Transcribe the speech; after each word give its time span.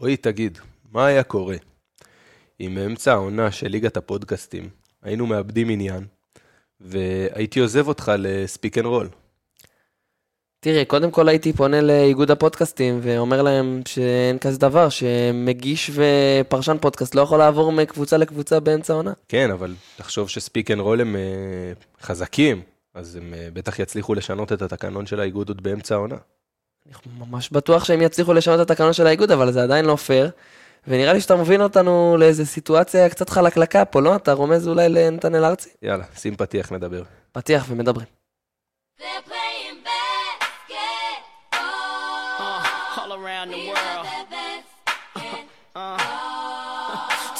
רועי, 0.00 0.16
תגיד, 0.16 0.58
מה 0.92 1.06
היה 1.06 1.22
קורה 1.22 1.56
אם 2.60 2.74
באמצע 2.74 3.12
העונה 3.12 3.52
של 3.52 3.68
ליגת 3.68 3.96
הפודקאסטים 3.96 4.68
היינו 5.02 5.26
מאבדים 5.26 5.70
עניין, 5.70 6.06
והייתי 6.80 7.60
עוזב 7.60 7.88
אותך 7.88 8.12
לספיק 8.18 8.78
אנד 8.78 8.86
רול? 8.86 9.08
תראה, 10.60 10.84
קודם 10.84 11.10
כל 11.10 11.28
הייתי 11.28 11.52
פונה 11.52 11.80
לאיגוד 11.80 12.30
הפודקאסטים 12.30 12.98
ואומר 13.02 13.42
להם 13.42 13.80
שאין 13.88 14.38
כזה 14.38 14.58
דבר, 14.58 14.88
שמגיש 14.88 15.90
ופרשן 15.94 16.76
פודקאסט 16.80 17.14
לא 17.14 17.20
יכול 17.20 17.38
לעבור 17.38 17.72
מקבוצה 17.72 18.16
לקבוצה 18.16 18.60
באמצע 18.60 18.92
העונה. 18.92 19.12
כן, 19.28 19.50
אבל 19.50 19.74
תחשוב 19.96 20.28
שספיק 20.28 20.70
אנד 20.70 20.80
רול 20.80 21.00
הם 21.00 21.16
אה, 21.16 21.72
חזקים, 22.02 22.62
אז 22.94 23.16
הם 23.16 23.34
אה, 23.34 23.48
בטח 23.52 23.78
יצליחו 23.78 24.14
לשנות 24.14 24.52
את 24.52 24.62
התקנון 24.62 25.06
של 25.06 25.20
האיגוד 25.20 25.48
עוד 25.48 25.62
באמצע 25.62 25.94
העונה. 25.94 26.16
אני 26.86 26.94
ממש 27.18 27.50
בטוח 27.50 27.84
שהם 27.84 28.02
יצליחו 28.02 28.32
לשנות 28.32 28.60
את 28.60 28.70
התקנון 28.70 28.92
של 28.92 29.06
האיגוד, 29.06 29.30
אבל 29.30 29.52
זה 29.52 29.62
עדיין 29.62 29.84
לא 29.84 29.96
פייר. 29.96 30.30
ונראה 30.86 31.12
לי 31.12 31.20
שאתה 31.20 31.36
מוביל 31.36 31.62
אותנו 31.62 32.16
לאיזו 32.18 32.46
סיטואציה 32.46 33.08
קצת 33.08 33.30
חלקלקה 33.30 33.84
פה, 33.84 34.00
לא? 34.00 34.16
אתה 34.16 34.32
רומז 34.32 34.68
אולי 34.68 34.88
לנתנאל 34.88 35.44
ארצי? 35.44 35.68
יאללה, 35.82 36.04
שים 36.16 36.36
פתיח 36.36 36.72
נדבר. 36.72 37.02
פתיח 37.32 37.66
ומדברים. 37.68 38.06
Around 43.20 43.50
the 43.50 43.62
world. 43.68 44.06
basketball. 45.74 45.98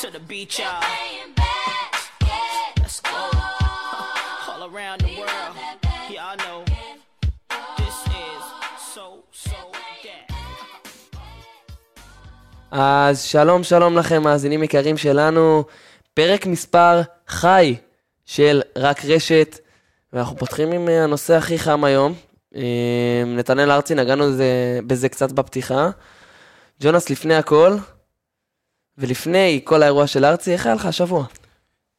To 0.00 0.10
the 0.10 0.20
beach, 0.20 0.58
y'all. 0.58 1.19
אז 12.70 13.22
שלום 13.22 13.62
שלום 13.62 13.98
לכם 13.98 14.22
מאזינים 14.22 14.62
יקרים 14.62 14.96
שלנו, 14.96 15.64
פרק 16.14 16.46
מספר 16.46 17.00
חי 17.28 17.76
של 18.24 18.62
רק 18.76 19.04
רשת, 19.04 19.58
ואנחנו 20.12 20.36
פותחים 20.36 20.72
עם 20.72 20.88
אה, 20.88 21.04
הנושא 21.04 21.34
הכי 21.34 21.58
חם 21.58 21.84
היום. 21.84 22.14
אה, 22.56 23.22
נתנאל 23.26 23.70
ארצי, 23.70 23.94
נגענו 23.94 24.24
בזה, 24.24 24.80
בזה 24.86 25.08
קצת 25.08 25.32
בפתיחה. 25.32 25.90
ג'ונס, 26.80 27.10
לפני 27.10 27.34
הכל, 27.34 27.76
ולפני 28.98 29.60
כל 29.64 29.82
האירוע 29.82 30.06
של 30.06 30.24
ארצי, 30.24 30.52
איך 30.52 30.66
היה 30.66 30.74
לך 30.74 30.86
השבוע? 30.86 31.24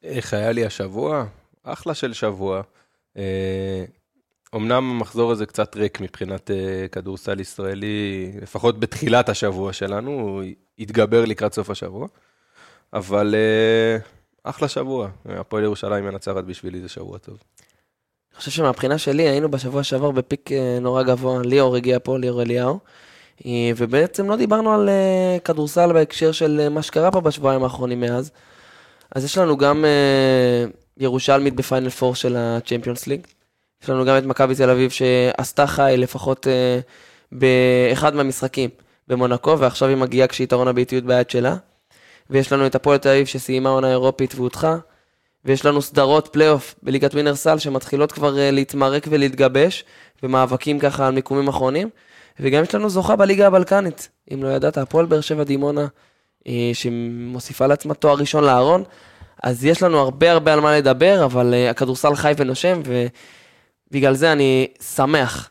איך 0.04 0.34
היה 0.34 0.52
לי 0.52 0.66
השבוע? 0.66 1.26
אחלה 1.64 1.94
של 1.94 2.14
שבוע. 2.14 2.62
אמנם 4.56 4.92
המחזור 4.92 5.32
הזה 5.32 5.46
קצת 5.46 5.76
ריק 5.76 6.02
מבחינת 6.02 6.52
אה, 6.52 6.88
כדורסל 6.92 7.40
ישראלי, 7.40 8.32
לפחות 8.42 8.80
בתחילת 8.80 9.30
השבוע 9.30 9.74
שלנו, 9.74 10.12
הוא 10.12 10.44
התגבר 10.80 11.26
לקראת 11.26 11.54
סוף 11.54 11.70
השבוע, 11.70 12.08
אבל 12.94 13.36
אה, 13.38 13.98
אחלה 14.44 14.68
שבוע. 14.68 15.10
הפועל 15.26 15.64
ירושלים 15.64 16.06
מנצחת 16.06 16.44
בשבילי 16.44 16.82
זה 16.82 16.90
שבוע 16.90 17.18
טוב. 17.18 17.38
אני 18.32 18.38
חושב 18.38 18.52
שמבחינה 18.52 18.98
שלי 18.98 19.24
היינו 19.24 19.52
בשבוע 19.52 19.84
שעבר 19.84 20.12
בפיק 20.12 20.52
אה, 20.52 20.78
נורא 20.82 21.04
גבוה, 21.04 21.42
ליאור 21.42 21.76
הגיע 21.76 21.98
פה, 22.04 22.18
ליאור 22.20 22.42
אליהו, 22.42 22.80
ובעצם 23.78 24.30
לא 24.30 24.36
דיברנו 24.36 24.74
על 24.74 24.90
כדורסל 25.44 25.94
בהקשר 25.94 26.32
של 26.32 26.70
מה 26.70 26.82
שקרה 26.82 27.12
פה 27.12 27.22
בשבועיים 27.22 27.64
האחרונים 27.64 28.00
מאז. 28.00 28.32
אז 29.16 29.26
יש 29.26 29.38
לנו 29.38 29.58
גם 29.58 29.86
ירושלמית 30.98 31.56
בפיינל 31.56 31.90
פור 31.90 32.16
של 32.16 32.36
הצ'מפיונס 32.38 33.08
ליג, 33.08 33.28
יש 33.84 33.90
לנו 33.90 34.06
גם 34.06 34.18
את 34.18 34.24
מכבי 34.24 34.56
תל 34.56 34.70
אביב 34.70 34.92
שעשתה 34.92 35.68
חי 35.68 35.94
לפחות 35.98 36.48
אה, 36.48 36.80
באחד 37.32 38.16
מהמשחקים 38.16 38.70
במונקו, 39.08 39.60
ועכשיו 39.60 39.88
היא 39.90 39.98
מגיעה 39.98 40.28
כשיתרון 40.28 40.68
הביתיות 40.68 41.04
ביד 41.04 41.30
שלה. 41.30 41.56
ויש 42.30 42.54
לנו 42.54 42.66
את 42.66 42.76
הפועל 42.76 42.98
תל 42.98 43.10
אביב 43.10 43.26
שסיימה 43.26 43.70
עונה 43.70 43.90
אירופית 43.90 44.36
והודחה. 44.36 44.78
ויש 45.46 45.66
לנו 45.66 45.82
סדרות 45.82 46.28
פלייאוף 46.32 46.76
בליגת 46.84 47.14
ווינר 47.14 47.36
סל 47.36 47.60
שמתחילות 47.60 48.12
כבר 48.12 48.40
אה, 48.40 48.52
להתמרק 48.52 49.08
ולהתגבש, 49.10 49.84
ומאבקים 50.24 50.80
ככה 50.80 51.08
על 51.08 51.14
מיקומים 51.14 51.48
אחרונים. 51.48 51.90
וגם 52.40 52.64
יש 52.64 52.76
לנו 52.76 52.90
זוכה 52.90 53.16
בליגה 53.16 53.48
הבלקנית, 53.48 54.10
אם 54.34 54.44
לא 54.44 54.48
ידעת, 54.48 54.78
הפועל 54.78 55.06
באר 55.06 55.22
שבע 55.22 55.44
דימונה, 55.44 55.88
אה, 56.48 56.72
שמוסיפה 56.74 57.68
לעצמה 57.68 57.94
תואר 57.94 58.16
ראשון 58.16 58.44
לארון. 58.44 58.84
אז 59.44 59.66
יש 59.66 59.84
לנו 59.84 60.00
הרבה 60.00 60.32
הרבה 60.32 60.54
על 60.54 60.60
מה 60.60 60.78
לדבר, 60.78 61.26
אבל 61.26 61.54
הכדורסל 61.70 62.16
חי 62.16 62.34
ונושם, 62.38 62.82
ובגלל 63.92 64.16
זה 64.16 64.32
אני 64.32 64.68
שמח. 64.96 65.50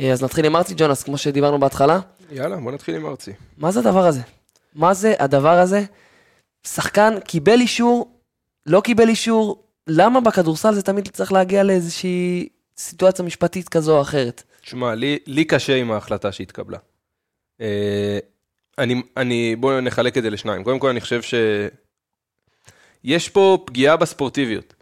אה, 0.00 0.12
אז 0.12 0.22
נתחיל 0.22 0.46
עם 0.46 0.56
ארצי 0.56 0.74
ג'ונס, 0.76 1.02
כמו 1.02 1.18
שדיברנו 1.18 1.60
בהתחלה. 1.60 2.00
יאללה, 2.30 2.56
בוא 2.56 2.72
נתחיל 2.72 2.94
עם 2.94 3.06
ארצי. 3.06 3.32
מה 3.58 3.72
זה 3.72 3.80
הדבר 3.80 4.06
הזה? 4.06 4.20
מה 4.74 4.94
זה 4.94 5.14
הדבר 5.18 5.58
הזה? 5.58 5.84
שחקן 6.66 7.20
קיבל 7.20 7.60
אישור, 7.60 8.20
לא 8.66 8.80
קיבל 8.80 9.08
אישור, 9.08 9.62
למה 9.86 10.20
בכדורסל 10.20 10.74
זה 10.74 10.82
תמיד 10.82 11.08
צריך 11.08 11.32
להגיע 11.32 11.62
לאיזושהי 11.62 12.48
סיטואציה 12.78 13.24
משפטית 13.24 13.68
כזו 13.68 13.96
או 13.96 14.02
אחרת? 14.02 14.42
תשמע, 14.60 14.94
לי, 14.94 15.18
לי 15.26 15.44
קשה 15.44 15.76
עם 15.76 15.92
ההחלטה 15.92 16.32
שהתקבלה. 16.32 16.78
אה, 17.60 18.18
אני, 18.78 19.02
אני, 19.16 19.56
בואו 19.56 19.80
נחלק 19.80 20.18
את 20.18 20.22
זה 20.22 20.30
לשניים. 20.30 20.64
קודם 20.64 20.78
כל, 20.78 20.88
אני 20.88 21.00
חושב 21.00 21.20
שיש 23.04 23.28
פה 23.28 23.58
פגיעה 23.66 23.96
בספורטיביות. 23.96 24.74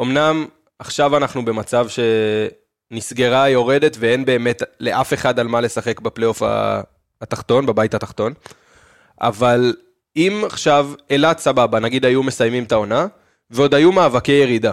אמנם 0.00 0.46
עכשיו 0.78 1.16
אנחנו 1.16 1.44
במצב 1.44 1.86
שנסגרה 1.88 3.48
יורדת 3.48 3.96
ואין 4.00 4.24
באמת 4.24 4.62
לאף 4.80 5.14
אחד 5.14 5.38
על 5.38 5.48
מה 5.48 5.60
לשחק 5.60 6.00
בפלייאוף 6.00 6.42
התחתון, 7.20 7.66
בבית 7.66 7.94
התחתון, 7.94 8.32
אבל 9.20 9.74
אם 10.16 10.42
עכשיו 10.46 10.90
אילת 11.10 11.38
סבבה, 11.38 11.80
נגיד 11.80 12.04
היו 12.04 12.22
מסיימים 12.22 12.64
את 12.64 12.72
העונה, 12.72 13.06
ועוד 13.50 13.74
היו 13.74 13.92
מאבקי 13.92 14.32
ירידה. 14.32 14.72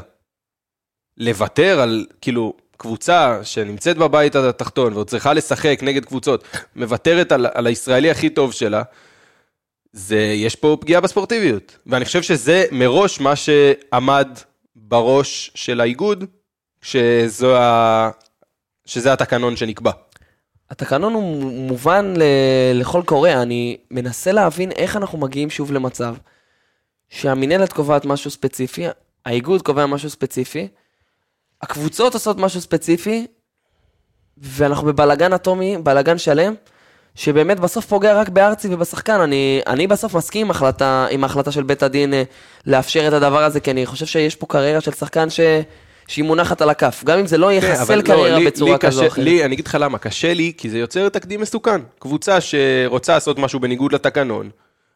לוותר 1.17 1.79
על, 1.79 2.05
כאילו, 2.21 2.53
קבוצה 2.77 3.39
שנמצאת 3.43 3.97
בבית 3.97 4.35
התחתון 4.35 4.93
ועוד 4.93 5.09
צריכה 5.09 5.33
לשחק 5.33 5.79
נגד 5.81 6.05
קבוצות, 6.05 6.43
מוותרת 6.75 7.31
על, 7.31 7.47
על 7.53 7.67
הישראלי 7.67 8.11
הכי 8.11 8.29
טוב 8.29 8.53
שלה, 8.53 8.83
זה, 9.93 10.19
יש 10.19 10.55
פה 10.55 10.77
פגיעה 10.81 11.01
בספורטיביות. 11.01 11.77
ואני 11.87 12.05
חושב 12.05 12.21
שזה 12.21 12.65
מראש 12.71 13.19
מה 13.19 13.35
שעמד 13.35 14.27
בראש 14.87 15.51
של 15.55 15.81
האיגוד, 15.81 16.23
שזו 16.81 17.57
ה... 17.57 18.09
שזה 18.85 19.13
התקנון 19.13 19.55
שנקבע. 19.55 19.91
התקנון 20.69 21.13
הוא 21.13 21.53
מובן 21.53 22.13
ל- 22.17 22.79
לכל 22.79 23.01
קורא, 23.05 23.29
אני 23.29 23.77
מנסה 23.91 24.31
להבין 24.31 24.71
איך 24.71 24.97
אנחנו 24.97 25.17
מגיעים 25.17 25.49
שוב 25.49 25.71
למצב 25.71 26.15
שהמינהלת 27.09 27.73
קובעת 27.73 28.05
משהו 28.05 28.31
ספציפי, 28.31 28.85
האיגוד 29.25 29.61
קובע 29.61 29.85
משהו 29.85 30.09
ספציפי, 30.09 30.67
הקבוצות 31.61 32.13
עושות 32.13 32.37
משהו 32.37 32.61
ספציפי, 32.61 33.27
ואנחנו 34.37 34.87
בבלגן 34.87 35.33
אטומי, 35.33 35.77
בלגן 35.77 36.17
שלם, 36.17 36.53
שבאמת 37.15 37.59
בסוף 37.59 37.85
פוגע 37.85 38.13
רק 38.19 38.29
בארצי 38.29 38.67
ובשחקן. 38.73 39.19
אני, 39.21 39.61
אני 39.67 39.87
בסוף 39.87 40.15
מסכים 40.15 40.41
עם 40.45 40.51
ההחלטה, 40.51 41.07
עם 41.11 41.23
ההחלטה 41.23 41.51
של 41.51 41.63
בית 41.63 41.83
הדין 41.83 42.13
אה, 42.13 42.23
לאפשר 42.67 43.07
את 43.07 43.13
הדבר 43.13 43.43
הזה, 43.43 43.59
כי 43.59 43.71
אני 43.71 43.85
חושב 43.85 44.05
שיש 44.05 44.35
פה 44.35 44.45
קריירה 44.45 44.81
של 44.81 44.91
שחקן 44.91 45.29
ש... 45.29 45.39
שהיא 46.07 46.25
מונחת 46.25 46.61
על 46.61 46.69
הכף, 46.69 47.03
גם 47.05 47.19
אם 47.19 47.27
זה 47.27 47.37
לא 47.37 47.47
כן, 47.47 47.53
יחסל 47.53 47.81
אבל 47.81 48.01
קריירה 48.01 48.39
לי- 48.39 48.45
בצורה 48.45 48.71
לי 48.73 48.79
כזו 48.79 49.01
או 49.01 49.07
אחרת. 49.07 49.25
לי, 49.25 49.45
אני 49.45 49.53
אגיד 49.55 49.67
לך 49.67 49.77
למה, 49.79 49.97
קשה 49.97 50.33
לי, 50.33 50.53
כי 50.57 50.69
זה 50.69 50.79
יוצר 50.79 51.09
תקדים 51.09 51.41
מסוכן. 51.41 51.81
קבוצה 51.99 52.37
שרוצה 52.41 53.13
לעשות 53.13 53.39
משהו 53.39 53.59
בניגוד 53.59 53.93
לתקנון, 53.93 54.49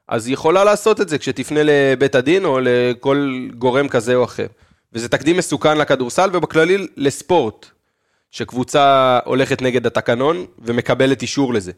אז 0.07 0.27
היא 0.27 0.33
יכולה 0.33 0.63
לעשות 0.63 1.01
את 1.01 1.09
זה 1.09 1.17
כשתפנה 1.17 1.59
לבית 1.63 2.15
הדין 2.15 2.45
או 2.45 2.59
לכל 2.61 3.47
גורם 3.57 3.87
כזה 3.87 4.15
או 4.15 4.23
אחר. 4.23 4.45
וזה 4.93 5.09
תקדים 5.09 5.37
מסוכן 5.37 5.77
לכדורסל 5.77 6.29
ובכללי 6.33 6.87
לספורט, 6.97 7.65
שקבוצה 8.31 9.19
הולכת 9.25 9.61
נגד 9.61 9.85
התקנון 9.87 10.45
ומקבלת 10.59 11.21
אישור 11.21 11.53
לזה. 11.53 11.71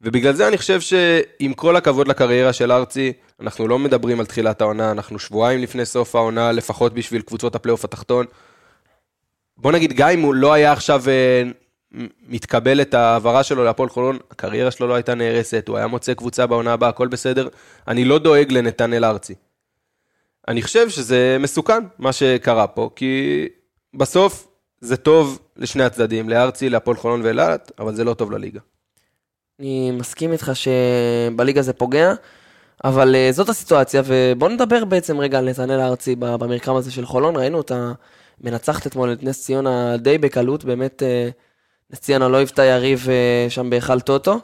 ובגלל 0.00 0.32
זה 0.32 0.48
אני 0.48 0.58
חושב 0.58 0.80
שעם 0.80 1.54
כל 1.54 1.76
הכבוד 1.76 2.08
לקריירה 2.08 2.52
של 2.52 2.72
ארצי, 2.72 3.12
אנחנו 3.40 3.68
לא 3.68 3.78
מדברים 3.78 4.20
על 4.20 4.26
תחילת 4.26 4.60
העונה, 4.60 4.90
אנחנו 4.90 5.18
שבועיים 5.18 5.60
לפני 5.60 5.84
סוף 5.84 6.14
העונה, 6.14 6.52
לפחות 6.52 6.94
בשביל 6.94 7.22
קבוצות 7.22 7.54
הפלייאוף 7.54 7.84
התחתון. 7.84 8.26
בוא 9.56 9.72
נגיד, 9.72 9.92
גם 9.92 10.08
אם 10.08 10.20
הוא 10.20 10.34
לא 10.34 10.52
היה 10.52 10.72
עכשיו 10.72 11.02
אה, 11.08 11.42
מתקבל 12.28 12.80
את 12.80 12.94
ההעברה 12.94 13.42
שלו 13.42 13.64
להפועל 13.64 13.88
חולון, 13.88 14.18
הקריירה 14.30 14.70
שלו 14.70 14.86
לא 14.86 14.94
הייתה 14.94 15.14
נהרסת, 15.14 15.68
הוא 15.68 15.76
היה 15.76 15.86
מוצא 15.86 16.14
קבוצה 16.14 16.46
בעונה 16.46 16.72
הבאה, 16.72 16.88
הכל 16.88 17.08
בסדר. 17.08 17.48
אני 17.88 18.04
לא 18.04 18.18
דואג 18.18 18.52
לנתנאל 18.52 19.04
ארצי. 19.04 19.34
אני 20.48 20.62
חושב 20.62 20.88
שזה 20.88 21.36
מסוכן, 21.40 21.84
מה 21.98 22.12
שקרה 22.12 22.66
פה, 22.66 22.90
כי 22.96 23.44
בסוף 23.94 24.48
זה 24.80 24.96
טוב 24.96 25.38
לשני 25.56 25.84
הצדדים, 25.84 26.28
לארצי, 26.28 26.68
להפועל 26.70 26.96
חולון 26.96 27.20
ואילת, 27.22 27.72
אבל 27.78 27.94
זה 27.94 28.04
לא 28.04 28.14
טוב 28.14 28.32
לליגה. 28.32 28.60
אני 29.60 29.90
מסכים 29.90 30.32
איתך 30.32 30.52
שבליגה 30.54 31.62
זה 31.62 31.72
פוגע, 31.72 32.14
אבל 32.84 33.14
uh, 33.14 33.32
זאת 33.32 33.48
הסיטואציה, 33.48 34.02
ובוא 34.04 34.48
נדבר 34.48 34.84
בעצם 34.84 35.18
רגע 35.18 35.38
על 35.38 35.48
נתנאל 35.50 35.80
הארצי 35.80 36.16
במרקם 36.16 36.76
הזה 36.76 36.92
של 36.92 37.06
חולון. 37.06 37.36
ראינו 37.36 37.58
אותה 37.58 37.92
מנצחת 38.40 38.86
אתמול 38.86 39.12
את 39.12 39.22
נס 39.22 39.44
ציונה 39.44 39.96
די 39.96 40.18
בקלות, 40.18 40.64
באמת 40.64 41.02
uh, 41.02 41.92
נס 41.92 42.00
ציונה 42.00 42.28
לא 42.28 42.36
היוותה 42.36 42.64
יריב 42.64 43.06
uh, 43.06 43.50
שם 43.50 43.70
בהיכל 43.70 44.00
טוטו. 44.00 44.38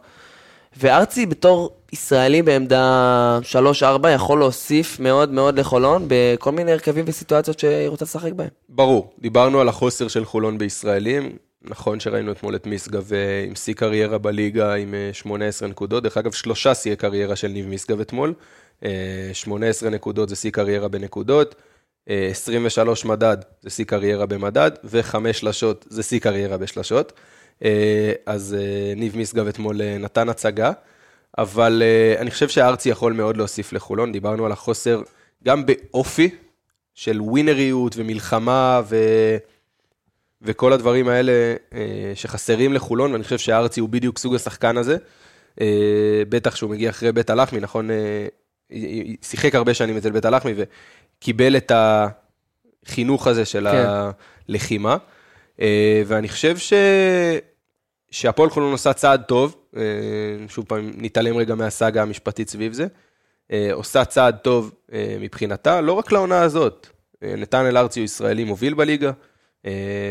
וארצי 0.76 1.26
בתור 1.26 1.76
ישראלי 1.92 2.42
בעמדה 2.42 3.38
3-4 3.82 4.08
יכול 4.08 4.38
להוסיף 4.38 5.00
מאוד 5.00 5.32
מאוד 5.32 5.58
לחולון 5.58 6.04
בכל 6.08 6.52
מיני 6.52 6.72
הרכבים 6.72 7.04
וסיטואציות 7.08 7.58
שהיא 7.58 7.88
רוצה 7.88 8.04
לשחק 8.04 8.32
בהם. 8.32 8.48
ברור, 8.68 9.12
דיברנו 9.18 9.60
על 9.60 9.68
החוסר 9.68 10.08
של 10.08 10.24
חולון 10.24 10.58
בישראלים. 10.58 11.36
נכון 11.64 12.00
שראינו 12.00 12.32
אתמול 12.32 12.56
את 12.56 12.66
משגב 12.66 13.12
אה, 13.12 13.44
עם 13.46 13.54
שיא 13.54 13.74
קריירה 13.74 14.18
בליגה 14.18 14.74
עם 14.74 14.94
אה, 14.94 15.10
18 15.12 15.68
נקודות. 15.68 16.02
דרך 16.02 16.16
אגב, 16.16 16.32
שלושה 16.32 16.74
שיאי 16.74 16.96
קריירה 16.96 17.36
של 17.36 17.48
ניב 17.48 17.68
משגב 17.68 18.00
אתמול. 18.00 18.34
אה, 18.84 19.30
18 19.32 19.90
נקודות 19.90 20.28
זה 20.28 20.36
שיא 20.36 20.50
קריירה 20.50 20.88
בנקודות. 20.88 21.54
אה, 22.10 22.28
23 22.30 23.04
מדד 23.04 23.36
זה 23.60 23.70
שיא 23.70 23.84
קריירה 23.84 24.26
במדד, 24.26 24.70
וחמש 24.84 25.38
שלשות 25.38 25.86
זה 25.88 26.02
שיא 26.02 26.20
קריירה 26.20 26.56
בשלשות. 26.58 27.12
אה, 27.64 28.12
אז 28.26 28.56
אה, 28.58 28.94
ניב 28.96 29.16
משגב 29.18 29.46
אתמול 29.46 29.82
אה, 29.82 29.98
נתן 29.98 30.28
הצגה, 30.28 30.72
אבל 31.38 31.82
אה, 31.84 32.20
אני 32.20 32.30
חושב 32.30 32.48
שהארצי 32.48 32.88
יכול 32.88 33.12
מאוד 33.12 33.36
להוסיף 33.36 33.72
לחולון. 33.72 34.12
דיברנו 34.12 34.46
על 34.46 34.52
החוסר 34.52 35.02
גם 35.44 35.66
באופי 35.66 36.30
של 36.94 37.20
ווינריות 37.20 37.94
ומלחמה 37.96 38.80
ו... 38.88 38.96
וכל 40.42 40.72
הדברים 40.72 41.08
האלה 41.08 41.32
אה, 41.74 42.12
שחסרים 42.14 42.72
לחולון, 42.72 43.12
ואני 43.12 43.24
חושב 43.24 43.38
שהארצי 43.38 43.80
הוא 43.80 43.88
בדיוק 43.88 44.18
סוג 44.18 44.34
השחקן 44.34 44.76
הזה. 44.76 44.96
אה, 45.60 46.22
בטח 46.28 46.56
שהוא 46.56 46.70
מגיע 46.70 46.90
אחרי 46.90 47.12
בית 47.12 47.30
הלחמי, 47.30 47.60
נכון? 47.60 47.90
אה, 47.90 48.26
שיחק 49.22 49.54
הרבה 49.54 49.74
שנים 49.74 49.96
אצל 49.96 50.10
בית 50.10 50.24
הלחמי 50.24 50.52
וקיבל 50.56 51.56
את 51.56 51.72
החינוך 51.74 53.26
הזה 53.26 53.44
של 53.44 53.68
כן. 53.72 53.84
הלחימה. 54.48 54.96
ואני 56.06 56.28
חושב 56.28 56.58
ש... 56.58 56.72
שהפועל 58.10 58.50
חולון 58.50 58.72
עושה 58.72 58.92
צעד 58.92 59.22
טוב, 59.22 59.56
שוב 60.48 60.64
פעם, 60.68 60.90
נתעלם 60.96 61.36
רגע 61.36 61.54
מהסאגה 61.54 62.02
המשפטית 62.02 62.48
סביב 62.48 62.72
זה, 62.72 62.86
עושה 63.72 64.04
צעד 64.04 64.36
טוב 64.36 64.74
מבחינתה, 65.20 65.80
לא 65.80 65.92
רק 65.92 66.12
לעונה 66.12 66.42
הזאת. 66.42 66.86
אה, 67.22 67.34
נתנאל 67.36 67.76
ארצי 67.76 68.00
הוא 68.00 68.04
ישראלי 68.04 68.44
מוביל 68.44 68.74
בליגה, 68.74 69.10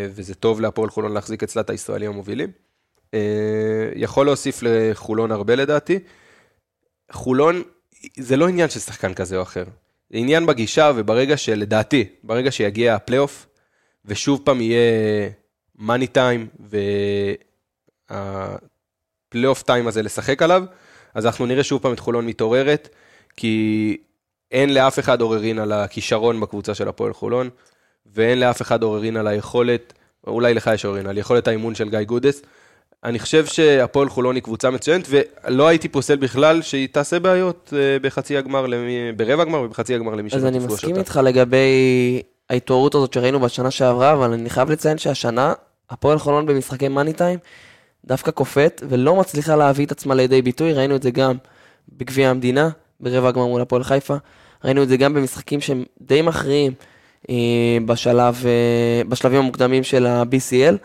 וזה 0.10 0.36
טוב 0.36 0.62
להפועל 0.62 0.90
חולון 0.90 1.14
להחזיק 1.14 1.44
אצלה 1.44 1.62
את 1.62 1.70
הישראלים 1.70 2.12
המובילים. 2.12 2.52
אה, 3.14 3.90
יכול 3.96 4.26
להוסיף 4.26 4.60
לחולון 4.64 5.32
הרבה 5.32 5.56
לדעתי. 5.56 6.00
חולון, 7.12 7.62
זה 8.18 8.38
לא 8.38 8.48
עניין 8.48 8.70
של 8.70 8.80
שחקן 8.80 9.14
כזה 9.14 9.38
או 9.38 9.42
אחר. 9.42 9.64
זה 10.10 10.18
עניין 10.18 10.46
בגישה 10.46 10.92
וברגע 10.96 11.38
שלדעתי, 11.38 12.06
ברגע 12.24 12.52
שיגיע 12.52 12.96
הפלייאוף, 12.96 13.48
ושוב 14.06 14.42
פעם 14.44 14.62
יהיה 14.62 15.30
מאני 15.76 16.08
טיים, 16.08 16.48
והפלייאוף 18.10 19.64
טיים 19.64 19.88
הזה 19.88 20.02
לשחק 20.02 20.42
עליו, 20.42 20.64
אז 21.14 21.26
אנחנו 21.26 21.46
נראה 21.46 21.64
שוב 21.64 21.82
פעם 21.82 21.94
את 21.94 22.00
חולון 22.00 22.26
מתעוררת, 22.26 22.90
כי 23.38 23.98
אין 24.52 24.74
לאף 24.74 25.00
אחד 25.00 25.22
עוררין 25.22 25.60
על 25.60 25.72
הכישרון 25.72 26.40
בקבוצה 26.40 26.76
של 26.76 26.88
הפועל 26.88 27.14
חולון, 27.14 27.50
ואין 28.16 28.40
לאף 28.40 28.62
אחד 28.62 28.84
עוררין 28.84 29.18
על 29.18 29.28
היכולת, 29.28 29.94
אולי 30.28 30.54
לך 30.54 30.70
יש 30.74 30.86
עוררין, 30.86 31.08
על 31.08 31.18
יכולת 31.18 31.48
האימון 31.48 31.76
של 31.76 31.90
גיא 31.90 32.02
גודס. 32.02 32.42
אני 33.04 33.20
חושב 33.20 33.46
שהפועל 33.46 34.10
חולון 34.10 34.36
היא 34.36 34.44
קבוצה 34.44 34.70
מצוינת, 34.70 35.08
ולא 35.10 35.68
הייתי 35.68 35.88
פוסל 35.88 36.16
בכלל 36.16 36.62
שהיא 36.62 36.88
תעשה 36.92 37.20
בעיות 37.20 37.74
אה, 37.76 38.00
בחצי 38.02 38.38
הגמר, 38.38 38.68
למי, 38.68 39.12
ברבע 39.16 39.42
הגמר 39.42 39.62
ובחצי 39.62 39.96
הגמר 39.96 40.16
למי 40.16 40.30
אז 40.34 40.42
שלא 40.42 40.48
אני 40.48 40.60
תפגוש 40.60 40.74
מסכים 40.74 40.90
אותה. 40.90 41.00
איתך 41.00 41.20
לגבי 41.24 42.22
ההתעוררות 42.50 42.96
הזאת 42.96 43.14
שראינו 43.14 43.40
בשנה 43.40 43.72
שעברה, 43.72 44.14
אבל 44.14 44.34
אני 44.34 44.50
חייב 44.50 44.72
לציין 44.72 44.98
שהשנה, 44.98 45.54
הפועל 45.90 46.20
חולון 46.20 46.46
במשחקי 46.46 46.88
מאני 46.88 47.14
טיים, 47.14 47.40
דווקא 48.06 48.32
קופאת 48.32 48.84
ולא 48.90 49.16
מצליחה 49.16 49.56
להביא 49.56 49.86
את 49.86 49.92
עצמה 49.92 50.16
לידי 50.16 50.42
ביטוי, 50.42 50.74
ראינו 50.74 50.96
את 50.96 51.04
זה 51.04 51.12
גם 51.12 51.36
בגביע 51.90 52.30
המדינה, 52.30 52.70
ברבע 53.00 53.28
הגמר 53.28 53.46
מול 53.46 53.62
הפועל 53.62 53.84
חיפה, 53.84 54.16
ראינו 54.66 54.84
את 54.84 54.90
זה 54.90 54.98
גם 54.98 55.14
במשחקים 55.14 55.62
שהם 55.62 55.84
די 56.02 56.22
מכריעים 56.22 56.74
בשלב, 57.86 58.44
אה, 58.46 59.04
בשלבים 59.10 59.40
המוקדמים 59.40 59.84
של 59.84 60.06
ה-BCL. 60.06 60.76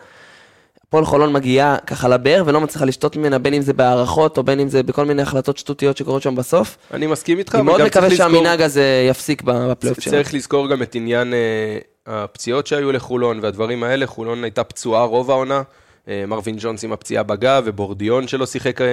הפועל 0.87 1.05
חולון 1.05 1.33
מגיעה 1.33 1.77
ככה 1.77 2.07
לבאר 2.07 2.43
ולא 2.45 2.61
מצליחה 2.61 2.85
לשתות 2.85 3.15
ממנה, 3.15 3.39
בין 3.39 3.53
אם 3.53 3.61
זה 3.61 3.73
בהערכות 3.73 4.37
או 4.37 4.43
בין 4.43 4.59
אם 4.59 4.69
זה 4.69 4.83
בכל 4.83 5.05
מיני 5.05 5.21
החלטות 5.21 5.57
שטותיות 5.57 5.97
שקורות 5.97 6.21
שם 6.21 6.35
בסוף. 6.35 6.77
אני 6.93 7.07
מסכים 7.07 7.37
איתך, 7.37 7.55
אני 7.55 7.63
מאוד 7.63 7.81
מקווה 7.85 8.15
שהמנהג 8.15 8.61
הזה 8.61 9.07
יפסיק 9.09 9.41
בפלייאוף 9.41 9.99
שלנו. 9.99 10.17
צריך 10.17 10.33
לזכור 10.33 10.69
גם 10.69 10.81
את 10.81 10.95
עניין 10.95 11.33
אה, 11.33 11.77
הפציעות 12.05 12.67
שהיו 12.67 12.91
לחולון 12.91 13.39
והדברים 13.41 13.83
האלה. 13.83 14.07
חולון 14.07 14.43
הייתה 14.43 14.63
פצועה 14.63 15.03
רוב 15.03 15.31
העונה. 15.31 15.61
אה, 16.07 16.23
מרווין 16.27 16.55
ג'ונס 16.59 16.83
עם 16.83 16.93
הפציעה 16.93 17.23
בגב, 17.23 17.63
ובורדיון 17.65 18.27
שלא 18.27 18.45
שיחק 18.45 18.81
אה, 18.81 18.87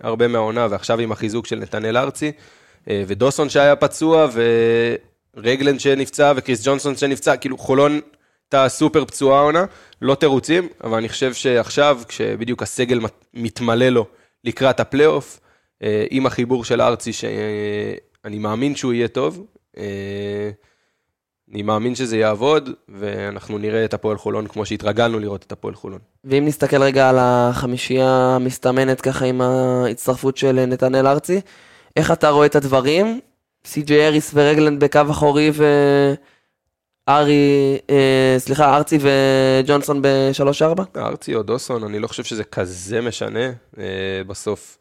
הרבה 0.00 0.28
מהעונה, 0.28 0.66
ועכשיו 0.70 1.00
עם 1.00 1.12
החיזוק 1.12 1.46
של 1.46 1.58
נתנאל 1.58 1.96
ארצי, 1.96 2.32
אה, 2.90 3.02
ודוסון 3.06 3.48
שהיה 3.48 3.76
פצוע, 3.76 4.26
ורגלנד 5.36 5.80
שנפצע, 5.80 6.32
וקריס 6.36 6.66
ג'ונסון 6.66 6.96
שנפצע, 6.96 7.36
כאילו 7.36 7.58
חולון 7.58 8.00
הייתה 8.52 8.68
סופר 8.68 9.04
פצועה 9.04 9.40
העונה, 9.40 9.64
לא 10.02 10.14
תירוצים, 10.14 10.68
אבל 10.84 10.98
אני 10.98 11.08
חושב 11.08 11.34
שעכשיו, 11.34 12.00
כשבדיוק 12.08 12.62
הסגל 12.62 12.98
מת- 12.98 13.24
מתמלא 13.34 13.88
לו 13.88 14.06
לקראת 14.44 14.80
הפלייאוף, 14.80 15.40
אה, 15.82 16.04
עם 16.10 16.26
החיבור 16.26 16.64
של 16.64 16.80
ארצי, 16.80 17.12
שאני 17.12 18.38
מאמין 18.38 18.76
שהוא 18.76 18.92
יהיה 18.92 19.08
טוב, 19.08 19.46
אה, 19.78 20.50
אני 21.52 21.62
מאמין 21.62 21.94
שזה 21.94 22.16
יעבוד, 22.16 22.70
ואנחנו 22.88 23.58
נראה 23.58 23.84
את 23.84 23.94
הפועל 23.94 24.18
חולון 24.18 24.46
כמו 24.46 24.66
שהתרגלנו 24.66 25.18
לראות 25.18 25.42
את 25.46 25.52
הפועל 25.52 25.74
חולון. 25.74 25.98
ואם 26.24 26.44
נסתכל 26.46 26.82
רגע 26.82 27.08
על 27.08 27.16
החמישייה 27.20 28.36
המסתמנת 28.36 29.00
ככה 29.00 29.24
עם 29.24 29.40
ההצטרפות 29.40 30.36
של 30.36 30.64
נתנאל 30.66 31.06
ארצי, 31.06 31.40
איך 31.96 32.10
אתה 32.10 32.28
רואה 32.28 32.46
את 32.46 32.56
הדברים? 32.56 33.20
סי.ג'יי 33.64 34.06
אריס 34.06 34.30
ורגלנד 34.34 34.84
בקו 34.84 35.00
אחורי 35.10 35.50
וארי, 37.06 37.78
אה, 37.90 38.34
סליחה, 38.38 38.76
ארצי 38.76 38.98
וג'ונסון 39.00 40.02
ב-3-4? 40.02 40.82
ארצי 40.96 41.34
או 41.34 41.42
דוסון, 41.42 41.84
אני 41.84 41.98
לא 41.98 42.06
חושב 42.06 42.24
שזה 42.24 42.44
כזה 42.44 43.00
משנה 43.00 43.46
אה, 43.78 44.22
בסוף. 44.26 44.78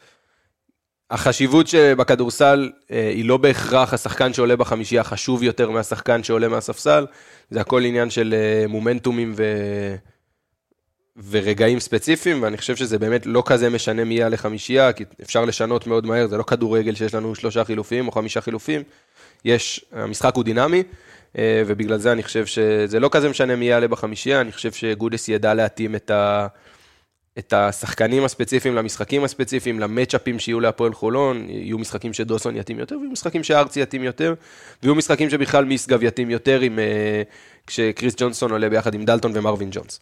החשיבות 1.11 1.67
שבכדורסל 1.67 2.71
אה, 2.91 3.09
היא 3.09 3.25
לא 3.25 3.37
בהכרח 3.37 3.93
השחקן 3.93 4.33
שעולה 4.33 4.55
בחמישייה 4.55 5.03
חשוב 5.03 5.43
יותר 5.43 5.69
מהשחקן 5.69 6.23
שעולה 6.23 6.47
מהספסל, 6.47 7.05
זה 7.49 7.61
הכל 7.61 7.85
עניין 7.85 8.09
של 8.09 8.35
אה, 8.37 8.67
מומנטומים 8.67 9.33
ו... 9.35 9.43
ורגעים 11.29 11.79
ספציפיים, 11.79 12.43
ואני 12.43 12.57
חושב 12.57 12.75
שזה 12.75 12.99
באמת 12.99 13.25
לא 13.25 13.43
כזה 13.45 13.69
משנה 13.69 14.03
מי 14.03 14.13
יהיה 14.15 14.29
לחמישייה, 14.29 14.93
כי 14.93 15.03
אפשר 15.21 15.45
לשנות 15.45 15.87
מאוד 15.87 16.05
מהר, 16.05 16.27
זה 16.27 16.37
לא 16.37 16.43
כדורגל 16.43 16.95
שיש 16.95 17.13
לנו 17.13 17.35
שלושה 17.35 17.63
חילופים 17.63 18.07
או 18.07 18.11
חמישה 18.11 18.41
חילופים, 18.41 18.83
יש, 19.45 19.85
המשחק 19.91 20.35
הוא 20.35 20.43
דינמי, 20.43 20.83
אה, 21.37 21.63
ובגלל 21.67 21.97
זה 21.97 22.11
אני 22.11 22.23
חושב 22.23 22.45
שזה 22.45 22.99
לא 22.99 23.09
כזה 23.11 23.29
משנה 23.29 23.55
מי 23.55 23.65
יעלה 23.65 23.87
בחמישייה, 23.87 24.41
אני 24.41 24.51
חושב 24.51 24.71
שגודס 24.71 25.29
ידע 25.29 25.53
להתאים 25.53 25.95
את, 25.95 26.11
ה, 26.11 26.47
את 27.37 27.53
השחקנים 27.53 28.23
הספציפיים 28.23 28.75
למשחקים 28.75 29.23
הספציפיים, 29.23 29.79
למצ'אפים 29.79 30.39
שיהיו 30.39 30.59
להפועל 30.59 30.93
חולון, 30.93 31.49
יהיו 31.49 31.77
משחקים 31.77 32.13
שדוסון 32.13 32.55
יתאים 32.55 32.79
יותר, 32.79 32.97
ויהיו 32.97 33.11
משחקים 33.11 33.43
שארצי 33.43 33.81
יתאים 33.81 34.03
יותר, 34.03 34.33
ויהיו 34.83 34.95
משחקים 34.95 35.29
שבכלל 35.29 35.65
משגב 35.65 36.03
יתאים 36.03 36.29
יותר, 36.29 36.59
עם, 36.59 36.79
אה, 36.79 37.23
כשקריס 37.67 38.13
ג'ונסון 38.17 38.51
עולה 38.51 38.69
ביחד 38.69 38.93
עם 38.93 39.05
דלטון 39.05 39.31
ומרווין 39.35 39.69
ג'ונס. 39.71 39.99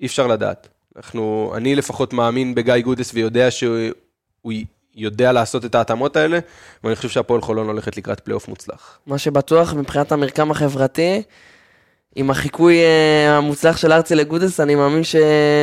אי 0.00 0.06
אפשר 0.06 0.26
לדעת. 0.26 0.68
אנחנו, 0.96 1.52
אני 1.56 1.74
לפחות 1.74 2.12
מאמין 2.12 2.54
בגיא 2.54 2.74
גודס 2.84 3.10
ויודע 3.14 3.50
שהוא 3.50 4.52
יודע 4.96 5.32
לעשות 5.32 5.64
את 5.64 5.74
ההתאמות 5.74 6.16
האלה, 6.16 6.38
ואני 6.84 6.96
חושב 6.96 7.08
שהפועל 7.08 7.40
חולון 7.40 7.66
הולכת 7.66 7.96
לקראת 7.96 8.20
פלייאוף 8.20 8.48
מוצלח. 8.48 8.98
מה 9.06 9.18
שבטוח 9.18 9.74
מבחינת 9.74 10.12
המרקם 10.12 10.50
החברתי, 10.50 11.22
עם 12.14 12.30
החיקוי 12.30 12.78
אה, 12.78 13.36
המוצלח 13.36 13.76
של 13.76 13.92
ארצי 13.92 14.14
לגודס, 14.14 14.60
אני 14.60 14.74
מאמין 14.74 15.04
ש... 15.04 15.16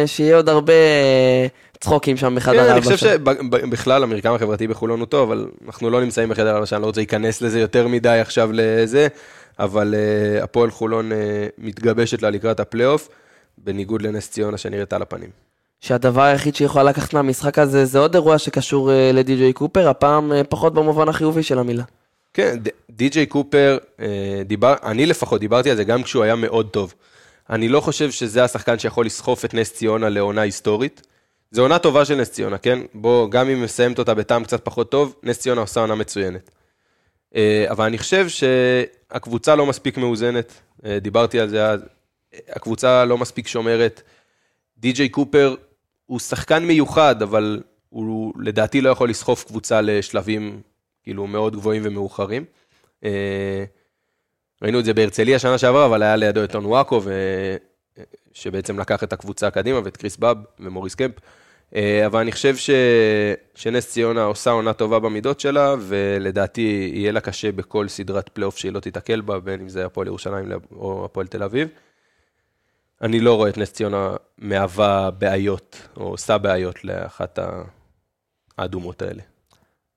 שיהיה 0.06 0.36
עוד 0.36 0.50
הרבה 0.50 0.74
אה, 0.74 1.48
צחוקים 1.80 2.18
שם 2.18 2.36
בחדר 2.36 2.68
כן, 2.68 2.72
אני. 2.72 2.82
חושב 2.82 2.98
שבכלל 2.98 4.04
המרקם 4.04 4.34
החברתי 4.34 4.68
בחולון 4.68 5.00
הוא 5.00 5.08
טוב, 5.08 5.32
אבל 5.32 5.48
אנחנו 5.66 5.90
לא 5.90 6.02
נמצאים 6.02 6.30
בחדר 6.30 6.56
הלבשה, 6.56 6.76
אני 6.76 6.82
לא 6.82 6.88
רוצה 6.88 7.02
להיכנס 7.02 7.42
לזה 7.42 7.60
יותר 7.60 7.88
מדי 7.88 8.20
עכשיו 8.22 8.50
לזה, 8.54 9.08
אבל 9.60 9.96
אה, 9.98 10.44
הפועל 10.44 10.72
חולון 10.72 11.12
אה, 11.12 11.48
מתגבשת 11.58 12.22
לה 12.22 12.30
לקראת 12.30 12.60
הפלייאוף, 12.60 13.10
בניגוד 13.58 14.02
לנס 14.02 14.32
ציונה 14.32 14.58
שנראית 14.58 14.94
על 14.94 15.02
הפנים. 15.02 15.30
שהדבר 15.80 16.22
היחיד 16.22 16.56
שיכולה 16.56 16.84
לקחת 16.84 17.14
מהמשחק 17.14 17.60
הזה 17.60 17.86
זה 17.86 18.00
עוד 18.00 18.16
אירוע 18.16 18.38
שקשור 18.38 18.92
אה, 18.92 19.12
לדי.ג'יי 19.14 19.54
קופר, 19.54 19.90
הפעם 19.90 20.34
אה, 20.34 20.44
פחות 20.44 20.74
במובן 20.74 21.10
החיובי 21.10 21.44
של 21.44 21.60
המילה. 21.60 21.84
כן, 22.34 22.58
די.ג'יי 22.90 23.26
קופר, 23.26 23.78
אה, 24.00 24.42
דיבר, 24.46 24.76
אני 24.84 25.06
לפחות 25.06 25.40
דיברתי 25.40 25.72
על 25.72 25.78
זה 25.78 25.84
גם 25.84 26.04
כשהוא 26.04 26.24
היה 26.24 26.36
מאוד 26.36 26.70
טוב. 26.70 26.94
אני 27.50 27.70
לא 27.70 27.80
חושב 27.80 28.12
שזה 28.12 28.44
השחקן 28.44 28.80
שיכול 28.80 29.06
לסחוף 29.06 29.46
את 29.46 29.54
נס 29.54 29.74
ציונה 29.74 30.10
לעונה 30.10 30.42
היסטורית. 30.42 31.02
זו 31.52 31.62
עונה 31.62 31.80
טובה 31.80 32.06
של 32.06 32.16
נס 32.16 32.32
ציונה, 32.32 32.58
כן? 32.58 32.80
בוא, 32.94 33.30
גם 33.30 33.50
אם 33.50 33.62
מסיימת 33.64 34.00
אותה 34.00 34.14
בטעם 34.14 34.44
קצת 34.44 34.66
פחות 34.66 34.92
טוב, 34.92 35.16
נס 35.24 35.40
ציונה 35.40 35.62
עושה 35.62 35.80
עונה 35.80 35.96
מצוינת. 35.96 36.52
אבל 37.70 37.86
אני 37.86 37.98
חושב 37.98 38.28
שהקבוצה 38.30 39.56
לא 39.56 39.66
מספיק 39.66 39.98
מאוזנת, 39.98 40.54
דיברתי 41.02 41.40
על 41.40 41.50
זה 41.50 41.66
אז, 41.70 41.82
הקבוצה 42.50 43.06
לא 43.06 43.18
מספיק 43.18 43.48
שומרת. 43.48 44.02
די.ג'יי 44.78 45.10
קופר 45.10 45.56
הוא 46.06 46.20
שחקן 46.20 46.66
מיוחד, 46.66 47.22
אבל 47.22 47.62
הוא 47.90 48.34
לדעתי 48.40 48.82
לא 48.82 48.90
יכול 48.90 49.10
לסחוף 49.10 49.44
קבוצה 49.44 49.82
לשלבים 49.82 50.62
כאילו 51.04 51.28
מאוד 51.28 51.56
גבוהים 51.56 51.82
ומאוחרים. 51.86 52.46
אה, 53.04 53.64
ראינו 54.62 54.80
את 54.80 54.86
זה 54.86 54.94
בהרצליה 54.94 55.40
שנה 55.40 55.58
שעברה, 55.58 55.86
אבל 55.86 56.04
היה 56.04 56.16
לידו 56.16 56.44
את 56.44 56.56
אונוואקו, 56.56 57.02
ו... 57.04 57.12
שבעצם 58.34 58.80
לקח 58.80 59.04
את 59.04 59.14
הקבוצה 59.14 59.52
קדימה, 59.52 59.80
ואת 59.84 59.98
קריס 59.98 60.18
באב 60.18 60.38
ומוריס 60.60 60.96
קמפ. 60.96 61.14
אה, 61.76 62.06
אבל 62.06 62.20
אני 62.20 62.32
חושב 62.32 62.56
ש... 62.56 62.70
שנס 63.56 63.88
ציונה 63.92 64.24
עושה 64.24 64.52
עונה 64.52 64.74
טובה 64.74 65.00
במידות 65.00 65.40
שלה, 65.40 65.76
ולדעתי 65.80 66.92
יהיה 66.94 67.12
לה 67.12 67.22
קשה 67.22 67.52
בכל 67.52 67.88
סדרת 67.88 68.30
פלייאוף 68.30 68.58
שהיא 68.58 68.72
לא 68.72 68.80
תיתקל 68.80 69.22
בה, 69.22 69.40
בין 69.40 69.62
אם 69.62 69.70
זה 69.70 69.86
הפועל 69.86 70.08
ירושלים 70.08 70.52
או 70.72 71.06
הפועל 71.06 71.28
תל 71.28 71.44
אביב. 71.44 71.68
אני 73.02 73.20
לא 73.20 73.36
רואה 73.36 73.50
את 73.50 73.58
נס 73.58 73.72
ציונה 73.72 74.16
מהווה 74.38 75.12
בעיות, 75.12 75.82
או 75.98 76.04
עושה 76.04 76.38
בעיות 76.38 76.86
לאחת 76.86 77.40
האדומות 78.58 79.02
האלה. 79.02 79.22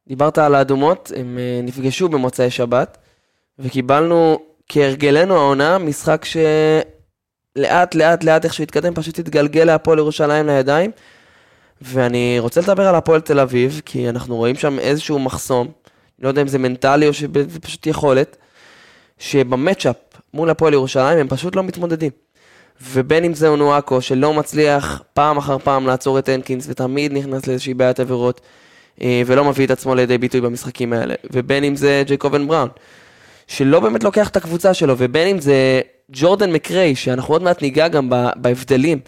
דיברת 0.09 0.39
על 0.39 0.55
האדומות, 0.55 1.13
הם 1.17 1.39
אה, 1.39 1.61
נפגשו 1.63 2.09
במוצאי 2.09 2.51
שבת, 2.51 2.99
וקיבלנו 3.59 4.39
כהרגלנו 4.69 5.37
העונה 5.37 5.79
משחק 5.79 6.25
שלאט 6.25 7.95
לאט 7.95 8.25
לאט 8.25 8.45
איך 8.45 8.55
שהוא 8.55 8.65
התקדם 8.65 8.95
פשוט 8.95 9.19
התגלגל 9.19 9.65
להפועל 9.65 9.99
ירושלים 9.99 10.47
לידיים. 10.47 10.91
ואני 11.83 12.37
רוצה 12.39 12.61
לדבר 12.61 12.87
על 12.89 12.95
הפועל 12.95 13.21
תל 13.21 13.41
אביב, 13.41 13.81
כי 13.85 14.09
אנחנו 14.09 14.37
רואים 14.37 14.57
שם 14.57 14.79
איזשהו 14.79 15.19
מחסום, 15.19 15.69
לא 16.19 16.29
יודע 16.29 16.43
אם 16.43 16.49
זה 16.49 16.59
מנטלי 16.59 17.09
או 17.09 17.13
שזה 17.13 17.61
פשוט 17.61 17.87
יכולת, 17.87 18.37
שבמצ'אפ 19.19 19.97
מול 20.35 20.51
הפועל 20.51 20.73
ירושלים 20.73 21.19
הם 21.19 21.29
פשוט 21.29 21.57
לא 21.57 21.63
מתמודדים. 21.63 22.11
ובין 22.83 23.25
אם 23.25 23.35
זה 23.35 23.49
אונואקו, 23.49 24.01
שלא 24.01 24.35
מצליח 24.35 25.03
פעם 25.15 25.37
אחר 25.37 25.59
פעם 25.59 25.87
לעצור 25.87 26.19
את 26.19 26.29
הנקינס, 26.29 26.67
ותמיד 26.69 27.13
נכנס 27.13 27.47
לאיזושהי 27.47 27.75
בעיית 27.75 28.01
עבירות, 28.01 28.41
אה, 29.03 29.23
ולא 29.27 29.45
מביא 29.45 29.67
את 29.67 29.71
עצמו 29.71 29.95
לידי 29.95 30.19
ביטוי 30.19 30.41
במשחקים 30.41 30.93
האלה, 30.93 31.15
ובין 31.33 31.65
אם 31.65 31.77
זה 31.77 32.03
ג'ייקובן 32.07 32.49
בראון, 32.49 32.69
שלא 33.47 33.81
באמת 33.81 34.05
לוקח 34.05 34.29
את 34.29 34.37
הקבוצה 34.37 34.75
שלו, 34.75 34.95
ובין 34.99 35.29
אם 35.29 35.41
זה 35.41 35.81
ג'ורדן 36.13 36.53
מקריי, 36.53 36.95
שאנחנו 36.95 37.35
עוד 37.35 37.43
מעט 37.43 37.63
ניגע 37.63 37.89
גם 37.89 38.11
בהבדלים 38.37 38.99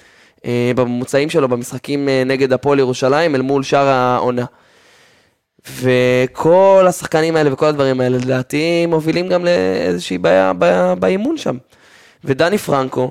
אה, 0.45 0.73
בממוצעים 0.77 1.31
שלו 1.31 1.49
במשחקים 1.49 2.09
אה, 2.09 2.23
נגד 2.27 2.53
הפועל 2.53 2.79
ירושלים 2.79 3.35
אל 3.35 3.43
מול 3.43 3.63
שאר 3.63 3.87
העונה. 3.87 4.45
וכל 5.81 6.85
השחקנים 6.89 7.37
האלה 7.37 7.53
וכל 7.53 7.67
הדברים 7.67 8.01
האלה 8.01 8.19
לדעתי 8.19 8.87
מובילים 8.87 9.29
גם 9.29 9.45
לאיזושהי 9.45 10.19
בעיה 10.19 10.53
באימון 10.99 11.39
שם. 11.39 11.57
ודני 12.25 12.59
פרנקו 12.59 13.11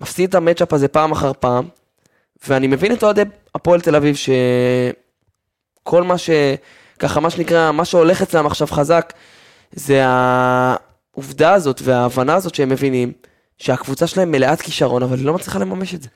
מפסיד 0.00 0.28
את 0.28 0.34
המצ'אפ 0.34 0.72
הזה 0.72 0.88
פעם 0.88 1.12
אחר 1.12 1.32
פעם, 1.40 1.68
ואני 2.48 2.66
מבין 2.66 2.92
את 2.92 3.02
אוהדי 3.02 3.22
הפועל 3.54 3.80
תל 3.80 3.96
אביב 3.96 4.16
שכל 4.16 6.02
מה 6.02 6.18
ש... 6.18 6.30
ככה 6.98 7.20
מה 7.20 7.30
שנקרא, 7.30 7.72
מה 7.72 7.84
שהולך 7.84 8.22
אצלם 8.22 8.46
עכשיו 8.46 8.66
חזק, 8.66 9.12
זה 9.72 10.02
העובדה 10.04 11.52
הזאת 11.52 11.80
וההבנה 11.84 12.34
הזאת 12.34 12.54
שהם 12.54 12.68
מבינים 12.68 13.12
שהקבוצה 13.58 14.06
שלהם 14.06 14.30
מלאת 14.30 14.60
כישרון, 14.60 15.02
אבל 15.02 15.16
היא 15.16 15.26
לא 15.26 15.34
מצליחה 15.34 15.58
לממש 15.58 15.94
את 15.94 16.02
זה. 16.02 16.08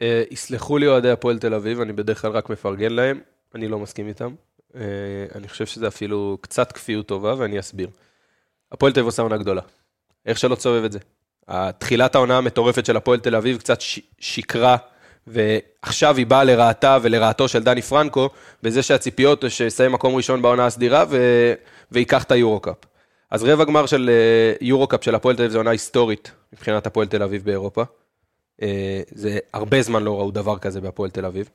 אה, 0.00 0.22
יסלחו 0.30 0.78
לי 0.78 0.86
אוהדי 0.86 1.10
הפועל 1.10 1.38
תל 1.38 1.54
אביב, 1.54 1.80
אני 1.80 1.92
בדרך 1.92 2.20
כלל 2.22 2.30
רק 2.30 2.50
מפרגן 2.50 2.92
להם, 2.92 3.20
אני 3.54 3.68
לא 3.68 3.78
מסכים 3.78 4.08
איתם. 4.08 4.34
אה, 4.74 4.80
אני 5.34 5.48
חושב 5.48 5.66
שזה 5.66 5.88
אפילו 5.88 6.38
קצת 6.40 6.72
כפיות 6.72 7.06
טובה, 7.06 7.34
ואני 7.38 7.60
אסביר. 7.60 7.88
הפועל 8.72 8.92
תל 8.92 9.00
אביב 9.00 9.06
עושה 9.06 9.22
עונה 9.22 9.36
גדולה. 9.36 9.62
איך 10.26 10.38
שלא 10.38 10.54
תסובב 10.54 10.84
את 10.84 10.92
זה. 10.92 10.98
תחילת 11.78 12.14
העונה 12.14 12.38
המטורפת 12.38 12.86
של 12.86 12.96
הפועל 12.96 13.20
תל 13.20 13.36
אביב 13.36 13.58
קצת 13.58 13.80
ש- 13.80 14.00
שקרה, 14.18 14.76
ועכשיו 15.26 16.16
היא 16.16 16.26
באה 16.26 16.44
לרעתה 16.44 16.98
ולרעתו 17.02 17.48
של 17.48 17.62
דני 17.62 17.82
פרנקו, 17.82 18.30
בזה 18.62 18.82
שהציפיות 18.82 19.44
שיסיים 19.48 19.92
מקום 19.92 20.14
ראשון 20.14 20.42
בעונה 20.42 20.66
הסדירה 20.66 21.04
ו... 21.08 21.16
וייקח 21.92 22.22
את 22.22 22.32
היורו-קאפ. 22.32 22.76
אז 23.30 23.44
רבע 23.44 23.64
גמר 23.64 23.86
של 23.86 24.10
אה, 24.12 24.66
יורו-קאפ 24.66 25.04
של 25.04 25.14
הפועל 25.14 25.36
תל 25.36 25.42
אביב 25.42 25.52
זו 25.52 25.58
עונה 25.58 25.70
היסטורית 25.70 26.32
מבחינת 26.52 26.86
הפועל 26.86 27.06
תל 27.06 27.22
אביב 27.22 27.44
באירופה. 27.44 27.82
אה, 28.62 29.00
זה 29.10 29.38
הרבה 29.52 29.82
זמן 29.82 30.02
לא 30.02 30.18
ראו 30.18 30.30
דבר 30.30 30.58
כזה 30.58 30.80
בהפועל 30.80 31.10
תל 31.10 31.24
אביב. 31.24 31.48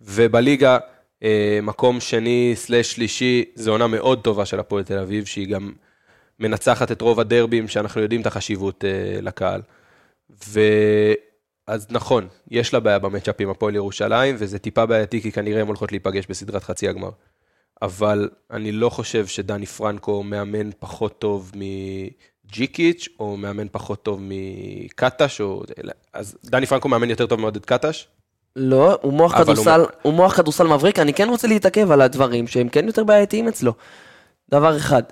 ובליגה, 0.00 0.78
אה, 1.22 1.58
מקום 1.62 2.00
שני 2.00 2.52
סלש 2.54 2.92
שלישי, 2.92 3.44
זו 3.54 3.70
עונה 3.70 3.86
מאוד 3.86 4.20
טובה 4.20 4.46
של 4.46 4.60
הפועל 4.60 4.84
תל 4.84 4.98
אביב, 4.98 5.24
שהיא 5.24 5.48
גם 5.48 5.72
מנצחת 6.40 6.92
את 6.92 7.00
רוב 7.00 7.20
הדרבים, 7.20 7.68
שאנחנו 7.68 8.00
יודעים 8.00 8.20
את 8.20 8.26
החשיבות 8.26 8.84
אה, 8.84 9.20
לקהל. 9.22 9.60
ואז 10.48 11.86
נכון, 11.90 12.28
יש 12.50 12.74
לה 12.74 12.80
בעיה 12.80 12.98
במצ'אפ 12.98 13.34
עם 13.38 13.50
הפועל 13.50 13.74
ירושלים, 13.74 14.36
וזה 14.38 14.58
טיפה 14.58 14.86
בעייתי, 14.86 15.22
כי 15.22 15.32
כנראה 15.32 15.60
הן 15.60 15.66
הולכות 15.66 15.92
להיפגש 15.92 16.26
בסדרת 16.26 16.64
חצי 16.64 16.88
הגמר. 16.88 17.10
אבל 17.82 18.28
אני 18.50 18.72
לא 18.72 18.88
חושב 18.90 19.26
שדני 19.26 19.66
פרנקו 19.66 20.22
מאמן 20.22 20.70
פחות 20.78 21.18
טוב 21.18 21.52
מג'יקיץ', 21.54 23.08
או 23.20 23.36
מאמן 23.36 23.66
פחות 23.72 24.02
טוב 24.02 24.20
מקטש, 24.22 25.40
או... 25.40 25.62
אז 26.12 26.36
דני 26.44 26.66
פרנקו 26.66 26.88
מאמן 26.88 27.10
יותר 27.10 27.26
טוב 27.26 27.40
מעודד 27.40 27.64
קטש? 27.64 28.06
לא, 28.56 28.98
הוא 29.02 29.12
מוח 29.12 29.38
כדורסל, 29.42 29.80
הוא- 29.80 29.88
הוא 30.02 30.12
מוח 30.14 30.36
כדורסל 30.36 30.66
מבריק, 30.66 30.98
אני 30.98 31.14
כן 31.14 31.28
רוצה 31.28 31.48
להתעכב 31.48 31.90
על 31.90 32.00
הדברים 32.00 32.46
שהם 32.46 32.68
כן 32.68 32.86
יותר 32.86 33.04
בעייתיים 33.04 33.48
אצלו. 33.48 33.72
דבר 34.50 34.76
אחד, 34.76 35.02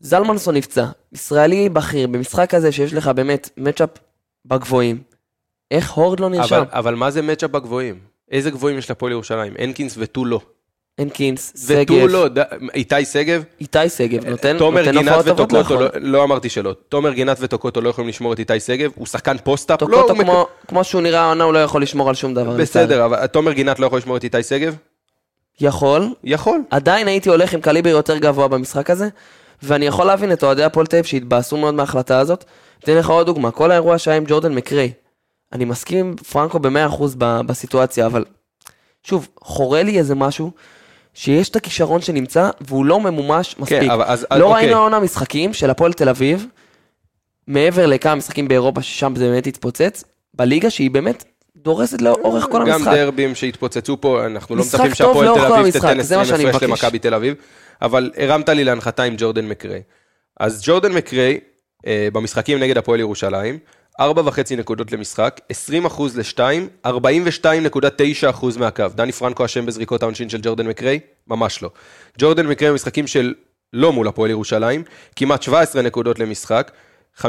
זלמנסון 0.00 0.56
נפצע, 0.56 0.84
ישראלי 1.12 1.68
בכיר, 1.68 2.06
במשחק 2.06 2.50
כזה 2.50 2.72
שיש 2.72 2.94
לך 2.94 3.08
באמת 3.08 3.50
matchup 3.56 3.90
בגבוהים, 4.44 5.02
איך 5.70 5.90
הורד 5.90 6.20
לא 6.20 6.28
נרשם? 6.30 6.54
אבל, 6.54 6.64
אבל 6.70 6.94
מה 6.94 7.10
זה 7.10 7.22
matchup 7.22 7.50
בגבוהים? 7.50 7.98
איזה 8.30 8.50
גבוהים 8.50 8.78
יש 8.78 8.88
להפועל 8.88 9.12
ירושלים? 9.12 9.52
הנקינס 9.58 9.94
ותו 9.98 10.24
לא. 10.24 10.40
הנקינס, 10.98 11.52
ותו 11.66 11.94
שגב, 11.94 12.06
לא, 12.08 12.28
ד... 12.28 12.38
איתי 12.74 13.04
שגב? 13.04 13.44
איתי 13.60 13.88
שגב, 13.88 14.26
נותן 14.28 14.58
תומר 14.58 14.80
נותן 14.86 14.98
גינת 14.98 15.24
וטוקוטו. 15.24 15.80
לא, 15.80 15.88
לא 15.94 16.24
אמרתי 16.24 16.48
שלא. 16.48 16.74
תומר 16.88 17.12
גינת 17.12 17.36
וטוקוטו 17.40 17.80
לא 17.80 17.88
יכולים 17.88 18.08
לשמור 18.08 18.32
את 18.32 18.38
איתי 18.38 18.60
שגב, 18.60 18.90
הוא 18.94 19.06
שחקן 19.06 19.36
post-up. 19.44 19.82
לא, 19.82 19.86
טוקוטו 19.86 20.08
הוא 20.12 20.18
מק- 20.18 20.24
כמו- 20.24 20.46
כמו 20.68 20.84
שהוא 20.84 21.02
נראה 21.02 21.20
העונה, 21.20 21.44
הוא 21.44 21.52
לא 21.52 21.58
יכול 21.62 21.82
לשמור 21.82 22.08
על 22.08 22.14
שום 22.14 22.34
דבר. 22.34 22.56
בסדר, 22.56 23.04
אבל 23.06 23.26
תומר 23.26 23.52
גינת 23.52 23.78
לא 23.78 23.86
יכול 23.86 23.98
לשמור 23.98 24.16
את 24.16 24.24
איתי 24.24 24.42
שגב? 24.42 24.76
יכול, 25.60 26.08
יכול. 26.24 26.60
עדיין 26.70 27.08
הייתי 27.08 27.28
הולך 27.28 27.52
עם 27.54 27.60
קליבר 27.60 27.90
יותר 27.90 28.18
גבוה 28.18 28.48
במשחק 28.48 28.90
הזה, 28.90 29.08
ואני 29.62 29.86
יכול 29.86 30.06
להבין 30.06 30.32
את 30.32 30.44
אוהדי 30.44 30.64
הפועל 30.64 30.86
תל 30.86 30.96
אביב 30.96 31.04
שהתבאסו 31.06 31.56
מאוד 31.56 31.74
מההחלטה 31.74 32.18
הזאת. 32.18 32.44
אתן 32.84 32.94
לך 32.96 33.08
עוד 33.10 33.26
דוגמה, 33.26 33.50
כל 33.50 33.70
האירוע 33.70 33.98
שהיה 33.98 34.16
עם 34.16 34.24
ג'ורדן 34.28 34.54
מקריי. 34.54 34.92
אני 35.52 35.64
מסכים 35.64 35.98
עם 36.06 36.16
פרנקו 36.16 36.58
ב-100% 36.58 37.02
ב- 37.18 37.40
בסיטואציה, 37.46 38.06
אבל 38.06 38.24
שוב, 39.02 39.28
חורה 39.42 39.82
לי 39.82 39.98
איזה 39.98 40.14
משהו, 40.14 40.50
שיש 41.14 41.48
את 41.48 41.56
הכישרון 41.56 42.00
שנמצא, 42.00 42.50
והוא 42.60 42.84
לא 42.84 43.00
ממומש 43.00 43.54
מספיק. 43.58 43.80
כן, 43.80 43.90
אבל 43.90 44.04
אז- 44.06 44.26
לא 44.36 44.44
אוקיי. 44.44 44.62
ראינו 44.64 44.76
העונה 44.80 45.00
משחקים 45.00 45.52
של 45.54 45.70
הפועל 45.70 45.92
תל 45.92 46.08
אביב, 46.08 46.46
מעבר 47.46 47.86
לכמה 47.86 48.14
משחקים 48.14 48.48
באירופה 48.48 48.82
ששם 48.82 49.16
זה 49.16 49.24
באמת 49.28 49.46
התפוצץ, 49.46 50.04
בליגה 50.34 50.70
שהיא 50.70 50.90
באמת 50.90 51.24
דורסת 51.56 52.00
לאורך 52.02 52.44
כל 52.50 52.60
גם 52.66 52.72
המשחק. 52.72 52.92
דרבים 52.94 53.34
שהתפוצצו 53.34 54.00
פה, 54.00 54.26
אנחנו 54.26 54.56
לא 54.56 54.62
מצפים 54.62 54.94
שהפועל 54.94 55.34
תל 55.34 55.40
אביב 55.54 55.70
תתן 55.78 56.02
זה 56.02 56.16
מה 56.16 56.22
20 56.22 56.24
שאני 56.24 56.50
הפרש. 56.50 56.62
למכבי 56.62 56.98
תל 56.98 57.14
אביב, 57.14 57.34
אבל 57.82 58.10
הרמת 58.16 58.48
לי 58.48 58.64
להנחתה 58.64 59.02
עם 59.02 59.14
ג'ורדן 59.18 59.46
מקריי. 59.46 59.82
אז 60.40 60.62
ג'ורדן 60.66 60.92
מקריי, 60.92 61.40
אה, 61.86 62.08
במשחקים 62.12 62.58
נגד 62.58 62.78
הפועל 62.78 63.00
ירושלים, 63.00 63.58
4.5 64.00 64.56
נקודות 64.56 64.92
למשחק, 64.92 65.40
20 65.48 65.86
אחוז 65.86 66.18
ל-2, 66.18 66.38
42.9 66.86 68.30
אחוז 68.30 68.56
מהקו. 68.56 68.84
דני 68.94 69.12
פרנקו 69.12 69.44
אשם 69.44 69.66
בזריקות 69.66 70.02
העונשין 70.02 70.28
של 70.28 70.38
ג'ורדן 70.42 70.66
מקריי? 70.66 71.00
ממש 71.28 71.62
לא. 71.62 71.70
ג'ורדן 72.18 72.46
מקריי 72.46 72.70
במשחקים 72.70 73.06
של 73.06 73.34
לא 73.72 73.92
מול 73.92 74.08
הפועל 74.08 74.30
ירושלים, 74.30 74.82
כמעט 75.16 75.42
17 75.42 75.82
נקודות 75.82 76.18
למשחק, 76.18 76.70
53.6 77.18 77.24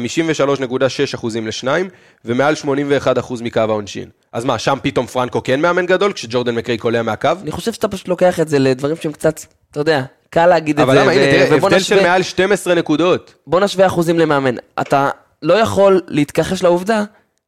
אחוזים 1.16 1.48
לשניים, 1.48 1.90
ומעל 2.26 2.56
81 2.56 3.20
אחוז 3.20 3.42
מקו 3.42 3.60
העונשין. 3.60 4.10
אז 4.34 4.46
מה, 4.46 4.60
שם 4.60 4.78
פתאום 4.82 5.06
פרנקו 5.08 5.44
כן 5.44 5.62
מאמן 5.62 5.86
גדול, 5.86 6.14
כשג'ורדן 6.14 6.56
מקריי 6.56 6.78
קולע 6.78 7.02
מהקו? 7.02 7.30
אני 7.42 7.52
חושב 7.52 7.74
שאתה 7.74 7.88
פשוט 7.88 8.08
לוקח 8.08 8.40
את 8.40 8.48
זה 8.48 8.60
לדברים 8.60 8.96
שהם 8.96 9.12
קצת, 9.12 9.40
אתה 9.72 9.80
יודע, 9.80 10.04
קל 10.36 10.46
להגיד 10.46 10.80
את 10.80 10.84
אבל 10.84 10.96
זה. 10.96 11.02
למה, 11.02 11.12
הנה, 11.12 11.24
תראה, 11.24 11.56
הבדל 11.56 11.80
של 11.80 12.04
מעל 12.04 12.24
12 12.24 12.76
נקודות. 12.76 13.34
בוא 13.48 13.60
נשווה 13.60 13.88
אחוזים 13.88 14.20
למאמן. 14.20 14.56
אתה 14.82 15.10
לא 15.42 15.54
יכול 15.54 16.02
להתכחש 16.08 16.64
לעובדה 16.64 17.04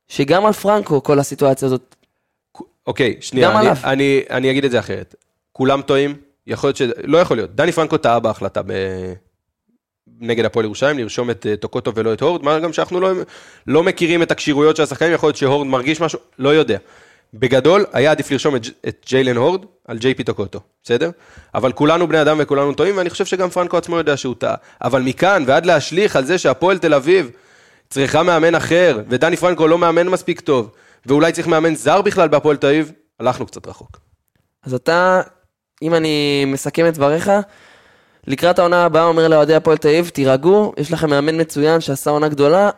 שגם 0.07 0.45
על 0.45 0.53
פרנקו 0.53 1.03
כל 1.03 1.19
הסיטואציה 1.19 1.65
הזאת, 1.65 1.95
אוקיי, 2.87 3.17
שנייה, 3.21 3.59
אני. 3.59 3.69
אני, 3.83 4.21
אני 4.29 4.51
אגיד 4.51 4.65
את 4.65 4.71
זה 4.71 4.79
אחרת. 4.79 5.15
כולם 5.51 5.81
טועים, 5.81 6.15
יכול 6.47 6.67
להיות 6.67 6.77
ש... 6.77 6.81
לא 7.03 7.17
יכול 7.17 7.37
להיות. 7.37 7.55
דני 7.55 7.71
פרנקו 7.71 7.97
טעה 7.97 8.19
בהחלטה 8.19 8.61
ב... 8.61 8.71
נגד 10.19 10.45
הפועל 10.45 10.65
ירושלים, 10.65 10.97
לרשום 10.97 11.29
את 11.29 11.45
אה, 11.45 11.55
טוקוטו 11.55 11.95
ולא 11.95 12.13
את 12.13 12.21
הורד, 12.21 12.43
מה 12.43 12.59
גם 12.59 12.73
שאנחנו 12.73 12.99
לא, 12.99 13.11
לא 13.67 13.83
מכירים 13.83 14.21
את 14.21 14.31
הכשירויות 14.31 14.75
של 14.75 14.83
השחקנים, 14.83 15.13
יכול 15.13 15.27
להיות 15.27 15.37
שהורד 15.37 15.67
מרגיש 15.67 16.01
משהו, 16.01 16.19
לא 16.39 16.49
יודע. 16.49 16.77
בגדול, 17.33 17.85
היה 17.93 18.11
עדיף 18.11 18.31
לרשום 18.31 18.55
את, 18.55 18.61
את 18.87 19.05
ג'יילן 19.09 19.37
הורד 19.37 19.65
על 19.87 19.97
ג'יי 19.97 20.13
פי 20.13 20.23
טוקוטו, 20.23 20.59
בסדר? 20.83 21.11
אבל 21.55 21.71
כולנו 21.71 22.07
בני 22.07 22.21
אדם 22.21 22.37
וכולנו 22.39 22.73
טועים, 22.73 22.97
ואני 22.97 23.09
חושב 23.09 23.25
שגם 23.25 23.49
פרנקו 23.49 23.77
עצמו 23.77 23.97
יודע 23.97 24.17
שהוא 24.17 24.35
טעה. 24.37 24.55
אבל 24.83 25.01
מכאן 25.01 25.43
ועד 25.47 25.65
להשליך 25.65 26.15
על 26.15 26.25
זה 26.25 26.37
שהפועל 26.37 26.77
תל 26.77 26.93
אביב 26.93 27.31
צריכה 27.89 28.23
מאמן 28.23 28.55
אחר, 28.55 29.01
ודני 29.09 29.37
פרנקו 29.37 29.67
לא 29.67 29.77
מאמן 29.77 30.07
מספיק 30.07 30.39
טוב, 30.39 30.71
ואולי 31.05 31.31
צריך 31.31 31.47
מאמן 31.47 31.75
זר 31.75 32.01
בכלל 32.01 32.27
בהפועל 32.27 32.57
תל 32.57 32.67
אביב, 32.67 32.91
הלכנו 33.19 33.45
קצת 33.45 33.67
רחוק. 33.67 33.99
אז 34.63 34.73
אתה 34.73 35.21
אם 35.81 35.93
אני 35.93 36.45
מסכם 36.47 36.87
את 36.87 36.93
דבריך, 36.93 37.31
לקראת 38.27 38.59
העונה 38.59 38.85
הבאה 38.85 39.03
אומר 39.03 39.27
לאוהדי 39.27 39.55
הפועל 39.55 39.77
תל 39.77 39.87
אביב, 39.87 40.09
תירגעו, 40.09 40.73
יש 40.77 40.91
לכם 40.91 41.09
מאמן 41.09 41.41
מצוין 41.41 41.81
שעשה 41.81 42.09
עונה 42.09 42.27
גדולה, 42.27 42.69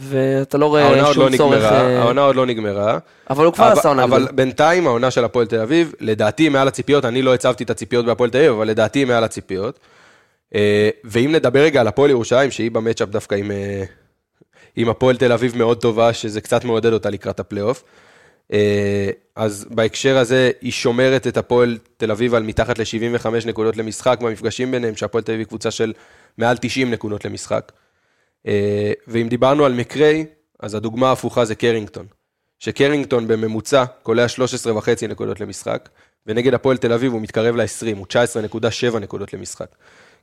ואתה 0.00 0.58
לא 0.58 0.66
רואה 0.66 1.12
שום 1.14 1.32
לא 1.32 1.36
צורך... 1.36 1.54
נגמרה, 1.56 1.80
אה, 1.80 1.98
העונה 2.02 2.20
עוד 2.20 2.36
לא 2.36 2.46
נגמרה. 2.46 2.98
אבל 3.30 3.44
הוא 3.44 3.54
כבר 3.54 3.64
עשה 3.64 3.88
עונה 3.88 4.04
אבל. 4.04 4.28
בינתיים 4.34 4.86
העונה 4.86 5.10
של 5.10 5.24
הפועל 5.24 5.46
תל 5.46 5.60
אביב, 5.60 5.92
לדעתי 6.00 6.48
מעל 6.48 6.68
הציפיות, 6.68 7.04
אני 7.04 7.22
לא 7.22 7.34
הצבתי 7.34 7.64
את 7.64 7.70
הציפיות 7.70 8.06
בהפועל 8.06 8.30
תל 8.30 8.38
אביב, 8.38 8.52
אבל 8.52 8.68
לדעתי 8.68 9.04
מעל 9.04 9.24
הציפיות. 9.24 9.78
אה, 10.54 10.90
ואם 11.04 11.32
נדבר 11.32 11.60
רגע 11.60 11.80
על 11.80 11.88
הפועל 11.88 12.10
ירושלים, 12.10 12.50
שהיא 12.50 12.70
במצ'אפ 12.70 13.08
דווקא 13.08 13.34
עם, 13.34 13.50
אה, 13.50 13.84
עם 14.76 14.88
הפועל 14.88 15.16
תל 15.16 15.32
אביב 15.32 15.58
מאוד 15.58 15.80
טובה, 15.80 16.12
שזה 16.12 16.40
קצת 16.40 16.64
מעודד 16.64 16.92
אותה 16.92 17.10
לקראת 17.10 17.40
הפלייאוף. 17.40 17.84
אז 19.36 19.66
בהקשר 19.70 20.18
הזה, 20.18 20.50
היא 20.60 20.72
שומרת 20.72 21.26
את 21.26 21.36
הפועל 21.36 21.78
תל 21.96 22.10
אביב 22.10 22.34
על 22.34 22.42
מתחת 22.42 22.78
ל-75 22.78 23.46
נקודות 23.46 23.76
למשחק 23.76 24.18
במפגשים 24.20 24.70
ביניהם, 24.70 24.96
שהפועל 24.96 25.24
תל 25.24 25.32
אביב 25.32 25.40
היא 25.40 25.46
קבוצה 25.46 25.70
של 25.70 25.92
מעל 26.38 26.56
90 26.60 26.90
נקודות 26.90 27.24
למשחק. 27.24 27.72
אה, 28.46 28.92
ואם 29.08 29.28
דיברנו 29.28 29.64
על 29.64 29.72
מקריי, 29.72 30.26
אז 30.60 30.74
הדוגמה 30.74 31.08
ההפוכה 31.08 31.44
זה 31.44 31.54
קרינגטון. 31.54 32.06
שקרינגטון 32.58 33.28
בממוצע 33.28 33.84
קולע 34.02 34.28
13 34.28 34.76
וחצי 34.76 35.06
נקודות 35.06 35.40
למשחק, 35.40 35.88
ונגד 36.26 36.54
הפועל 36.54 36.76
תל 36.76 36.92
אביב 36.92 37.12
הוא 37.12 37.20
מתקרב 37.20 37.56
ל-20, 37.56 37.96
הוא 37.96 38.06
19.7 38.92 38.98
נקודות 38.98 39.32
למשחק. 39.32 39.68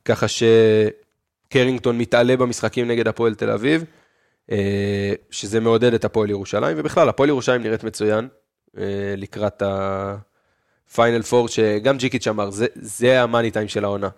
ככה 0.05 0.25
שקרינגטון 0.27 1.97
מתעלה 1.97 2.37
במשחקים 2.37 2.87
נגד 2.87 3.07
הפועל 3.07 3.35
תל 3.35 3.49
אביב, 3.49 3.83
אה, 4.51 5.13
שזה 5.29 5.59
מעודד 5.59 5.93
את 5.93 6.05
הפועל 6.05 6.29
ירושלים, 6.29 6.77
ובכלל, 6.79 7.09
הפועל 7.09 7.29
ירושלים 7.29 7.61
נראית 7.61 7.83
מצוין 7.83 8.27
אה, 8.77 8.83
לקראת 9.17 9.63
הפיינל 9.65 11.21
פור, 11.21 11.47
שגם 11.47 11.97
ג'יקיץ' 11.97 12.27
אמר, 12.27 12.49
זה, 12.49 12.65
זה 12.75 13.21
המאני 13.21 13.51
טיים 13.51 13.67
של 13.67 13.83
העונה. 13.83 14.09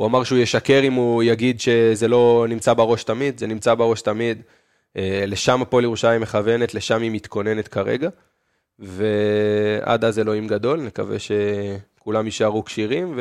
הוא, 0.00 0.06
אמר 0.06 0.24
שהוא 0.24 0.38
ישקר 0.38 0.80
אם 0.82 0.92
הוא 0.92 1.22
יגיד 1.22 1.60
שזה 1.60 2.08
לא 2.08 2.46
נמצא 2.48 2.74
בראש 2.74 3.04
תמיד, 3.04 3.38
זה 3.38 3.46
נמצא 3.46 3.74
בראש 3.74 4.02
תמיד. 4.02 4.42
אה, 4.96 5.24
לשם 5.26 5.62
הפועל 5.62 5.84
ירושלים 5.84 6.20
מכוונת, 6.20 6.74
לשם 6.74 7.02
היא 7.02 7.10
מתכוננת 7.10 7.68
כרגע. 7.68 8.08
ועד 8.78 10.04
אז 10.04 10.18
אלוהים 10.18 10.48
גדול, 10.48 10.80
נקווה 10.80 11.16
שכולם 11.18 12.24
יישארו 12.26 12.64
כשירים, 12.64 13.18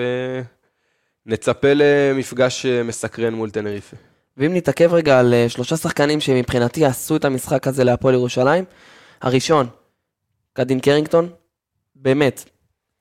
ונצפה 1.25 1.67
למפגש 1.75 2.65
אה, 2.65 2.83
מסקרן 2.83 3.33
מול 3.33 3.49
טנריפה. 3.49 3.97
ואם 4.37 4.53
נתעכב 4.53 4.93
רגע 4.93 5.19
על 5.19 5.33
אה, 5.33 5.49
שלושה 5.49 5.77
שחקנים 5.77 6.19
שמבחינתי 6.19 6.85
עשו 6.85 7.15
את 7.15 7.25
המשחק 7.25 7.67
הזה 7.67 7.83
להפועל 7.83 8.13
ירושלים, 8.13 8.63
הראשון, 9.21 9.67
קדין 10.53 10.79
קרינגטון, 10.79 11.29
באמת, 11.95 12.49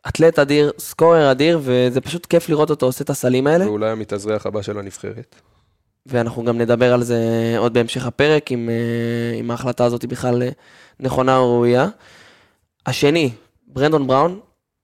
אתלט 0.08 0.38
אדיר, 0.38 0.72
סקורר 0.78 1.30
אדיר, 1.30 1.60
וזה 1.62 2.00
פשוט 2.00 2.26
כיף 2.26 2.48
לראות 2.48 2.70
אותו 2.70 2.86
עושה 2.86 3.04
את 3.04 3.10
הסלים 3.10 3.46
האלה, 3.46 3.66
ואולי 3.66 3.90
המתאזרח 3.90 4.46
הבא 4.46 4.62
של 4.62 4.78
הנבחרת. 4.78 5.34
ואנחנו 6.06 6.44
גם 6.44 6.58
נדבר 6.58 6.94
על 6.94 7.02
זה 7.02 7.18
עוד 7.58 7.74
בהמשך 7.74 8.06
הפרק, 8.06 8.52
אם, 8.52 8.70
אה, 8.70 9.38
אם 9.40 9.50
ההחלטה 9.50 9.84
הזאת 9.84 10.02
היא 10.02 10.10
בכלל 10.10 10.42
אה, 10.42 10.48
נכונה 11.00 11.36
או 11.36 11.54
ראויה. 11.54 11.88
השני, 12.86 13.30
ברנדון 13.66 14.06
בראון, 14.06 14.40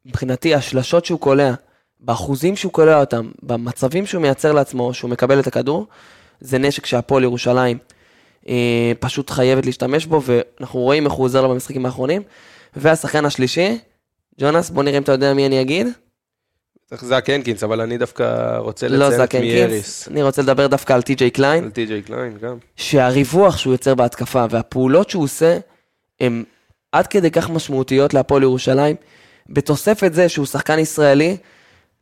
מבחינתי 0.07 0.55
השלשות 0.55 1.05
שהוא 1.05 1.21
קולע, 1.21 1.55
באחוזים 2.01 2.57
שהוא 2.57 2.73
קולע 2.73 3.01
אותם, 3.01 3.31
במצבים 3.43 4.07
שהוא 4.07 4.23
מייצר 4.23 4.53
לעצמו, 4.53 4.95
שהוא 4.95 5.11
מקבל 5.11 5.41
את 5.41 5.47
הכדור, 5.47 5.87
זה 6.41 6.59
נשק 6.59 6.87
שהפועל 6.87 7.23
ירושלים 7.23 7.79
אה, 8.49 8.93
פשוט 9.01 9.31
חייבת 9.31 9.67
להשתמש 9.67 10.07
בו, 10.07 10.23
ואנחנו 10.23 10.81
רואים 10.81 11.05
איך 11.05 11.13
הוא 11.13 11.25
עוזר 11.25 11.43
לו 11.43 11.49
במשחקים 11.49 11.87
האחרונים. 11.87 12.23
והשחקן 12.77 13.25
השלישי, 13.25 13.79
ג'ונס, 14.41 14.71
בוא 14.71 14.83
נראה 14.83 14.99
אם 14.99 15.03
אתה 15.03 15.13
יודע 15.13 15.35
מי 15.35 15.47
אני 15.47 15.61
אגיד. 15.61 15.87
צריך 16.87 17.05
זאק 17.05 17.31
הנקינס, 17.31 17.63
אבל 17.63 17.81
אני 17.81 17.99
דווקא 17.99 18.57
רוצה 18.57 18.89
לא 18.89 18.97
לציין 18.97 19.21
זאק 19.21 19.35
את 19.35 19.41
מייריס. 19.41 20.09
אני 20.09 20.23
רוצה 20.23 20.43
לדבר 20.43 20.67
דווקא 20.67 20.93
על 20.93 21.03
טי.ג'יי 21.03 21.31
קליין. 21.31 21.65
על 21.65 21.71
טי.ג'יי 21.71 22.03
קליין 22.03 22.39
גם. 22.39 22.57
שהריווח 22.77 23.57
שהוא 23.57 23.75
יוצר 23.75 23.95
בהתקפה 23.95 24.45
והפעולות 24.51 25.11
שהוא 25.11 25.25
עושה, 25.25 25.59
הן 26.21 26.45
עד 26.93 27.07
כדי 27.07 27.31
כך 27.31 27.51
משמעותיות 27.51 28.15
להפועל 28.15 28.43
ירושלים. 28.43 28.97
בתוספת 29.49 30.15
זה 30.15 30.29
שהוא 30.29 30.47
שחקן 30.47 30.79
ישראלי, 30.79 31.37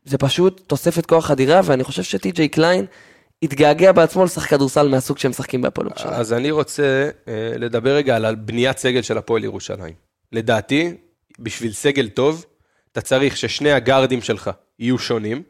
זה 0.04 0.18
פשוט 0.18 0.60
תוספת 0.66 1.06
כוח 1.06 1.30
אדירה, 1.30 1.60
ואני 1.64 1.84
חושב 1.84 2.02
שטי.ג'יי 2.02 2.48
קליין 2.48 2.86
התגעגע 3.42 3.92
בעצמו 3.92 4.24
לשחק 4.24 4.50
כדורסל 4.50 4.88
מהסוג 4.88 5.18
שהם 5.18 5.30
משחקים 5.30 5.62
בהפועל 5.62 5.86
ירושלים. 5.86 6.12
אז 6.12 6.32
אני 6.32 6.50
רוצה 6.50 7.10
אה, 7.28 7.52
לדבר 7.56 7.94
רגע 7.94 8.16
על 8.16 8.34
בניית 8.34 8.78
סגל 8.78 9.02
של 9.02 9.18
הפועל 9.18 9.44
ירושלים. 9.44 9.94
לדעתי, 10.32 10.94
בשביל 11.38 11.72
סגל 11.72 12.08
טוב, 12.08 12.44
אתה 12.92 13.00
צריך 13.00 13.36
ששני 13.36 13.72
הגארדים 13.72 14.22
שלך 14.22 14.50
יהיו 14.78 14.98
שונים, 14.98 15.42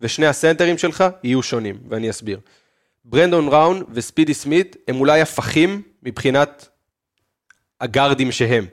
ושני 0.00 0.26
הסנטרים 0.26 0.78
שלך 0.78 1.04
יהיו 1.24 1.42
שונים, 1.42 1.78
ואני 1.88 2.10
אסביר. 2.10 2.40
ברנדון 3.04 3.48
ראון 3.48 3.82
וספידי 3.92 4.34
סמית 4.34 4.76
הם 4.88 5.00
אולי 5.00 5.20
הפכים 5.20 5.82
מבחינת 6.02 6.68
הגארדים 7.80 8.32
שהם. 8.32 8.66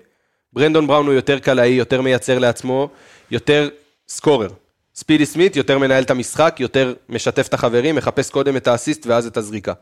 ברנדון 0.54 0.88
בראון 0.88 1.06
הוא 1.06 1.14
יותר 1.14 1.40
קלעי, 1.40 1.70
יותר 1.70 2.02
מייצר 2.02 2.40
לעצמו, 2.40 2.90
יותר 3.32 3.70
scorer. 4.08 4.50
ספידי 4.96 5.26
סמית 5.26 5.56
יותר 5.56 5.78
מנהל 5.78 6.04
את 6.04 6.12
המשחק, 6.12 6.56
יותר 6.60 6.94
משתף 7.10 7.48
את 7.48 7.54
החברים, 7.54 7.96
מחפש 7.96 8.30
קודם 8.30 8.58
את 8.58 8.68
האסיסט 8.68 9.06
ואז 9.06 9.28
את 9.28 9.38
הזריקה. 9.38 9.74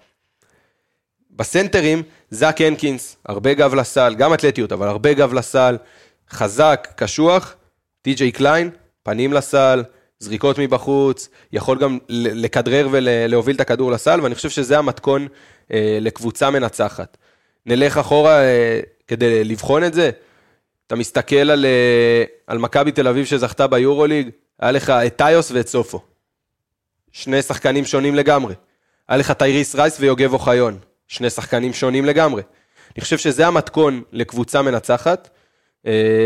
בסנטרים, 1.32 2.04
זאק 2.30 2.62
הנקינס, 2.62 3.18
הרבה 3.26 3.54
גב 3.54 3.76
לסל, 3.76 4.16
גם 4.16 4.34
אתלטיות, 4.34 4.72
אבל 4.72 4.88
הרבה 4.88 5.14
גב 5.14 5.34
לסל, 5.34 5.78
חזק, 6.36 6.88
קשוח, 6.96 7.56
טי.ג'יי 8.02 8.32
קליין, 8.32 8.70
פנים 9.04 9.34
לסל, 9.34 9.84
זריקות 10.20 10.60
מבחוץ, 10.60 11.30
יכול 11.52 11.80
גם 11.80 11.98
לכדרר 12.10 12.88
ולהוביל 12.92 13.56
את 13.56 13.62
הכדור 13.62 13.92
לסל, 13.92 14.22
ואני 14.22 14.36
חושב 14.36 14.50
שזה 14.50 14.78
המתכון 14.78 15.28
אה, 15.74 15.98
לקבוצה 16.02 16.50
מנצחת. 16.50 17.18
נלך 17.66 17.98
אחורה 17.98 18.42
אה, 18.42 18.80
כדי 19.08 19.44
לבחון 19.44 19.84
את 19.84 19.94
זה. 19.94 20.10
אתה 20.88 20.96
מסתכל 20.96 21.36
על, 21.36 21.66
אה, 21.66 22.24
על 22.48 22.58
מכבי 22.58 22.92
תל 22.92 23.08
אביב 23.08 23.26
שזכתה 23.26 23.68
ביורוליג, 23.68 24.30
היה 24.60 24.72
לך 24.72 24.90
את 24.90 25.16
טיוס 25.16 25.52
ואת 25.52 25.68
סופו. 25.68 26.02
שני 27.12 27.42
שחקנים 27.42 27.86
שונים 27.86 28.16
לגמרי. 28.16 28.54
היה 29.08 29.18
לך 29.18 29.32
טייריס 29.32 29.76
רייס 29.76 29.98
ויוגב 30.00 30.34
אוחיון, 30.34 30.78
שני 31.08 31.30
שחקנים 31.30 31.74
שונים 31.74 32.06
לגמרי. 32.06 32.42
אני 32.96 33.02
חושב 33.02 33.18
שזה 33.18 33.48
המתכון 33.48 34.04
לקבוצה 34.12 34.62
מנצחת, 34.62 35.30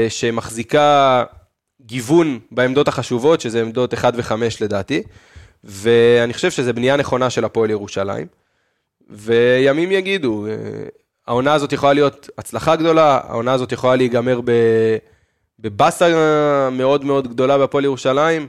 שמחזיקה 0.10 1.24
גיוון 1.82 2.39
בעמדות 2.52 2.88
החשובות, 2.88 3.41
שזה 3.41 3.62
עמדות 3.62 3.93
1 3.93 4.13
ו-5 4.17 4.34
לדעתי, 4.62 5.04
ואני 5.63 6.34
חושב 6.34 6.52
שזו 6.52 6.74
בנייה 6.74 6.95
נכונה 6.98 7.30
של 7.30 7.45
הפועל 7.45 7.69
ירושלים. 7.69 8.28
וימים 9.10 9.91
יגידו, 9.91 10.45
אה, 10.48 10.54
העונה 11.28 11.54
הזאת 11.54 11.74
יכולה 11.74 11.93
להיות 11.93 12.30
הצלחה 12.38 12.76
גדולה, 12.76 13.19
העונה 13.28 13.54
הזאת 13.54 13.72
יכולה 13.72 13.95
להיגמר 13.95 14.41
בבאסה 15.60 16.69
מאוד 16.72 17.06
מאוד 17.06 17.28
גדולה 17.28 17.58
בהפועל 17.58 17.84
ירושלים, 17.84 18.48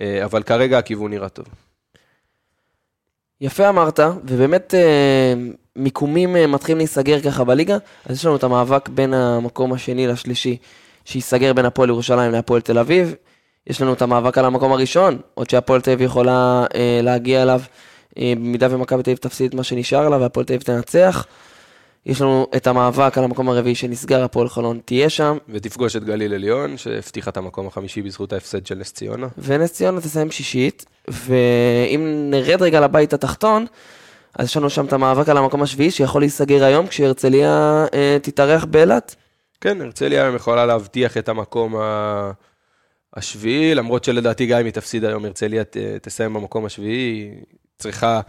אה, 0.00 0.24
אבל 0.24 0.42
כרגע 0.42 0.78
הכיוון 0.78 1.10
נראה 1.10 1.28
טוב. 1.28 1.46
יפה 3.40 3.68
אמרת, 3.68 4.00
ובאמת 4.24 4.74
אה, 4.74 5.34
מיקומים 5.76 6.36
אה, 6.36 6.46
מתחילים 6.46 6.78
להיסגר 6.78 7.20
ככה 7.20 7.44
בליגה, 7.44 7.78
אז 8.06 8.16
יש 8.16 8.24
לנו 8.24 8.36
את 8.36 8.44
המאבק 8.44 8.88
בין 8.88 9.14
המקום 9.14 9.72
השני 9.72 10.06
לשלישי, 10.06 10.56
שייסגר 11.04 11.52
בין 11.52 11.64
הפועל 11.64 11.88
ירושלים 11.88 12.32
להפועל 12.32 12.60
תל 12.60 12.78
אביב. 12.78 13.14
יש 13.66 13.82
לנו 13.82 13.92
את 13.92 14.02
המאבק 14.02 14.38
על 14.38 14.44
המקום 14.44 14.72
הראשון, 14.72 15.18
עוד 15.34 15.50
שהפועל 15.50 15.80
תל 15.80 15.90
אביב 15.90 16.06
יכולה 16.06 16.66
אה, 16.74 17.00
להגיע 17.02 17.42
אליו, 17.42 17.60
אה, 18.18 18.32
במידה 18.36 18.66
ומכבי 18.70 19.02
תל 19.02 19.10
אביב 19.10 19.18
תפסיד 19.18 19.48
את 19.48 19.54
מה 19.54 19.62
שנשאר 19.62 20.08
לה 20.08 20.16
והפועל 20.16 20.46
תל 20.46 20.52
אביב 20.52 20.62
תנצח. 20.62 21.26
יש 22.06 22.20
לנו 22.20 22.46
את 22.56 22.66
המאבק 22.66 23.18
על 23.18 23.24
המקום 23.24 23.48
הרביעי 23.48 23.74
שנסגר, 23.74 24.24
הפועל 24.24 24.48
חולון 24.48 24.80
תהיה 24.84 25.10
שם, 25.10 25.38
ותפגוש 25.48 25.96
את 25.96 26.04
גליל 26.04 26.34
עליון, 26.34 26.76
שהבטיחה 26.76 27.30
את 27.30 27.36
המקום 27.36 27.66
החמישי 27.66 28.02
בזכות 28.02 28.32
ההפסד 28.32 28.66
של 28.66 28.74
נס 28.74 28.92
ציונה. 28.92 29.26
ונס 29.38 29.72
ציונה 29.72 30.00
תסיים 30.00 30.30
שישית, 30.30 30.84
ואם 31.08 32.28
נרד 32.30 32.62
רגע 32.62 32.80
לבית 32.80 33.12
התחתון, 33.12 33.66
אז 34.38 34.46
יש 34.46 34.56
לנו 34.56 34.70
שם 34.70 34.84
את 34.86 34.92
המאבק 34.92 35.28
על 35.28 35.36
המקום 35.36 35.62
השביעי, 35.62 35.90
שיכול 35.90 36.22
להיסגר 36.22 36.64
היום 36.64 36.86
כשהרצליה 36.86 37.84
אה, 37.94 38.18
תתארח 38.22 38.64
באילת. 38.64 39.14
כן, 39.60 39.80
הרצליה 39.80 40.22
היום 40.22 40.36
יכולה 40.36 40.66
להבטיח 40.66 41.16
את 41.16 41.28
המקום 41.28 41.76
ה- 41.76 42.30
השביעי, 43.14 43.74
למרות 43.74 44.04
שלדעתי 44.04 44.46
גם 44.46 44.58
אם 44.58 44.64
היא 44.64 44.72
תפסיד 44.72 45.04
היום, 45.04 45.24
הרצליה 45.24 45.62
תסיים 46.02 46.34
במקום 46.34 46.64
השביעי, 46.64 47.12
היא 47.12 47.32
צריכה 47.78 48.20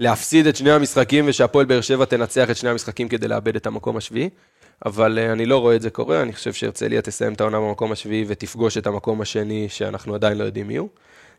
להפסיד 0.00 0.46
את 0.46 0.56
שני 0.56 0.70
המשחקים 0.70 1.24
ושהפועל 1.28 1.66
באר 1.66 1.80
שבע 1.80 2.04
תנצח 2.04 2.50
את 2.50 2.56
שני 2.56 2.70
המשחקים 2.70 3.08
כדי 3.08 3.28
לאבד 3.28 3.56
את 3.56 3.66
המקום 3.66 3.96
השביעי. 3.96 4.30
אבל 4.86 5.18
אה, 5.18 5.32
אני 5.32 5.46
לא 5.46 5.58
רואה 5.58 5.76
את 5.76 5.82
זה 5.82 5.90
קורה, 5.90 6.22
אני 6.22 6.32
חושב 6.32 6.52
שהרצליה 6.52 7.02
תסיים 7.02 7.32
את 7.32 7.40
העונה 7.40 7.60
במקום 7.60 7.92
השביעי 7.92 8.24
ותפגוש 8.28 8.78
את 8.78 8.86
המקום 8.86 9.20
השני 9.20 9.68
שאנחנו 9.68 10.14
עדיין 10.14 10.38
לא 10.38 10.44
יודעים 10.44 10.68
מי 10.68 10.76
הוא. 10.76 10.88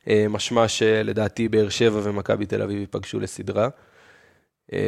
אה, 0.08 0.26
משמע 0.30 0.67
שלדעתי 0.67 1.47
באר 1.47 1.69
שבע 1.69 2.00
ומכבי 2.04 2.45
תל 2.45 2.62
אביב 2.62 2.80
ייפגשו 2.80 3.19
לסדרה. 3.19 3.69
אה, 4.74 4.80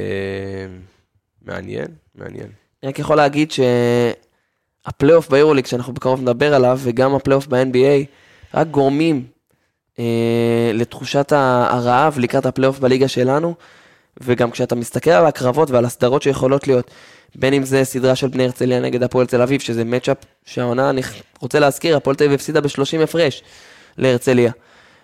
מעניין, 1.41 1.87
מעניין. 2.15 2.47
אני 2.83 2.89
רק 2.89 2.99
יכול 2.99 3.17
להגיד 3.17 3.51
שהפלייאוף 3.51 5.29
ביורוליג, 5.29 5.65
שאנחנו 5.65 5.93
בקרוב 5.93 6.21
נדבר 6.21 6.53
עליו, 6.53 6.79
וגם 6.83 7.15
הפלייאוף 7.15 7.47
ב-NBA, 7.47 8.05
רק 8.53 8.67
גורמים 8.67 9.25
אה, 9.99 10.71
לתחושת 10.73 11.31
הרעב 11.31 12.19
לקראת 12.19 12.45
הפלייאוף 12.45 12.79
בליגה 12.79 13.07
שלנו, 13.07 13.53
וגם 14.21 14.51
כשאתה 14.51 14.75
מסתכל 14.75 15.11
על 15.11 15.25
הקרבות 15.25 15.71
ועל 15.71 15.85
הסדרות 15.85 16.21
שיכולות 16.21 16.67
להיות, 16.67 16.91
בין 17.35 17.53
אם 17.53 17.63
זה 17.63 17.83
סדרה 17.83 18.15
של 18.15 18.27
בני 18.27 18.43
הרצליה 18.43 18.79
נגד 18.79 19.03
הפועל 19.03 19.25
תל 19.25 19.41
אביב, 19.41 19.61
שזה 19.61 19.83
matchup 19.83 20.17
שהעונה, 20.45 20.89
אני 20.89 21.01
רוצה 21.39 21.59
להזכיר, 21.59 21.97
הפועל 21.97 22.15
תל 22.15 22.23
אביב 22.23 22.35
הפסידה 22.35 22.61
ב-30 22.61 23.03
הפרש 23.03 23.43
להרצליה. 23.97 24.51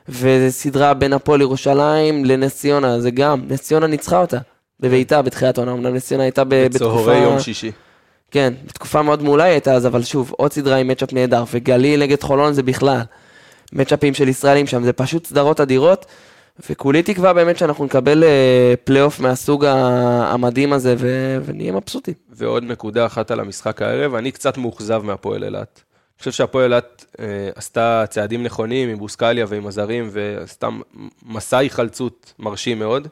וסדרה 0.10 0.94
בין 0.94 1.14
הפועל 1.14 1.42
ירושלים 1.42 2.26
לנס 2.26 2.56
ציונה, 2.56 3.00
זה 3.00 3.12
גם, 3.12 3.42
נס 3.48 3.62
ציונה 3.62 3.88
ניצחה 3.88 4.18
אותה 4.22 4.38
בביתה 4.80 5.22
בתחילת 5.22 5.58
העונה, 5.58 5.72
אמנם 5.72 5.96
נס 5.96 6.06
ציונה 6.06 6.24
הייתה 6.24 6.44
ב- 6.44 6.50
בתקופה... 6.50 7.02
בצהרי 7.02 7.18
יום 7.18 7.40
שישי. 7.40 7.72
כן, 8.32 8.54
בתקופה 8.66 9.02
מאוד 9.02 9.24
מעולה 9.24 9.44
היא 9.44 9.52
הייתה 9.52 9.74
אז, 9.74 9.88
אבל 9.88 10.04
שוב, 10.04 10.34
עוד 10.38 10.54
סדרה 10.54 10.78
עם 10.78 10.88
מצ'אפ 10.88 11.14
נהדר, 11.14 11.44
וגליל 11.54 12.00
נגד 12.00 12.24
חולון 12.24 12.54
זה 12.54 12.64
בכלל. 12.64 13.02
מצ'אפים 13.74 14.14
של 14.14 14.28
ישראלים 14.28 14.68
שם, 14.68 14.84
זה 14.84 14.94
פשוט 14.94 15.26
סדרות 15.26 15.60
אדירות, 15.60 16.06
וכולי 16.70 17.04
תקווה 17.04 17.34
באמת 17.34 17.58
שאנחנו 17.58 17.86
נקבל 17.86 18.24
אה, 18.24 18.74
פלייאוף 18.84 19.20
מהסוג 19.20 19.66
המדהים 19.66 20.74
הזה, 20.74 20.96
ו- 20.98 21.38
ונהיה 21.46 21.72
מבסוטים. 21.72 22.14
ועוד 22.30 22.64
נקודה 22.64 23.06
אחת 23.06 23.32
על 23.32 23.40
המשחק 23.40 23.82
הערב, 23.82 24.16
אני 24.16 24.32
קצת 24.32 24.58
מאוכזב 24.58 25.02
מהפועל 25.04 25.44
אילת. 25.44 25.84
אני 25.86 26.20
חושב 26.20 26.32
שהפועל 26.32 26.74
אילת 26.74 27.06
אה, 27.20 27.50
עשתה 27.56 28.04
צעדים 28.10 28.44
נכונים 28.44 28.90
עם 28.90 28.98
בוסקליה 28.98 29.46
ועם 29.50 29.68
הזרים, 29.68 30.10
ועשתה 30.12 30.70
מסע 31.26 31.58
היחלצות 31.58 32.34
מרשים 32.40 32.80
מאוד, 32.80 33.08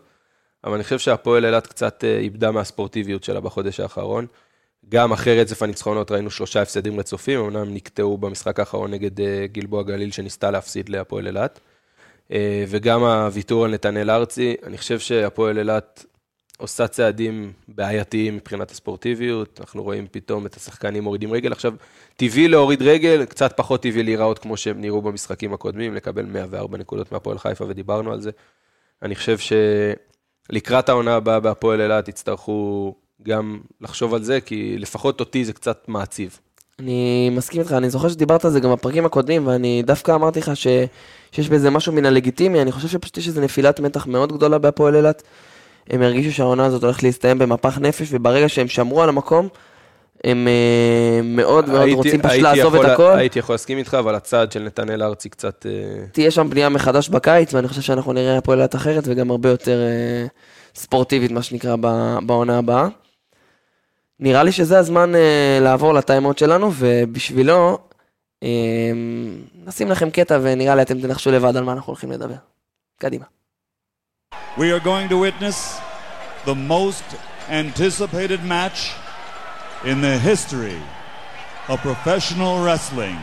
אבל 0.63 0.73
אני 0.73 0.83
חושב 0.83 0.99
שהפועל 0.99 1.45
אילת 1.45 1.67
קצת 1.67 2.03
אה, 2.03 2.17
איבדה 2.17 2.51
מהספורטיביות 2.51 3.23
שלה 3.23 3.39
בחודש 3.39 3.79
האחרון. 3.79 4.25
גם 4.89 5.11
אחרי 5.11 5.41
רצף 5.41 5.61
הניצחונות 5.63 6.11
ראינו 6.11 6.29
שלושה 6.29 6.61
הפסדים 6.61 6.99
רצופים, 6.99 7.39
אמנם 7.39 7.73
נקטעו 7.73 8.17
במשחק 8.17 8.59
האחרון 8.59 8.91
נגד 8.91 9.21
אה, 9.21 9.45
גלבוע 9.51 9.83
גליל 9.83 10.11
שניסתה 10.11 10.51
להפסיד 10.51 10.89
להפועל 10.89 11.27
אילת. 11.27 11.59
אה, 12.31 12.65
וגם 12.67 13.03
הוויתור 13.03 13.65
על 13.65 13.73
נתנאל 13.73 14.09
ארצי, 14.09 14.55
אני 14.63 14.77
חושב 14.77 14.99
שהפועל 14.99 15.57
אילת 15.57 16.05
עושה 16.57 16.87
צעדים 16.87 17.51
בעייתיים 17.67 18.35
מבחינת 18.35 18.71
הספורטיביות, 18.71 19.59
אנחנו 19.59 19.83
רואים 19.83 20.07
פתאום 20.11 20.45
את 20.45 20.55
השחקנים 20.55 21.03
מורידים 21.03 21.31
רגל. 21.31 21.51
עכשיו, 21.51 21.73
טבעי 22.15 22.47
להוריד 22.47 22.81
רגל, 22.81 23.25
קצת 23.25 23.53
פחות 23.57 23.81
טבעי 23.83 24.03
להיראות 24.03 24.39
כמו 24.39 24.57
שהם 24.57 24.81
נראו 24.81 25.01
במשחקים 25.01 25.53
הקודמים, 25.53 25.93
לקבל 25.93 26.25
104 26.25 26.77
נקודות 26.77 27.11
מהפועל 27.11 27.37
חיפה, 27.37 27.65
ודיברנו 27.67 28.11
על 28.11 28.21
זה. 28.21 28.31
אני 29.01 29.15
חושב 29.15 29.37
שלקראת 30.49 30.89
העונה 30.89 31.15
הבאה 31.15 31.39
בהפועל 31.39 31.81
אילת 31.81 32.07
יצטרכו 32.07 32.95
גם 33.23 33.59
לחשוב 33.81 34.13
על 34.13 34.23
זה, 34.23 34.41
כי 34.41 34.75
לפחות 34.79 35.19
אותי 35.19 35.45
זה 35.45 35.53
קצת 35.53 35.83
מעציב. 35.87 36.39
אני 36.79 37.29
מסכים 37.31 37.61
איתך, 37.61 37.71
אני 37.71 37.89
זוכר 37.89 38.09
שדיברת 38.09 38.45
על 38.45 38.51
זה 38.51 38.59
גם 38.59 38.71
בפרקים 38.71 39.05
הקודמים, 39.05 39.47
ואני 39.47 39.83
דווקא 39.85 40.15
אמרתי 40.15 40.39
לך 40.39 40.51
ש... 40.55 40.67
שיש 41.31 41.49
בזה 41.49 41.69
משהו 41.69 41.93
מן 41.93 42.05
הלגיטימי, 42.05 42.61
אני 42.61 42.71
חושב 42.71 42.87
שפשוט 42.87 43.17
יש 43.17 43.27
איזו 43.27 43.41
נפילת 43.41 43.79
מתח 43.79 44.07
מאוד 44.07 44.33
גדולה 44.33 44.57
בהפועל 44.57 44.95
אילת. 44.95 45.23
הם 45.89 46.01
הרגישו 46.01 46.31
שהעונה 46.31 46.65
הזאת 46.65 46.83
הולכת 46.83 47.03
להסתיים 47.03 47.39
במפח 47.39 47.77
נפש, 47.77 48.07
וברגע 48.11 48.49
שהם 48.49 48.67
שמרו 48.67 49.01
על 49.03 49.09
המקום, 49.09 49.47
הם 50.23 50.47
אה, 50.47 51.21
מאוד 51.23 51.69
מאוד 51.69 51.81
הייתי- 51.81 51.93
רוצים 51.95 52.21
פשוט 52.21 52.41
לעזוב 52.41 52.75
את 52.75 52.85
הכל. 52.89 53.11
הייתי 53.17 53.39
יכול 53.39 53.53
להסכים 53.53 53.77
איתך, 53.77 53.93
אבל 53.93 54.15
הצעד 54.15 54.51
של 54.51 54.63
נתנאל 54.63 55.03
ארצי 55.03 55.29
קצת... 55.29 55.65
אה, 55.69 56.05
תהיה 56.11 56.31
שם 56.31 56.49
בנייה 56.49 56.69
מחדש 56.69 57.09
בקיץ, 57.09 57.53
ואני 57.53 57.67
חושב 57.67 57.81
שאנחנו 57.81 58.13
נראה 58.13 58.37
הפועל 58.37 58.59
אילת 58.59 58.75
אחרת, 58.75 59.03
וגם 59.07 59.31
הרבה 59.31 59.49
יותר 59.49 59.79
אה, 59.81 60.25
ספורטיבית, 60.75 61.31
מה 61.31 61.41
שנקרא, 61.43 61.75
בעונה 62.25 62.57
הבאה. 62.57 62.87
נראה 64.19 64.43
לי 64.43 64.51
שזה 64.51 64.79
הזמן 64.79 65.15
אה, 65.15 65.59
לעבור 65.61 65.93
לטיימאוט 65.93 66.37
שלנו, 66.37 66.71
ובשבילו 66.73 67.77
אה, 68.43 68.91
נשים 69.65 69.91
לכם 69.91 70.09
קטע, 70.09 70.39
ונראה 70.41 70.75
לי 70.75 70.81
אתם 70.81 71.01
תנחשו 71.01 71.31
לבד 71.31 71.57
על 71.57 71.63
מה 71.63 71.71
אנחנו 71.71 71.91
הולכים 71.91 72.11
לדבר. 72.11 72.35
קדימה. 72.99 73.25
We 74.57 74.71
are 74.71 74.79
going 74.79 75.09
to 75.09 75.17
witness 75.17 75.79
the 76.45 76.55
most 76.55 77.03
anticipated 77.49 78.43
match 78.43 78.79
in 79.85 80.01
the 80.01 80.17
history 80.29 80.81
of 81.69 81.77
professional 81.81 82.53
wrestling 82.65 83.19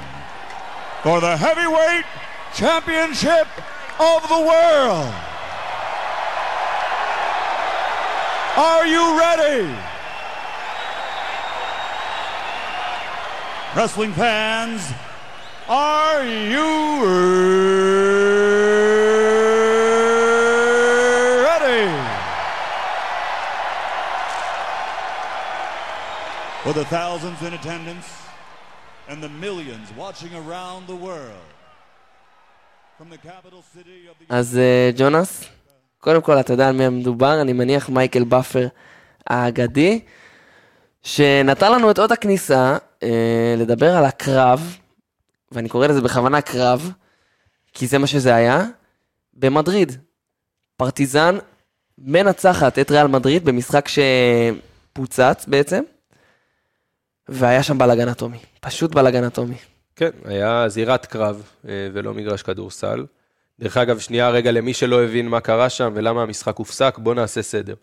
for 1.03 1.21
the 1.21 1.37
heavyweight 1.37 2.07
championship 2.55 3.49
of 4.13 4.21
the 4.33 4.41
world. 4.51 5.13
Are 8.57 8.87
you 8.87 9.05
ready? 9.19 9.94
Wrestling 13.77 14.13
fans, 14.13 14.83
are 15.69 16.23
you 16.55 16.71
ready? 21.49 21.87
For 26.63 26.73
the 26.73 26.85
thousands 26.85 27.43
in 27.43 27.53
attendance 27.55 28.07
and 29.09 29.21
the 29.21 29.29
millions 29.29 29.89
watching 29.97 30.33
around 30.37 30.87
the 30.87 30.95
world. 30.95 31.49
From 32.97 33.09
the 33.11 33.19
capital 33.19 33.65
city 33.75 34.07
of 34.09 34.15
the 34.21 34.27
אז 34.29 34.59
אה, 34.59 34.91
ג'ונס, 34.97 35.45
קודם 36.01 36.21
כל, 36.23 36.41
אתה 36.41 36.53
יודע 36.53 36.69
על 36.69 36.77
מי 36.77 36.85
המדובר, 36.85 37.41
אני 37.41 37.53
מניח 37.53 37.89
מייקל 37.89 38.25
באפר 38.25 38.69
האגדי, 39.27 40.01
שנתן 41.05 41.73
לנו 41.73 41.91
את 41.91 41.99
אות 41.99 42.13
הכניסה 42.13 42.77
אה, 43.03 43.55
לדבר 43.59 43.97
על 43.97 44.05
הקרב, 44.05 44.77
ואני 45.53 45.69
קורא 45.69 45.87
לזה 45.87 46.01
בכוונה 46.01 46.41
קרב, 46.41 46.93
כי 47.73 47.87
זה 47.87 47.99
מה 47.99 48.07
שזה 48.07 48.35
היה, 48.35 48.65
במדריד. 49.35 49.93
פרטיזן 50.77 51.39
מנצחת 51.99 52.79
את 52.79 52.91
ריאל 52.91 53.07
מדריד 53.07 53.45
במשחק 53.45 53.89
שפוצץ 53.89 55.45
בעצם, 55.49 55.83
והיה 57.29 57.63
שם 57.63 57.79
בלאגן 57.79 58.09
אטומי, 58.09 58.39
פשוט 58.61 58.95
בלאגן 58.95 59.25
אטומי. 59.25 59.57
כן, 59.97 60.11
היה 60.25 60.69
זירת 60.69 61.07
קרב 61.07 61.43
אה, 61.69 61.89
ולא 61.93 62.15
מגרש 62.15 62.43
כדורסל. 62.43 63.07
דרך 63.61 63.77
אגב, 63.77 63.99
שנייה 63.99 64.31
רגע 64.31 64.53
למי 64.53 64.75
שלא 64.75 65.05
הבין 65.05 65.29
מה 65.29 65.41
קרה 65.41 65.71
שם 65.71 65.93
ולמה 65.95 66.23
המשחק 66.23 66.57
הופסק, 66.57 66.99
בואו 66.99 67.15
נעשה 67.15 67.43
סדר. 67.43 67.75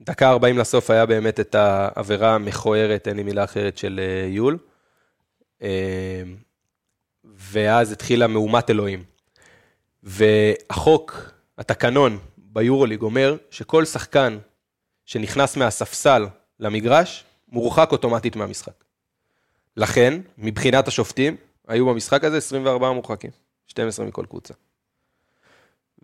דקה 0.00 0.30
40 0.30 0.58
לסוף 0.58 0.90
היה 0.90 1.06
באמת 1.06 1.40
את 1.40 1.54
העבירה 1.54 2.34
המכוערת, 2.34 3.08
אין 3.08 3.16
לי 3.16 3.22
מילה 3.22 3.44
אחרת, 3.44 3.78
של 3.78 4.00
אה, 4.02 4.28
יול. 4.28 4.58
אה, 5.62 6.22
ואז 7.24 7.92
התחילה 7.92 8.26
מהומת 8.26 8.70
אלוהים. 8.70 9.04
והחוק, 10.02 11.32
התקנון 11.58 12.18
ביורוליג 12.38 13.02
אומר 13.02 13.36
שכל 13.50 13.84
שחקן 13.84 14.38
שנכנס 15.04 15.56
מהספסל 15.56 16.26
למגרש, 16.60 17.24
מורחק 17.48 17.88
אוטומטית 17.92 18.36
מהמשחק. 18.36 18.84
לכן, 19.76 20.20
מבחינת 20.38 20.88
השופטים, 20.88 21.36
היו 21.68 21.86
במשחק 21.86 22.24
הזה 22.24 22.36
24 22.36 22.90
מורחקים, 22.90 23.30
12 23.66 24.06
מכל 24.06 24.24
קבוצה. 24.28 24.54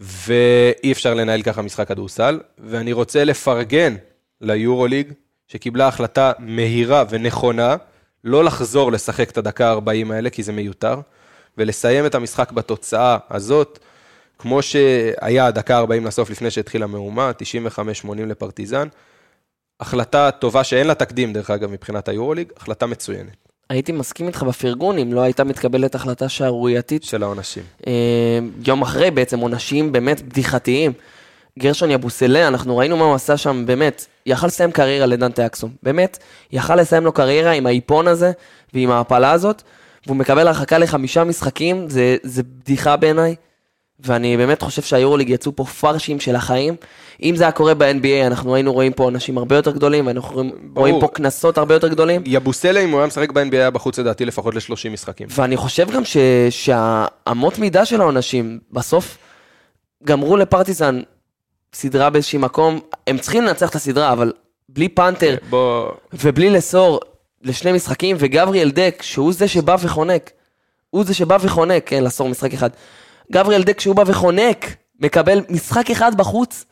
ואי 0.03 0.93
אפשר 0.93 1.15
לנהל 1.15 1.43
ככה 1.43 1.63
משחק 1.63 1.89
כדורסל, 1.89 2.41
ואני 2.59 2.93
רוצה 2.93 3.25
לפרגן 3.25 3.95
ליורוליג, 4.41 5.13
שקיבלה 5.49 5.89
החלטה 5.89 6.33
מהירה 6.39 7.05
ונכונה, 7.11 7.77
לא 8.25 8.45
לחזור 8.45 8.93
לשחק 8.93 9.31
את 9.31 9.39
הדקה 9.39 9.73
ה-40 9.73 10.13
האלה, 10.13 10.31
כי 10.31 10.43
זה 10.43 10.53
מיותר, 10.53 11.01
ולסיים 11.59 12.07
את 12.07 12.15
המשחק 12.15 12.53
בתוצאה 12.53 13.19
הזאת, 13.31 13.79
כמו 14.39 14.63
שהיה 14.63 15.47
הדקה 15.47 15.79
ה-40 15.79 16.07
לסוף 16.07 16.31
לפני 16.31 16.51
שהתחילה 16.51 16.85
המהומה, 16.85 17.31
95-80 18.09 18.21
לפרטיזן. 18.27 18.89
החלטה 19.81 20.31
טובה 20.31 20.65
שאין 20.65 20.87
לה 20.87 20.95
תקדים, 20.95 21.33
דרך 21.33 21.51
אגב, 21.51 21.71
מבחינת 21.71 22.09
היורוליג, 22.09 22.53
החלטה 22.57 22.87
מצוינת 22.87 23.42
הייתי 23.73 23.93
מסכים 23.93 24.27
איתך 24.27 24.43
בפרגון 24.43 24.99
אם 24.99 25.13
לא 25.13 25.21
הייתה 25.21 25.45
מתקבלת 25.45 25.95
החלטה 25.95 26.29
שערורייתית 26.29 27.03
של 27.03 27.23
העונשים. 27.23 27.63
אה, 27.87 28.39
יום 28.67 28.83
אחרי 28.83 29.11
בעצם 29.11 29.39
עונשים 29.39 29.93
באמת 29.93 30.23
בדיחתיים. 30.23 30.93
גרשון 31.59 31.91
יבוסלה, 31.91 32.49
אנחנו 32.49 32.77
ראינו 32.77 32.97
מה 32.97 33.05
הוא 33.05 33.15
עשה 33.15 33.37
שם, 33.37 33.67
באמת, 33.67 34.07
יכל 34.27 34.47
לסיים 34.47 34.73
קריירה 34.73 35.07
לדנטה 35.07 35.47
אקסום, 35.47 35.71
באמת, 35.83 36.19
יכל 36.53 36.77
לסיים 36.77 37.05
לו 37.05 37.13
קריירה 37.13 37.51
עם 37.51 37.67
האיפון 37.67 38.09
הזה 38.09 38.33
ועם 38.75 38.91
ההפלה 38.91 39.33
הזאת, 39.33 39.63
והוא 40.07 40.17
מקבל 40.17 40.49
הרחקה 40.49 40.79
לחמישה 40.79 41.25
משחקים, 41.25 41.89
זה, 41.89 42.17
זה 42.23 42.43
בדיחה 42.43 42.97
בעיניי, 42.97 43.35
ואני 44.05 44.37
באמת 44.37 44.63
חושב 44.63 44.83
שהיורוליג 44.83 45.31
יצאו 45.31 45.57
פה 45.57 45.65
פרשים 45.65 46.21
של 46.21 46.37
החיים. 46.37 46.75
אם 47.23 47.37
זה 47.37 47.45
היה 47.45 47.53
קורה 47.53 47.75
ב-NBA, 47.75 48.27
אנחנו 48.27 48.55
היינו 48.55 48.73
רואים 48.73 48.93
פה 48.93 49.09
אנשים 49.09 49.39
הרבה 49.39 49.57
יותר 49.57 49.71
גדולים, 49.71 50.07
ואנחנו 50.07 50.35
רואים, 50.35 50.51
רואים 50.77 51.01
פה 51.01 51.09
קנסות 51.09 51.59
הרבה 51.59 51.75
יותר 51.75 51.89
גדולים. 51.89 52.23
יבוסלה, 52.27 52.81
אם 52.81 52.91
הוא 52.91 52.99
היה 53.01 53.07
משחק 53.07 53.33
ב-NBA, 53.33 53.55
היה 53.55 53.71
בחוץ 53.71 53.99
לדעתי 53.99 54.25
לפחות 54.25 54.55
ל-30 54.55 54.91
משחקים. 54.93 55.27
ואני 55.31 55.57
חושב 55.57 55.91
גם 55.91 56.05
ש... 56.05 56.17
שהאמות 56.51 57.59
מידה 57.59 57.85
של 57.85 58.01
העונשים, 58.01 58.59
בסוף 58.73 59.19
גמרו 60.05 60.37
לפרטיזן 60.37 61.01
סדרה 61.75 62.11
באיזשהי 62.11 62.39
מקום, 62.39 62.81
הם 63.07 63.19
צריכים 63.19 63.45
לנצח 63.45 63.71
את 63.71 63.75
הסדרה, 63.75 64.13
אבל 64.13 64.33
בלי 64.69 64.89
פנתר 64.89 65.37
בוא... 65.51 65.89
ובלי 66.13 66.51
לסור 66.51 67.01
לשני 67.43 67.73
משחקים, 67.73 68.17
וגבריאל 68.19 68.71
דק, 68.71 68.99
שהוא 69.03 69.33
זה 69.33 69.49
שבא 69.49 69.77
וחונק, 69.81 70.31
הוא 70.91 71.05
זה 71.05 71.15
שבא 71.15 71.39
וחונק, 71.41 71.83
כן, 71.87 72.05
לעשור 72.05 72.29
משחק 72.29 72.55
אחד. 72.55 72.71
גבריאל 73.33 73.63
דק, 73.63 73.77
כשהוא 73.79 73.97
בא 73.97 74.05
וחונק, 74.07 74.67
מקבל 75.01 75.41
משחק 75.49 75.91
אחד 75.91 76.15
בחוץ, 76.15 76.65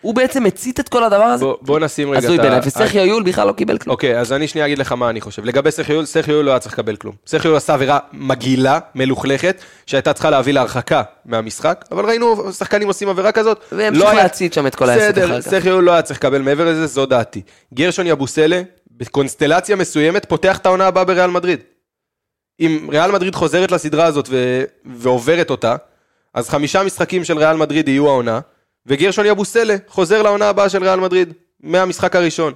הוא 0.00 0.14
בעצם 0.14 0.46
הצית 0.46 0.80
את 0.80 0.88
כל 0.88 1.04
הדבר 1.04 1.22
הזה. 1.24 1.44
בוא- 1.44 1.56
בוא 1.62 1.78
נשים 1.78 2.10
רגע 2.10 2.18
הזוי 2.18 2.34
את 2.34 2.40
ה- 2.40 2.42
בעיניי, 2.42 2.60
וסרחיו 2.64 3.04
יול 3.06 3.22
בכלל 3.22 3.46
לא 3.46 3.52
קיבל 3.52 3.78
כלום. 3.78 3.92
אוקיי, 3.92 4.18
אז 4.20 4.32
אני 4.32 4.48
שנייה 4.48 4.66
אגיד 4.66 4.78
לך 4.78 4.92
מה 4.92 5.10
אני 5.10 5.20
חושב. 5.20 5.44
לגבי 5.44 5.70
סרחיו 5.70 5.94
יול, 5.94 6.04
סרחיו 6.04 6.34
יול 6.34 6.44
לא 6.44 6.50
היה 6.50 6.58
צריך 6.60 6.74
לקבל 6.74 6.96
כלום. 6.96 7.14
סרחיו 7.26 7.48
יול 7.48 7.56
עשה 7.56 7.74
עבירה 7.74 7.98
מגעילה, 8.12 8.78
מלוכלכת, 8.94 9.60
שהייתה 9.86 10.12
צריכה 10.12 10.30
להביא 10.30 10.52
להרחקה 10.52 11.02
מהמשחק, 11.26 11.84
אבל 11.92 12.04
ראינו 12.04 12.52
שחקנים 12.52 12.88
עושים 12.88 13.08
עבירה 13.08 13.32
כזאת. 13.32 13.64
והמשיך 13.72 14.04
לא 14.04 14.10
היה- 14.10 14.22
להצית 14.22 14.52
שם 14.52 14.66
את 14.66 14.74
כל 14.74 14.88
העסק 14.90 15.02
אחר 15.02 15.12
בסדר, 15.12 15.40
כך. 15.42 15.48
סרחיו 15.48 15.72
יול 15.72 15.84
לא 15.84 15.92
היה 15.92 16.02
צריך 16.02 16.18
לקבל 16.18 16.42
מעבר 16.42 16.64
לזה, 16.70 16.86
זו 16.86 17.06
דעתי. 17.06 17.42
גרשון 17.74 18.06
יבוסלה, 18.06 18.62
בקונסטלציה 18.96 19.76
מסוימת, 19.76 20.24
פותח 20.28 20.58
את 20.58 20.66
העונה 20.66 20.86
הבאה 20.86 21.04
בריאל 21.04 21.30
מדריד. 21.30 21.60
אם 22.60 22.88
ריאל 22.92 23.10
מדריד 23.12 23.34
חוזרת 23.34 23.70
לסדרה 23.72 24.04
הזאת 24.04 24.26
ו... 24.30 24.62
ועוברת 24.84 25.50
אותה, 25.50 25.76
אז 26.34 26.48
חמישה 26.48 26.82
משחקים 26.82 27.24
של 27.24 27.38
ריאל 27.38 27.56
מדריד 27.56 27.88
יהיו 27.88 28.08
העונה, 28.08 28.40
וגרשון 28.86 29.26
יבוסלה 29.26 29.76
חוזר 29.88 30.22
לעונה 30.22 30.48
הבאה 30.48 30.68
של 30.68 30.84
ריאל 30.84 31.00
מדריד, 31.00 31.32
מהמשחק 31.60 32.16
הראשון. 32.16 32.52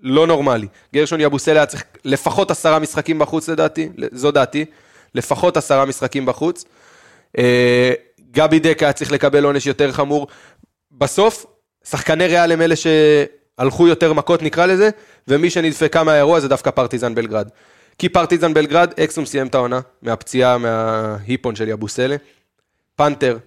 לא 0.00 0.26
נורמלי. 0.26 0.66
גרשון 0.94 1.20
יבוסלה 1.20 1.54
היה 1.54 1.66
צריך 1.66 1.84
לפחות 2.04 2.50
עשרה 2.50 2.78
משחקים 2.78 3.18
בחוץ 3.18 3.48
לדעתי, 3.48 3.88
זו 4.12 4.30
דעתי, 4.30 4.64
לפחות 5.14 5.56
עשרה 5.56 5.84
משחקים 5.84 6.26
בחוץ. 6.26 6.64
אה, 7.38 7.92
גבי 8.30 8.58
דק 8.58 8.82
היה 8.82 8.92
צריך 8.92 9.12
לקבל 9.12 9.44
עונש 9.44 9.66
יותר 9.66 9.92
חמור. 9.92 10.26
בסוף, 10.92 11.46
שחקני 11.84 12.26
ריאל 12.26 12.52
הם 12.52 12.62
אלה 12.62 12.74
שהלכו 12.76 13.88
יותר 13.88 14.12
מכות 14.12 14.42
נקרא 14.42 14.66
לזה, 14.66 14.90
ומי 15.28 15.50
שנדפקה 15.50 16.04
מהאירוע 16.04 16.40
זה 16.40 16.48
דווקא 16.48 16.70
פרטיזן 16.70 17.14
בלגרד. 17.14 17.48
כי 17.98 18.08
פרטיזן 18.08 18.54
בלגרד, 18.54 18.92
אקסום 19.00 19.26
סיים 19.26 19.46
את 19.46 19.54
העונה, 19.54 19.80
מהפציעה, 20.02 20.58
מהאיפון 20.58 21.56
של 21.56 21.68
יבוסלה. 21.68 22.16
פנתר, 22.98 23.38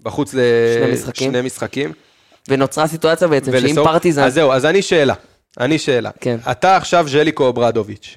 בחוץ 0.00 0.34
משחקים. 0.92 1.30
לשני 1.30 1.46
משחקים. 1.46 1.92
ונוצרה 2.48 2.86
סיטואציה 2.86 3.28
בעצם, 3.28 3.52
שאם 3.52 3.60
ולסוף- 3.70 3.88
פרטיזן... 3.88 4.22
אז 4.22 4.34
זהו, 4.34 4.52
אז 4.52 4.64
אני 4.66 4.82
שאלה. 4.82 5.14
אני 5.60 5.78
שאלה. 5.78 6.10
כן. 6.20 6.38
אתה 6.50 6.76
עכשיו 6.76 7.08
ז'ליקו 7.08 7.44
אוברדוביץ'. 7.44 8.16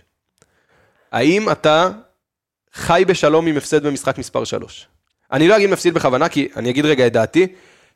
האם 1.12 1.52
אתה 1.52 1.89
חי 2.74 3.04
בשלום 3.08 3.48
עם 3.48 3.58
הפסד 3.58 3.86
במשחק 3.88 4.17
מספר 4.17 4.43
3? 4.43 4.88
אני 5.32 5.48
לא 5.48 5.58
אגיד 5.58 5.70
מפסיד 5.70 5.93
בכוונה, 5.93 6.30
כי 6.30 6.48
אני 6.56 6.70
אגיד 6.70 6.86
רגע 6.86 7.08
את 7.08 7.13
דעתי. 7.13 7.48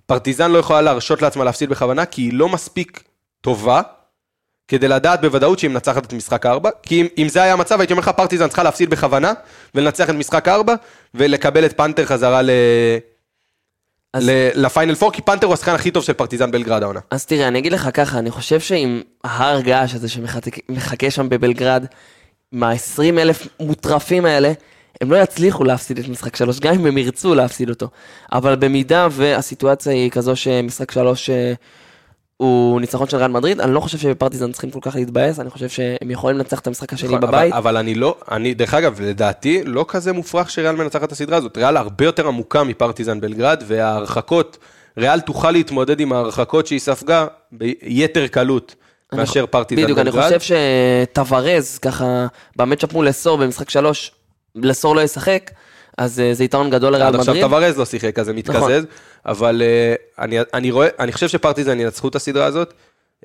פרטיזן 0.06 0.52
לא 0.52 0.58
יכולה 0.58 0.82
להרשות 0.82 1.22
לעצמה 1.22 1.44
להפסיד 1.44 1.70
בכוונה, 1.70 2.06
כי 2.06 2.22
היא 2.22 2.34
לא 2.34 2.50
מספיק 2.50 3.04
טובה 3.42 3.82
כדי 4.68 4.88
לדעת 4.88 5.22
בוודאות 5.22 5.60
שהיא 5.60 5.72
מנצחת 5.72 6.06
את 6.06 6.14
משחק 6.14 6.46
4. 6.46 6.70
כי 6.84 7.02
אם, 7.02 7.08
אם 7.18 7.30
זה 7.30 7.42
היה 7.42 7.54
המצב, 7.54 7.80
הייתי 7.80 7.94
אומר 7.94 8.02
לך, 8.02 8.10
פרטיזן 8.10 8.48
צריכה 8.48 8.64
להפסיד 8.64 8.90
בכוונה, 8.90 9.34
ולנצח 9.76 10.10
את 10.10 10.16
משחק 10.16 10.48
4, 10.48 10.76
ולקבל 11.14 11.66
את 11.66 11.78
פנתר 11.78 12.06
חזרה 12.06 12.42
ל... 12.42 12.50
אז- 14.14 14.32
לפיינל 14.56 14.96
4, 15.04 15.12
כי 15.14 15.22
פנתר 15.22 15.48
הוא 15.48 15.54
השחקן 15.54 15.74
הכי 15.74 15.92
טוב 15.92 16.04
של 16.04 16.14
פרטיזן 16.14 16.52
בלגרד 16.52 16.84
העונה. 16.84 17.00
אז 17.12 17.26
תראה, 17.26 17.48
אני 17.48 17.60
אגיד 17.60 17.72
לך 17.72 17.90
ככה, 17.94 18.20
אני 18.20 18.32
חושב 18.32 18.60
שעם 18.60 19.02
ההר 19.24 19.62
געש 19.62 19.94
הזה 19.94 20.10
שמחכה 20.10 21.12
שם 21.12 21.30
בבלגרד, 21.30 21.86
עם 22.52 22.64
ה-20 22.64 23.20
אלף 23.20 23.48
מוטרפים 23.60 24.26
האלה, 24.26 24.52
הם 25.02 25.12
לא 25.12 25.18
יצליחו 25.18 25.64
להפסיד 25.64 26.00
את 26.00 26.08
משחק 26.08 26.36
שלוש, 26.36 26.60
גם 26.60 26.74
אם 26.74 26.86
הם 26.86 26.98
ירצו 26.98 27.36
להפסיד 27.36 27.70
אותו. 27.70 27.88
אבל 28.32 28.56
במידה 28.56 29.08
והסיטואציה 29.12 29.94
היא 29.94 30.12
כזו 30.12 30.36
שמשחק 30.36 30.92
שלוש 30.92 31.30
אה, 31.30 31.54
הוא 32.42 32.82
ניצחון 32.82 33.10
של 33.10 33.18
ריאל 33.18 33.32
מדריד, 33.32 33.62
אני 33.62 33.74
לא 33.74 33.80
חושב 33.80 33.98
שבפרטיזן 33.98 34.52
צריכים 34.52 34.72
כל 34.72 34.80
כך 34.82 34.96
להתבאס, 34.96 35.40
אני 35.40 35.50
חושב 35.50 35.70
שהם 35.70 36.12
יכולים 36.12 36.38
לנצח 36.38 36.60
את 36.60 36.68
המשחק 36.68 36.94
השני 36.94 37.10
נכון, 37.10 37.22
בבית. 37.22 37.52
אבל, 37.54 37.58
אבל 37.58 37.78
אני 37.78 37.96
לא, 37.96 38.16
אני, 38.32 38.54
דרך 38.54 38.74
אגב, 38.74 39.02
לדעתי, 39.02 39.62
לא 39.66 39.86
כזה 39.88 40.14
מופרך 40.14 40.50
שריאל 40.50 40.76
מנצחת 40.76 41.04
את 41.04 41.12
הסדרה 41.12 41.38
הזאת. 41.38 41.58
ריאל 41.58 41.78
הרבה 41.78 42.06
יותר 42.06 42.28
עמוקה 42.28 42.64
מפרטיזן 42.64 43.22
בלגרד, 43.22 43.64
וההרחקות, 43.68 44.58
ריאל 44.98 45.20
תוכל 45.20 45.52
להתמודד 45.52 46.00
עם 46.00 46.14
ההרחקות 46.14 46.68
שהיא 46.68 46.80
ספגה 46.80 47.28
ביתר 47.52 48.28
קלות 48.28 48.76
אני 49.12 49.20
מאשר 49.20 49.46
פרטיזן 49.46 49.84
בדיוק, 49.84 50.00
בלגרד. 50.00 50.24
אני 50.24 50.40
חושב 50.40 50.56
שטוורז, 51.12 51.78
ככה, 51.78 52.28
במצ'אפ 52.56 52.94
מול 52.94 53.08
לסור 53.08 53.38
במשחק 53.38 53.70
שלוש, 53.70 54.12
לסור 54.56 54.96
לא 54.96 55.02
ישחק, 55.02 55.52
אז 55.98 56.20
אה, 56.20 56.34
זה 56.34 56.44
יתרון 56.44 56.70
גדול 56.70 56.94
לריאל 56.94 57.08
עד 57.08 57.16
עכשיו 57.16 57.34
מדריד. 57.34 57.46
טוורז 57.46 57.78
לא 57.78 57.86
שיחק, 57.86 58.20
אז 58.20 58.26
זה 58.26 58.34
מתקזז, 58.34 58.62
נכון. 58.62 58.86
אבל 59.26 59.62
אה, 59.66 59.96
אני, 60.20 60.38
אני 60.54 60.72
רואה, 60.72 60.88
אני 61.00 61.12
חושב 61.12 61.28
שפרטיזן 61.28 61.80
ינצחו 61.80 62.08
את 62.08 62.16
הסדרה 62.16 62.46
הזאת. 62.46 62.74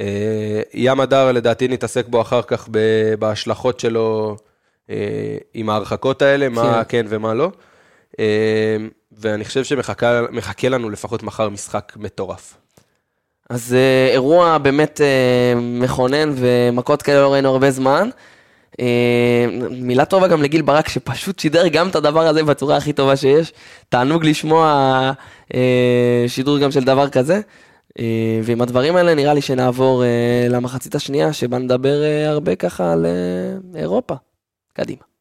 אה, 0.01 0.61
ים 0.75 1.01
הדר 1.01 1.33
לדעתי 1.33 1.69
נתעסק 1.69 2.07
בו 2.09 2.21
אחר 2.21 2.43
כך 2.43 2.69
בהשלכות 3.19 3.81
שלו 3.81 4.37
עם 5.55 5.71
ההרחקות 5.71 6.23
האלה, 6.23 6.49
מה 6.49 6.85
כן 6.85 7.07
ומה 7.09 7.35
לא. 7.35 7.51
ואני 9.13 9.45
חושב 9.45 9.65
שמחכה 9.65 10.21
מחכה 10.31 10.69
לנו 10.69 10.91
לפחות 10.91 11.23
מחר 11.23 11.49
משחק 11.49 11.93
מטורף. 11.97 12.57
אז 13.51 13.77
אירוע 14.13 14.59
באמת 14.59 15.01
מכונן 15.57 16.33
ומכות 16.37 17.03
כאלה 17.03 17.23
לא 17.23 17.33
ראינו 17.33 17.49
הרבה 17.51 17.71
זמן. 17.71 18.09
אה, 18.81 19.47
מילה 19.71 20.05
טובה 20.05 20.29
גם 20.29 20.43
לגיל 20.43 20.63
ברק 20.63 20.89
שפשוט 20.89 21.39
שידר 21.39 21.69
גם 21.69 21.89
את 21.89 21.97
הדבר 21.97 22.27
הזה 22.27 22.45
בצורה 22.45 22.77
הכי 22.77 22.93
טובה 22.93 23.17
שיש. 23.17 23.53
תענוג 23.89 24.25
לשמוע 24.25 24.67
אה, 25.55 26.25
שידור 26.29 26.59
גם 26.59 26.71
של 26.71 26.85
דבר 26.85 27.09
כזה. 27.09 27.41
אה, 27.99 28.41
ועם 28.43 28.61
הדברים 28.63 28.97
האלה 28.97 29.15
נראה 29.15 29.35
לי 29.35 29.41
שנעבור 29.41 30.03
למחצית 30.51 30.95
השנייה 30.95 31.33
שבה 31.33 31.59
נדבר 31.59 32.03
הרבה 32.27 32.57
ככה 32.57 32.93
על 32.93 33.07
אירופה. 33.75 34.15
קדימה. 34.73 35.16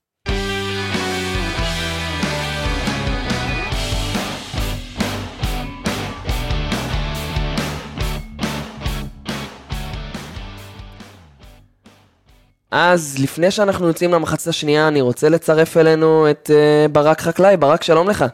אז 12.72 13.18
לפני 13.24 13.52
שאנחנו 13.52 13.88
יוצאים 13.88 14.12
למחצית 14.12 14.48
השנייה, 14.48 14.88
אני 14.88 15.02
רוצה 15.02 15.30
לצרף 15.30 15.78
אלינו 15.78 16.32
את 16.32 16.50
uh, 16.50 16.92
ברק 16.92 17.22
חקלאי. 17.22 17.58
ברק, 17.58 17.84
שלום 17.84 18.10
לך. 18.10 18.26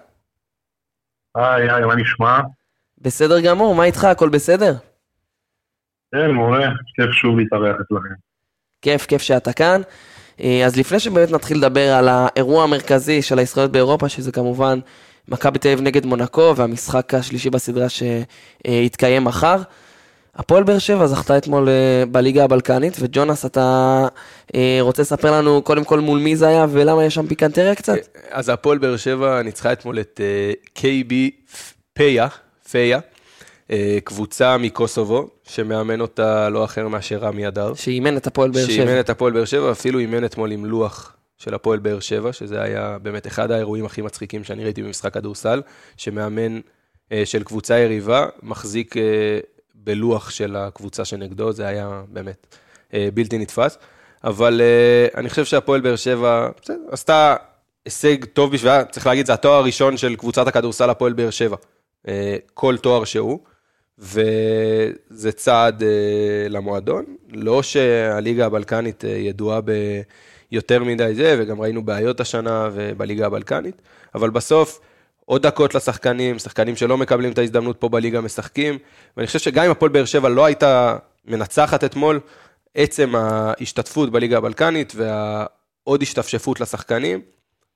היי, 1.35 1.71
היי, 1.71 1.85
מה 1.85 1.95
נשמע? 1.95 2.39
בסדר 2.97 3.39
גמור, 3.39 3.75
מה 3.75 3.83
איתך? 3.83 4.03
הכל 4.03 4.29
בסדר? 4.29 4.73
כן, 6.11 6.31
מורה, 6.31 6.69
כיף 6.95 7.11
שוב 7.11 7.37
להתארח 7.37 7.75
אצלכם. 7.75 8.13
כיף, 8.81 9.05
כיף 9.05 9.21
שאתה 9.21 9.53
כאן. 9.53 9.81
אה, 10.41 10.65
אז 10.65 10.77
לפני 10.77 10.99
שבאמת 10.99 11.31
נתחיל 11.31 11.57
לדבר 11.57 11.93
על 11.93 12.07
האירוע 12.09 12.63
המרכזי 12.63 13.21
של 13.21 13.39
הישראליות 13.39 13.71
באירופה, 13.71 14.09
שזה 14.09 14.31
כמובן 14.31 14.79
מכבי 15.27 15.59
תל 15.59 15.67
אביב 15.67 15.81
נגד 15.81 16.05
מונקו, 16.05 16.53
והמשחק 16.55 17.13
השלישי 17.13 17.49
בסדרה 17.49 17.87
שיתקיים 17.89 19.23
מחר. 19.23 19.57
הפועל 20.35 20.63
באר 20.63 20.79
שבע 20.79 21.07
זכתה 21.07 21.37
אתמול 21.37 21.69
אה, 21.69 22.03
בליגה 22.11 22.43
הבלקנית, 22.43 22.97
וג'ונס, 22.99 23.45
אתה 23.45 24.07
אה, 24.55 24.77
רוצה 24.81 25.01
לספר 25.01 25.31
לנו 25.31 25.61
קודם 25.61 25.83
כל 25.83 25.99
מול 25.99 26.19
מי 26.19 26.35
זה 26.35 26.47
היה 26.47 26.65
ולמה 26.69 27.05
יש 27.05 27.15
שם 27.15 27.27
פיקנטריה 27.27 27.75
קצת? 27.75 27.95
אז 28.29 28.49
הפועל 28.49 28.77
באר 28.77 28.97
שבע 28.97 29.41
ניצחה 29.41 29.73
אתמול 29.73 29.99
את 29.99 30.21
אה, 30.23 30.51
KB 30.77 31.13
פיה, 31.93 32.27
פיה, 32.71 32.99
אה, 33.71 33.97
קבוצה 34.03 34.57
מקוסובו, 34.57 35.29
שמאמן 35.43 36.01
אותה 36.01 36.49
לא 36.49 36.63
אחר 36.65 36.87
מאשר 36.87 37.17
רמי 37.17 37.47
אדר. 37.47 37.73
שאימן 37.73 38.17
את 38.17 38.27
הפועל 38.27 38.51
באר 38.51 38.65
שאימן 38.65 38.87
שבע. 38.87 38.99
את 38.99 39.09
הפועל 39.09 39.33
באר 39.33 39.45
שבע, 39.45 39.71
אפילו 39.71 39.99
אימן 39.99 40.25
אתמול 40.25 40.51
עם 40.51 40.65
לוח 40.65 41.15
של 41.37 41.53
הפועל 41.53 41.79
באר 41.79 41.99
שבע, 41.99 42.33
שזה 42.33 42.61
היה 42.61 42.97
באמת 43.01 43.27
אחד 43.27 43.51
האירועים 43.51 43.85
הכי 43.85 44.01
מצחיקים 44.01 44.43
שאני 44.43 44.63
ראיתי 44.63 44.83
במשחק 44.83 45.13
כדורסל, 45.13 45.61
שמאמן 45.97 46.59
אה, 47.11 47.25
של 47.25 47.43
קבוצה 47.43 47.79
יריבה 47.79 48.25
מחזיק 48.43 48.97
אה, 48.97 49.03
בלוח 49.83 50.29
של 50.29 50.55
הקבוצה 50.55 51.05
שנגדו, 51.05 51.51
זה 51.51 51.67
היה 51.67 52.01
באמת 52.07 52.57
אה, 52.93 53.09
בלתי 53.13 53.37
נתפס. 53.37 53.77
אבל 54.23 54.61
אה, 54.61 55.19
אני 55.19 55.29
חושב 55.29 55.45
שהפועל 55.45 55.81
באר 55.81 55.95
שבע, 55.95 56.49
בסדר, 56.61 56.77
עשתה 56.91 57.35
הישג 57.85 58.25
טוב 58.25 58.51
בשבילה, 58.51 58.85
צריך 58.85 59.07
להגיד, 59.07 59.25
זה 59.25 59.33
התואר 59.33 59.53
הראשון 59.53 59.97
של 59.97 60.15
קבוצת 60.15 60.47
הכדורסל 60.47 60.89
הפועל 60.89 61.13
באר 61.13 61.29
שבע. 61.29 61.55
אה, 62.07 62.37
כל 62.53 62.77
תואר 62.77 63.03
שהוא. 63.03 63.39
וזה 63.99 65.31
צעד 65.35 65.83
למועדון. 66.49 67.05
לא 67.29 67.63
שהליגה 67.63 68.45
הבלקנית 68.45 69.03
ידועה 69.03 69.59
ביותר 70.51 70.83
מדי 70.83 71.13
זה, 71.15 71.35
וגם 71.39 71.61
ראינו 71.61 71.85
בעיות 71.85 72.19
השנה 72.19 72.69
בליגה 72.97 73.25
הבלקנית, 73.25 73.81
אבל 74.15 74.29
בסוף, 74.29 74.79
עוד 75.25 75.41
דקות 75.41 75.75
לשחקנים, 75.75 76.39
שחקנים 76.39 76.75
שלא 76.75 76.97
מקבלים 76.97 77.31
את 77.31 77.37
ההזדמנות 77.37 77.77
פה 77.79 77.89
בליגה 77.89 78.21
משחקים, 78.21 78.77
ואני 79.17 79.27
חושב 79.27 79.39
שגם 79.39 79.65
אם 79.65 79.71
הפועל 79.71 79.91
באר 79.91 80.05
שבע 80.05 80.29
לא 80.29 80.45
הייתה 80.45 80.97
מנצחת 81.25 81.83
אתמול, 81.83 82.19
עצם 82.75 83.15
ההשתתפות 83.15 84.11
בליגה 84.11 84.37
הבלקנית 84.37 84.93
והעוד 84.95 86.01
השתפשפות 86.01 86.59
לשחקנים, 86.59 87.21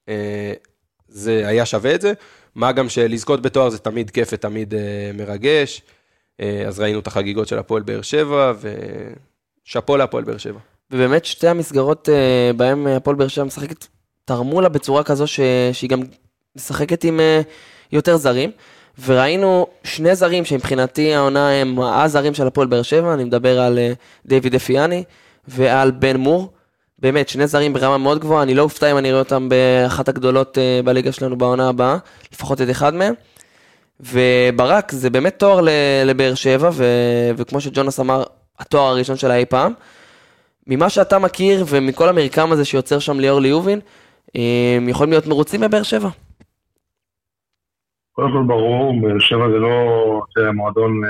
אה, 0.09 0.53
זה 1.07 1.47
היה 1.47 1.65
שווה 1.65 1.95
את 1.95 2.01
זה. 2.01 2.13
מה 2.55 2.71
גם 2.71 2.89
שלזכות 2.89 3.41
בתואר 3.41 3.69
זה 3.69 3.77
תמיד 3.77 4.09
כיף 4.09 4.29
ותמיד 4.33 4.73
אה, 4.73 5.11
מרגש. 5.13 5.81
אה, 6.41 6.63
אז 6.67 6.79
ראינו 6.79 6.99
את 6.99 7.07
החגיגות 7.07 7.47
של 7.47 7.59
הפועל 7.59 7.83
באר 7.83 8.01
שבע, 8.01 8.53
ושאפו 9.65 9.97
להפועל 9.97 10.23
באר 10.23 10.37
שבע. 10.37 10.59
ובאמת 10.91 11.25
שתי 11.25 11.47
המסגרות 11.47 12.09
בהן 12.57 12.87
הפועל 12.87 13.15
באר 13.15 13.27
שבע 13.27 13.43
משחקת 13.43 13.85
תרמו 14.25 14.61
לה 14.61 14.69
בצורה 14.69 15.03
כזו 15.03 15.27
ש... 15.27 15.39
שהיא 15.73 15.89
גם 15.89 16.01
משחקת 16.55 17.03
עם 17.03 17.19
אה, 17.19 17.41
יותר 17.91 18.17
זרים. 18.17 18.51
וראינו 19.05 19.67
שני 19.83 20.15
זרים 20.15 20.45
שמבחינתי 20.45 21.13
העונה 21.13 21.49
הם 21.49 21.79
הזרים 21.79 22.33
של 22.33 22.47
הפועל 22.47 22.67
באר 22.67 22.81
שבע, 22.81 23.13
אני 23.13 23.23
מדבר 23.23 23.59
על 23.59 23.77
אה, 23.79 23.93
דיוויד 24.25 24.55
אפיאני 24.55 25.03
ועל 25.47 25.91
בן 25.91 26.17
מור. 26.17 26.51
באמת, 26.99 27.29
שני 27.29 27.47
זרים 27.47 27.73
ברמה 27.73 27.97
מאוד 27.97 28.19
גבוהה, 28.19 28.43
אני 28.43 28.53
לא 28.53 28.61
אופתע 28.61 28.91
אם 28.91 28.97
אני 28.97 29.09
אראה 29.09 29.19
אותם 29.19 29.49
באחת 29.49 30.09
הגדולות 30.09 30.57
אה, 30.57 30.79
בליגה 30.85 31.11
שלנו 31.11 31.37
בעונה 31.37 31.69
הבאה, 31.69 31.97
לפחות 32.33 32.61
את 32.61 32.69
אחד 32.69 32.93
מהם. 32.93 33.13
וברק, 33.99 34.91
זה 34.91 35.09
באמת 35.09 35.39
תואר 35.39 35.59
לבאר 36.05 36.35
שבע, 36.35 36.69
ו... 36.73 36.85
וכמו 37.37 37.61
שג'ונס 37.61 37.99
אמר, 37.99 38.23
התואר 38.59 38.87
הראשון 38.87 39.15
שלה 39.15 39.35
אי 39.35 39.45
פעם. 39.45 39.73
ממה 40.67 40.89
שאתה 40.89 41.19
מכיר 41.19 41.65
ומכל 41.67 42.09
המרקם 42.09 42.51
הזה 42.51 42.65
שיוצר 42.65 42.99
שם 42.99 43.19
ליאור 43.19 43.39
ליובין, 43.39 43.79
הם 44.35 44.89
יכולים 44.89 45.11
להיות 45.11 45.27
מרוצים 45.27 45.61
בבאר 45.61 45.83
שבע. 45.83 46.09
קודם 48.15 48.31
כל 48.31 48.43
ברור, 48.47 49.01
באר 49.01 49.19
שבע 49.19 49.49
זה 49.49 49.57
לא 49.57 50.21
מועדון 50.53 51.05
אה, 51.05 51.09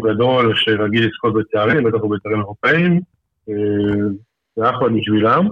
גדול 0.00 0.52
שרגיל 0.56 1.06
לזכות 1.06 1.34
בתארים, 1.34 1.84
בטח 1.84 1.98
לא 2.02 2.08
בתארים 2.08 2.38
אירופאיים. 2.38 3.00
אה, 3.48 4.08
זה 4.56 4.70
אחלה 4.70 4.88
בשבילם. 4.88 5.48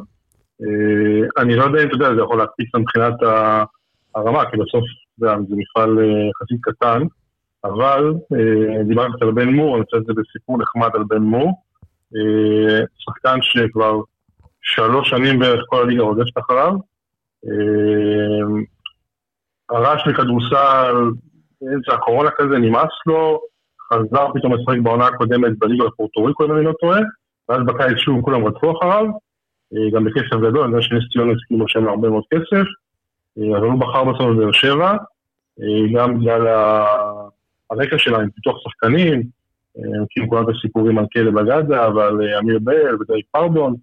אה, 0.63 1.43
אני 1.43 1.57
לא 1.57 1.65
יודע 1.65 1.83
אם 1.83 1.89
אתה 1.89 1.95
יודע, 1.97 2.15
זה 2.15 2.21
יכול 2.21 2.39
להקפיץ 2.39 2.75
מבחינת 2.75 3.15
הרמה, 4.15 4.51
כי 4.51 4.57
בסוף 4.57 4.85
יודע, 5.19 5.37
זה 5.49 5.55
מפעל 5.57 5.99
יחסית 6.31 6.61
קטן, 6.63 7.03
אבל 7.65 8.15
אה, 8.35 8.83
דיברת 8.83 9.23
על 9.23 9.31
בן 9.33 9.49
מור, 9.49 9.77
אני 9.77 9.85
חושב 9.85 10.03
שזה 10.03 10.13
בסיפור 10.13 10.59
נחמד 10.59 10.91
על 10.95 11.05
בן 11.09 11.23
מור. 11.23 11.65
שחקן 12.99 13.39
שכבר 13.43 14.01
שלוש 14.63 15.11
שנים 15.11 15.39
בערך 15.39 15.61
כל 15.69 15.83
הליגה 15.83 16.03
רודפת 16.03 16.39
אחריו. 16.39 16.73
הרעש 19.75 20.07
מכדורסל, 20.07 20.95
באמצע 21.61 21.95
הקורונה 21.95 22.31
כזה, 22.31 22.59
נמאס 22.59 22.91
לו, 23.07 23.41
חזר 23.93 24.33
פתאום 24.35 24.55
לשחק 24.55 24.79
בעונה 24.83 25.07
הקודמת 25.07 25.59
בליגה 25.59 25.85
בפורטוריקו, 25.85 26.45
אם 26.45 26.53
אני 26.53 26.65
לא 26.65 26.73
טועה, 26.81 27.01
ואז 27.49 27.61
בקיץ 27.67 27.99
שוב 27.99 28.21
כולם 28.25 28.47
רדפו 28.47 28.79
אחריו, 28.79 29.07
אה, 29.75 29.91
גם 29.93 30.05
בכסף 30.05 30.37
גדול, 30.37 30.65
אני 30.65 30.73
יודע 30.73 30.83
שנס 30.83 31.03
ציונה 31.13 31.33
הסכימו 31.33 31.69
שם 31.69 31.89
הרבה 31.89 32.11
מאוד 32.11 32.25
כסף, 32.35 32.67
אה, 33.39 33.59
אבל 33.59 33.67
הוא 33.67 33.81
בחר 33.81 34.05
בסוף 34.05 34.37
בבאר 34.37 34.53
שבע, 34.53 34.97
אה, 35.61 35.93
גם 35.95 36.21
בגלל 36.21 36.47
הרקע 37.71 37.99
שלה 37.99 38.19
עם 38.19 38.31
פיתוח 38.31 38.57
שחקנים, 38.65 39.23
מכירים 40.03 40.29
כולם 40.29 40.45
את 40.45 40.55
הסיפורים 40.57 40.99
על 40.99 41.07
כלב 41.13 41.39
אגדה 41.39 41.89
ועל 41.95 42.23
אמיר 42.39 42.59
בל 42.63 42.97
ודייק 43.01 43.27
פרדון, 43.31 43.75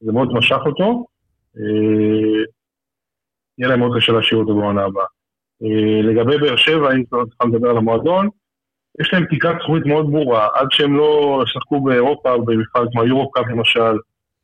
זה 0.00 0.12
מאוד 0.12 0.32
משך 0.32 0.58
אותו. 0.66 1.06
יהיה 3.58 3.68
להם 3.68 3.78
מאוד 3.78 3.96
קשה 3.96 4.12
להשאיר 4.12 4.40
אותו 4.40 4.54
בעונה 4.54 4.84
הבאה. 4.84 5.04
אה, 5.62 6.02
לגבי 6.02 6.38
באר 6.38 6.56
שבע, 6.56 6.92
אם 6.92 7.04
כבר 7.04 7.24
צריכה 7.24 7.44
לדבר 7.44 7.70
על 7.70 7.76
המועדון, 7.76 8.28
יש 9.00 9.12
להם 9.12 9.24
תקרת 9.30 9.56
זכוכית 9.62 9.86
מאוד 9.86 10.10
ברורה, 10.10 10.48
עד 10.54 10.66
שהם 10.70 10.96
לא 10.96 11.42
ישחקו 11.46 11.80
באירופה, 11.80 12.38
במפעל 12.38 12.88
כמו 12.92 13.02
היורו-קאפ 13.02 13.44
למשל, 13.48 13.96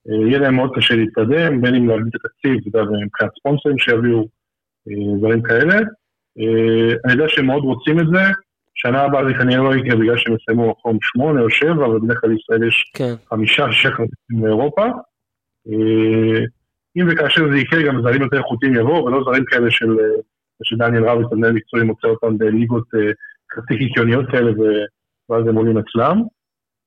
אה, 0.08 0.26
יהיה 0.28 0.38
להם 0.38 0.56
מאוד 0.56 0.70
קשה 0.74 0.94
להתקדם, 0.94 1.60
בין 1.60 1.74
אם 1.74 1.88
להגדיל 1.88 2.08
את 2.08 2.24
התקציב, 2.24 2.68
אתה 2.68 2.78
יודע, 2.78 2.90
מבחינת 3.04 3.30
ספונסרים 3.38 3.78
שיביאו, 3.78 4.28
אה, 4.88 5.18
דברים 5.18 5.42
כאלה. 5.42 5.78
אני 7.04 7.12
יודע 7.12 7.24
שהם 7.28 7.46
מאוד 7.46 7.62
רוצים 7.62 8.00
את 8.00 8.06
זה, 8.12 8.22
שנה 8.74 9.02
הבאה 9.02 9.24
זה 9.24 9.34
כנראה 9.34 9.62
לא 9.62 9.74
יקרה 9.74 9.96
בגלל 9.96 10.16
שהם 10.18 10.34
יסיימו 10.34 10.70
מקום 10.70 10.98
שמונה 11.02 11.40
או 11.40 11.50
שבע, 11.50 11.88
ובדרך 11.88 12.20
כלל 12.20 12.30
בישראל 12.30 12.68
יש 12.68 12.92
כן. 12.96 13.14
חמישה, 13.28 13.72
שישה 13.72 13.90
כרטיסים 13.90 14.44
לאירופה. 14.44 14.84
אה, 15.68 16.44
אם 16.96 17.06
וכאשר 17.08 17.50
זה 17.50 17.58
יקרה, 17.58 17.82
גם 17.82 18.02
זרים 18.02 18.22
יותר 18.22 18.36
איכותיים 18.36 18.74
יבואו, 18.74 19.04
ולא 19.04 19.24
זרים 19.24 19.44
כאלה 19.44 19.70
של, 19.70 19.96
שדניאל 20.64 21.08
רביץ, 21.08 21.26
המנהל 21.32 21.52
מקצועי, 21.52 21.82
מוצא 21.82 22.08
אותם 22.08 22.38
בליגות 22.38 22.84
אה, 22.94 23.12
חצי 23.54 23.78
קיקיוניות 23.78 24.26
כאלה, 24.30 24.52
ואז 25.30 25.46
הם 25.48 25.56
עולים 25.56 25.78
אצלם. 25.78 26.22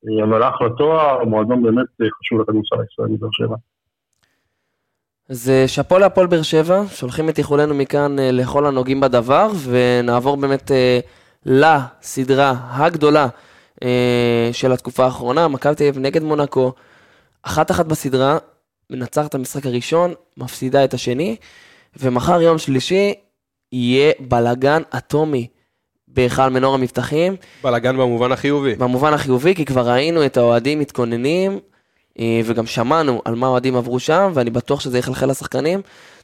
אה, 0.07 0.23
אבל 0.23 0.43
אחלה 0.43 0.69
תואר, 0.77 1.23
מועדון 1.23 1.63
באמת 1.63 1.87
אה, 2.01 2.07
חשוב 2.19 2.41
לכדורסל 2.41 2.75
הישראלי 2.81 3.17
באר 3.17 3.29
שבע. 3.31 3.55
אז 5.29 5.51
שאפו 5.67 5.99
להפועל 5.99 6.27
באר 6.27 6.41
שבע, 6.41 6.83
שולחים 6.87 7.29
את 7.29 7.37
איחולנו 7.37 7.75
מכאן 7.75 8.15
לכל 8.19 8.65
הנוגעים 8.65 8.99
בדבר, 8.99 9.47
ונעבור 9.69 10.37
באמת 10.37 10.71
לסדרה 11.45 12.53
הגדולה 12.61 13.27
של 14.51 14.71
התקופה 14.71 15.05
האחרונה, 15.05 15.47
מכבי 15.47 15.75
תל 15.75 15.83
אביב 15.83 15.99
נגד 15.99 16.23
מונקו, 16.23 16.73
אחת 17.43 17.71
אחת 17.71 17.85
בסדרה, 17.85 18.37
מנצחת 18.89 19.29
את 19.29 19.35
המשחק 19.35 19.65
הראשון, 19.65 20.13
מפסידה 20.37 20.83
את 20.83 20.93
השני, 20.93 21.35
ומחר 21.99 22.41
יום 22.41 22.57
שלישי 22.57 23.13
יהיה 23.75 24.11
בלגן 24.19 24.81
אטומי 24.97 25.47
בהיכל 26.07 26.49
מנור 26.49 26.73
המבטחים. 26.73 27.35
בלאגן 27.63 27.97
במובן 27.97 28.31
החיובי. 28.31 28.75
במובן 28.75 29.13
החיובי, 29.13 29.55
כי 29.55 29.65
כבר 29.65 29.89
ראינו 29.89 30.25
את 30.25 30.37
האוהדים 30.37 30.79
מתכוננים, 30.79 31.59
אה, 32.19 32.41
וגם 32.45 32.65
שמענו 32.65 33.21
על 33.25 33.35
מה 33.35 33.47
האוהדים 33.47 33.75
עברו 33.75 33.99
שם, 33.99 34.31
ואני 34.33 34.49
בטוח 34.49 34.79
שזה 34.79 34.97
יחלחל 34.97 35.29
לשחקנים. 35.29 35.81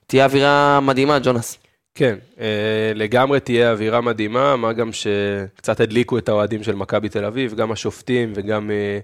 תהיה 0.08 0.26
אווירה 0.26 0.80
מדהימה, 0.80 1.20
ג'ונס. 1.20 1.58
כן, 1.96 2.16
אה, 2.40 2.92
לגמרי 2.96 3.40
תהיה 3.40 3.72
אווירה 3.72 4.02
מדהימה, 4.02 4.56
מה 4.56 4.74
גם 4.74 4.90
שקצת 4.94 5.80
הדליקו 5.80 6.18
את 6.18 6.30
האוהדים 6.30 6.64
של 6.64 6.76
מכבי 6.76 7.10
תל 7.10 7.26
אביב, 7.26 7.56
גם 7.56 7.72
השופטים 7.72 8.34
וגם 8.36 8.72
אה, 8.72 9.00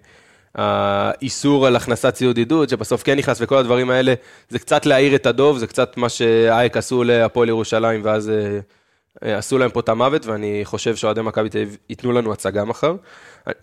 האיסור 0.58 1.68
על 1.68 1.76
הכנסת 1.76 2.14
ציוד 2.14 2.38
עידוד, 2.38 2.70
שבסוף 2.70 3.04
כן 3.04 3.18
נכנס, 3.18 3.38
וכל 3.42 3.58
הדברים 3.58 3.90
האלה, 3.90 4.14
זה 4.50 4.60
קצת 4.60 4.86
להעיר 4.86 5.16
את 5.16 5.26
הדוב, 5.26 5.58
זה 5.58 5.68
קצת 5.68 5.98
מה 5.98 6.10
שאייק 6.10 6.78
עשו 6.78 7.04
להפועל 7.04 7.50
ירושלים, 7.50 8.02
ואז 8.04 8.30
אה, 8.30 8.60
אה, 9.24 9.38
עשו 9.38 9.58
להם 9.58 9.70
פה 9.70 9.80
את 9.80 9.90
המוות, 9.90 10.26
ואני 10.26 10.62
חושב 10.64 10.96
שאוהדי 10.96 11.22
מכבי 11.22 11.50
תל 11.50 11.58
אביב 11.58 11.78
ייתנו 11.90 12.12
לנו 12.12 12.34
הצגה 12.34 12.66
מחר. 12.66 12.96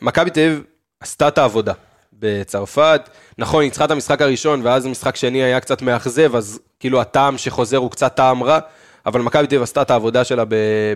מכבי 0.03 0.31
תל 0.31 0.41
אביב 0.41 0.63
עשתה 1.01 1.29
את 1.29 1.39
העבודה 1.39 1.73
בצרפת, 2.13 3.09
נכון, 3.39 3.61
היא 3.61 3.67
ניצחה 3.67 3.85
את 3.85 3.91
המשחק 3.91 4.23
הראשון, 4.23 4.61
ואז 4.65 4.87
המשחק 4.87 5.17
שני 5.17 5.43
היה 5.43 5.61
קצת 5.61 5.83
מאכזב, 5.83 6.37
אז 6.37 6.61
כאילו 6.81 7.01
הטעם 7.01 7.39
שחוזר 7.39 7.77
הוא 7.77 7.91
קצת 7.91 8.15
טעם 8.15 8.43
רע, 8.43 8.59
אבל 9.07 9.21
מכבי 9.21 9.47
תל 9.47 9.55
אביב 9.55 9.63
עשתה 9.63 9.83
את 9.83 9.91
העבודה 9.91 10.25
שלה 10.25 10.45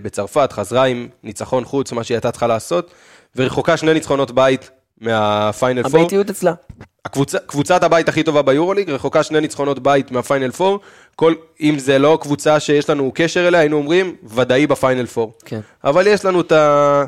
בצרפת, 0.02 0.52
חזרה 0.52 0.84
עם 0.84 1.08
ניצחון 1.22 1.64
חוץ, 1.64 1.92
מה 1.92 2.04
שהיא 2.04 2.16
הייתה 2.16 2.30
צריכה 2.30 2.46
לעשות, 2.46 2.90
ורחוקה 3.36 3.76
שני 3.76 3.94
ניצחונות 3.94 4.30
בית 4.30 4.70
מהפיינל 5.00 5.82
פור. 5.82 6.00
הביתיות 6.00 6.30
אצלה. 6.30 6.54
הקבוצה, 7.04 7.38
קבוצת 7.38 7.82
הבית 7.82 8.08
הכי 8.08 8.22
טובה 8.22 8.42
ביורוליג, 8.42 8.90
רחוקה 8.90 9.22
שני 9.22 9.40
ניצחונות 9.40 9.78
בית 9.78 10.10
מהפיינל 10.10 10.50
פור. 10.50 10.80
כל, 11.16 11.34
אם 11.60 11.78
זה 11.78 11.98
לא 11.98 12.18
קבוצה 12.22 12.60
שיש 12.60 12.90
לנו 12.90 13.12
קשר 13.14 13.48
אליה, 13.48 13.60
היינו 13.60 13.76
אומרים, 13.76 14.16
ודאי 14.24 14.66
בפיינל 14.66 15.06
פור. 15.06 15.32
כן. 15.44 15.60
אבל 15.84 16.06
יש 16.06 16.24
לנו 16.24 16.40
את 16.40 16.52
ה... 16.52 17.04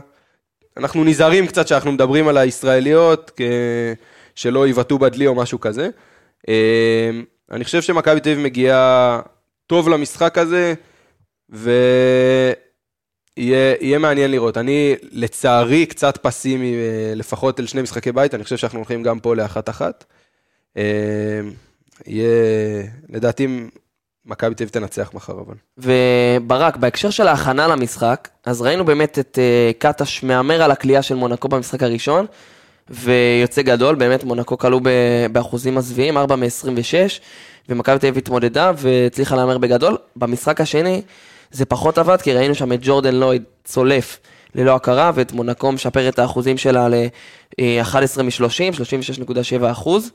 אנחנו 0.76 1.04
נזהרים 1.04 1.46
קצת 1.46 1.68
שאנחנו 1.68 1.92
מדברים 1.92 2.28
על 2.28 2.36
הישראליות, 2.36 3.30
כ... 3.36 3.40
שלא 4.34 4.68
יבעטו 4.68 4.98
בדלי 4.98 5.26
או 5.26 5.34
משהו 5.34 5.60
כזה. 5.60 5.88
אה, 6.48 7.10
אני 7.50 7.64
חושב 7.64 7.82
שמכבי 7.82 8.20
תל 8.20 8.30
אביב 8.30 8.44
מגיעה 8.44 9.20
טוב 9.66 9.88
למשחק 9.88 10.38
הזה, 10.38 10.74
ויהיה 13.40 13.98
מעניין 13.98 14.30
לראות. 14.30 14.58
אני, 14.58 14.94
לצערי, 15.12 15.86
קצת 15.86 16.16
פסימי, 16.16 16.74
אה, 16.74 17.14
לפחות 17.14 17.60
אל 17.60 17.66
שני 17.66 17.82
משחקי 17.82 18.12
בית, 18.12 18.34
אני 18.34 18.44
חושב 18.44 18.56
שאנחנו 18.56 18.78
הולכים 18.78 19.02
גם 19.02 19.20
פה 19.20 19.36
לאחת-אחת. 19.36 20.04
אה, 20.76 20.82
יהיה, 22.06 22.28
לדעתי, 23.08 23.46
מכבי 24.26 24.54
תל 24.54 24.64
אביב 24.64 24.72
תנצח 24.72 25.10
מחר, 25.14 25.32
אבל. 25.32 25.54
וברק, 25.78 26.76
בהקשר 26.76 27.10
של 27.10 27.28
ההכנה 27.28 27.66
למשחק, 27.66 28.28
אז 28.46 28.62
ראינו 28.62 28.84
באמת 28.84 29.18
את 29.18 29.38
אה, 29.38 29.70
קטש 29.78 30.22
מהמר 30.22 30.62
על 30.62 30.70
הכלייה 30.70 31.02
של 31.02 31.14
מונקו 31.14 31.48
במשחק 31.48 31.82
הראשון, 31.82 32.26
ויוצא 32.90 33.62
גדול, 33.62 33.94
באמת 33.94 34.24
מונקו 34.24 34.58
כלו 34.58 34.80
באחוזים 35.32 35.74
מזוויעים, 35.74 36.18
4 36.18 36.36
מ-26, 36.36 37.20
ומכבי 37.68 37.98
תל 37.98 38.06
אביב 38.06 38.18
התמודדה 38.18 38.72
והצליחה 38.76 39.36
להמר 39.36 39.58
בגדול. 39.58 39.96
במשחק 40.16 40.60
השני 40.60 41.02
זה 41.50 41.64
פחות 41.64 41.98
עבד, 41.98 42.22
כי 42.22 42.32
ראינו 42.32 42.54
שם 42.54 42.72
את 42.72 42.78
ג'ורדן 42.82 43.14
לויד 43.14 43.42
צולף 43.64 44.18
ללא 44.54 44.74
הכרה, 44.74 45.10
ואת 45.14 45.32
מונקו 45.32 45.72
משפר 45.72 46.08
את 46.08 46.18
האחוזים 46.18 46.58
שלה 46.58 46.88
ל-11 46.88 48.22
מ-30, 48.22 48.74
36.7 48.76 49.70
אחוז. 49.70 50.10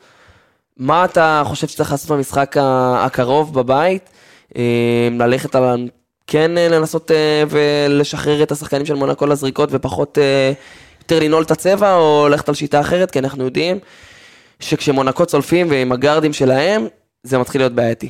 מה 0.78 1.06
אתה 1.06 1.44
חושב 1.46 1.68
שצריך 1.68 1.92
לעשות 1.92 2.12
במשחק 2.12 2.56
הקרוב 2.60 3.54
בבית? 3.54 4.10
אה, 4.58 5.10
ללכת 5.12 5.56
על... 5.56 5.90
כן 6.28 6.58
אה, 6.58 6.68
לנסות 6.68 7.12
אה, 7.12 7.44
ולשחרר 7.50 8.44
את 8.44 8.52
השחקנים 8.52 8.86
של 8.86 8.94
מונקו 8.94 9.26
לזריקות 9.26 9.70
ופחות, 9.72 10.18
יותר 11.00 11.20
לנעול 11.20 11.44
את 11.44 11.52
הצבע, 11.52 11.96
או 11.96 12.28
ללכת 12.30 12.50
על 12.50 12.56
שיטה 12.56 12.80
אחרת, 12.80 13.12
כי 13.12 13.20
אנחנו 13.20 13.46
יודעים 13.46 13.80
שכשמונקו 14.60 15.26
צולפים 15.26 15.68
ועם 15.70 15.92
הגארדים 15.92 16.34
שלהם, 16.34 16.88
זה 17.24 17.38
מתחיל 17.38 17.62
להיות 17.62 17.74
בעייתי. 17.74 18.10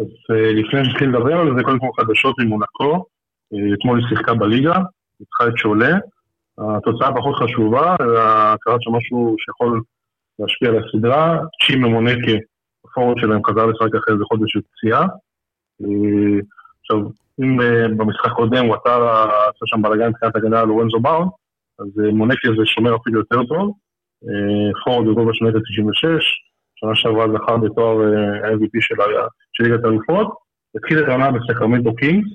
אז 0.00 0.06
אה, 0.30 0.52
לפני 0.52 0.84
שנתחיל 0.84 1.08
לדבר 1.08 1.40
על 1.40 1.56
זה, 1.56 1.62
קודם 1.64 1.78
כל 1.78 1.86
חדשות 2.00 2.38
ממונקו. 2.38 3.04
אה, 3.52 3.74
אתמול 3.74 3.98
היא 3.98 4.08
שיחקה 4.08 4.34
בליגה, 4.34 4.74
ניצחה 5.20 5.46
את 5.48 5.56
שולה. 5.56 5.98
התוצאה 6.58 7.16
פחות 7.16 7.34
חשובה, 7.36 7.96
קרה 8.60 8.76
שם 8.80 8.92
משהו 8.92 9.36
שיכול 9.38 9.82
להשפיע 10.38 10.68
על 10.68 10.84
הסדרה. 10.84 11.38
צ'י 11.62 11.76
ממונקה 11.76 12.32
הפורום 12.84 13.14
שלהם 13.20 13.44
חזר 13.44 13.66
לשחק 13.66 13.94
אחרי 13.94 14.14
איזה 14.14 14.24
חודש 14.24 14.52
של 14.52 14.60
פציעה. 14.60 15.02
אה, 15.82 16.40
עכשיו, 16.80 17.10
אם 17.40 17.56
במשחק 17.96 18.30
קודם 18.30 18.66
הוא 18.66 18.76
עשה 18.76 19.24
עשה 19.24 19.66
שם 19.66 19.82
בלאגן 19.82 20.08
מבחינת 20.08 20.36
הגנה 20.36 20.60
על 20.60 20.68
לורנזו 20.68 21.00
באון, 21.00 21.28
אז 21.78 21.86
מונקי 22.12 22.48
זה 22.58 22.66
שומר 22.66 22.96
אפילו 22.96 23.18
יותר 23.18 23.44
טוב. 23.44 23.72
פורד 24.84 25.06
בגובה 25.06 25.30
של 25.34 25.44
מטר 25.44 25.58
96, 25.58 26.49
שנה 26.80 26.94
שעברה 26.94 27.26
זכר 27.32 27.56
בתואר 27.56 27.96
אה, 28.02 28.48
ה-MVP 28.48 28.70
של 28.80 29.00
ה- 29.00 29.26
של 29.52 29.64
ליגת 29.64 29.84
האלופות. 29.84 30.34
התחיל 30.76 30.98
את 31.04 31.08
העונה 31.08 31.30
בסקרמנטו 31.30 31.94
קינגס, 31.94 32.28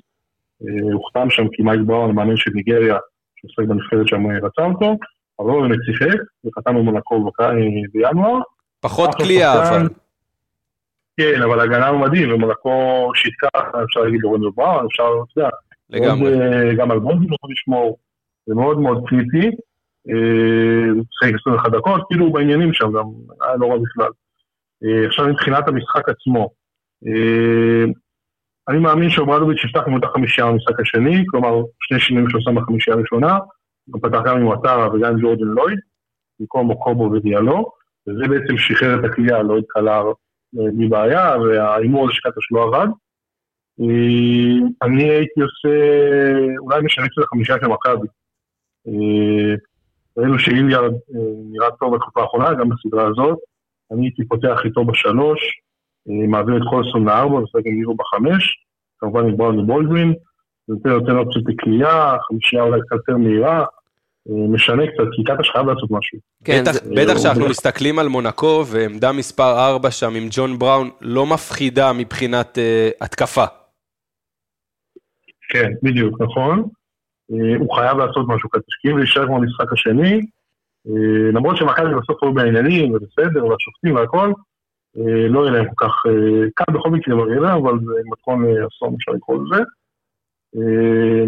אה, 0.62 0.92
הוא 0.92 1.02
חתם 1.10 1.30
שם 1.30 1.48
כי 1.52 1.62
מייק 1.62 1.80
בראון, 1.86 2.10
המאמן 2.10 2.36
של 2.36 2.50
ניגריה, 2.54 2.96
שעוסק 3.36 3.68
בנבחרת 3.68 4.08
שם, 4.08 4.30
אה, 4.30 4.38
רצה 4.42 4.64
אותו, 4.64 4.96
אבל 5.40 5.50
הוא 5.50 5.62
באמת 5.62 5.78
שיחק, 5.86 6.18
בק- 6.44 7.40
אה, 7.40 7.50
בינואר. 7.92 8.40
פחות 8.80 9.14
קליעה. 9.14 9.68
אבל. 9.78 9.88
כן, 11.20 11.42
אבל 11.42 11.60
הגנה 11.60 11.88
הוא 11.88 12.00
מדהים, 12.00 12.32
ומונקו 12.34 13.10
שיטקה, 13.14 13.48
אפשר 13.84 14.00
להגיד 14.00 14.20
לורנזו 14.22 14.52
בראון, 14.56 14.86
אפשר, 14.86 15.02
אתה 15.32 15.40
יודע, 15.40 15.50
לגמרי. 15.90 16.32
אה, 16.40 16.74
גם 16.74 16.90
על 16.90 16.98
בונדין 16.98 17.32
יכול 17.32 17.50
לשמור, 17.52 17.98
זה 18.46 18.54
מאוד 18.54 18.78
מאוד 18.80 19.04
קריטי. 19.06 19.46
אה, 20.10 20.92
שיחק 21.20 21.34
21 21.40 21.70
דקות, 21.72 22.02
כאילו 22.08 22.24
הוא 22.26 22.34
בעניינים 22.34 22.72
שם, 22.72 22.92
גם 22.92 23.04
היה 23.40 23.56
לא 23.56 23.66
רע 23.66 23.78
בכלל. 23.78 24.10
אה, 24.84 25.06
עכשיו 25.06 25.26
מבחינת 25.26 25.68
המשחק 25.68 26.08
עצמו, 26.08 26.50
אה, 27.06 27.84
אני 28.68 28.78
מאמין 28.78 29.10
שאוברדוביץ' 29.10 29.64
יפתח 29.64 29.82
עם 29.86 29.94
אותה 29.94 30.06
חמישייה 30.06 30.46
במשחק 30.46 30.80
השני, 30.80 31.24
כלומר 31.30 31.62
שני 31.80 32.00
שינויים 32.00 32.30
שהוא 32.30 32.40
שם 32.40 32.54
בחמישייה 32.54 32.96
הראשונה, 32.96 33.38
הוא 33.90 34.02
פתח 34.02 34.18
גם 34.24 34.36
עם 34.36 34.46
וואטרה 34.46 34.88
וגם 34.94 35.12
עם 35.12 35.20
ג'ורדן 35.20 35.44
לויד, 35.44 35.78
במקום 36.40 36.66
מוקובו 36.66 37.02
ודיאלו, 37.12 37.70
וזה 38.08 38.28
בעצם 38.28 38.58
שחרר 38.58 39.00
את 39.00 39.04
הכלייה, 39.04 39.42
לויד 39.42 39.64
קלר 39.68 40.06
אה, 40.58 40.70
בלי 40.74 40.88
בעיה, 40.88 41.36
וההימור 41.38 42.04
הזה 42.04 42.14
שקטש 42.14 42.52
לא 42.52 42.62
עבד. 42.62 42.86
אני 44.82 45.10
הייתי 45.10 45.40
עושה, 45.40 45.68
אולי 46.58 46.82
משנה 46.82 47.08
קצת 47.08 47.22
לחמישה 47.22 47.54
של 47.60 47.66
מכבי. 47.66 48.06
ראינו 50.16 50.38
שאיליארד 50.38 50.92
אה, 50.92 51.20
נראה 51.50 51.70
טוב 51.70 51.94
בתקופה 51.94 52.22
האחרונה, 52.22 52.54
גם 52.54 52.68
בסדרה 52.68 53.06
הזאת. 53.06 53.38
אני 53.92 54.06
הייתי 54.06 54.24
פותח 54.28 54.58
איתו 54.64 54.84
בשלוש, 54.84 55.40
אה, 56.08 56.26
מעביר 56.28 56.56
את 56.56 56.62
קולסון 56.70 57.04
לארבע, 57.04 57.40
משחק 57.40 57.60
עם 57.64 57.78
לירו 57.78 57.94
בחמש, 57.96 58.54
כמובן 58.98 59.24
עם 59.24 59.36
בראון 59.36 59.58
ובולדווין, 59.58 60.14
נותן 60.68 60.88
נותן 60.90 61.16
אופציות 61.16 61.44
לקליעה, 61.48 62.16
חמישייה 62.28 62.62
אולי 62.62 62.80
קצת 62.80 62.96
יותר 62.96 63.16
מהירה, 63.16 63.58
אה, 64.28 64.48
משנה 64.48 64.82
קצת, 64.86 65.04
כי 65.16 65.24
קטש 65.24 65.50
חייב 65.50 65.66
לעשות 65.66 65.90
משהו. 65.90 66.18
כן, 66.44 66.62
בטח, 66.96 67.12
הוא- 67.12 67.18
שאנחנו 67.18 67.48
מסתכלים 67.48 67.98
על 67.98 68.08
מונקו, 68.08 68.64
ועמדה 68.66 69.12
מספר 69.12 69.68
4 69.68 69.90
שם 69.90 70.14
עם 70.16 70.28
ג'ון 70.30 70.58
בראון 70.58 70.90
לא 71.00 71.26
מפחידה 71.26 71.92
מבחינת 71.92 72.58
אה, 72.58 72.90
התקפה. 73.00 73.44
כן, 75.52 75.70
בדיוק, 75.82 76.20
נכון. 76.22 76.58
אה, 77.32 77.56
הוא 77.58 77.74
חייב 77.76 77.98
לעשות 77.98 78.26
משהו 78.28 78.50
כזה, 78.50 78.64
כי 78.82 78.88
אם 78.90 78.94
זה 78.94 79.00
יישאר 79.00 79.26
כמו 79.26 79.36
המשחק 79.36 79.72
השני, 79.72 80.12
אה, 80.14 80.20
למרות 81.32 81.56
שמכבי 81.56 81.94
בסוף 81.94 82.22
היו 82.22 82.34
בעניינים, 82.34 82.92
ובסדר, 82.92 83.46
והשופטים 83.46 83.94
והכל, 83.94 84.32
אה, 84.98 85.28
לא 85.28 85.40
יהיה 85.40 85.52
להם 85.52 85.66
כל 85.74 85.86
כך, 85.86 86.02
אה, 86.06 86.48
קל 86.54 86.72
בכל 86.72 86.90
מקרה 86.90 87.16
ברירה, 87.16 87.54
אבל 87.54 87.78
זה 87.78 87.92
מתכון 88.12 88.44
לאסון, 88.44 88.94
אפשר 88.94 89.12
לקרוא 89.12 89.38
לזה. 89.44 89.62
אה, 90.56 91.24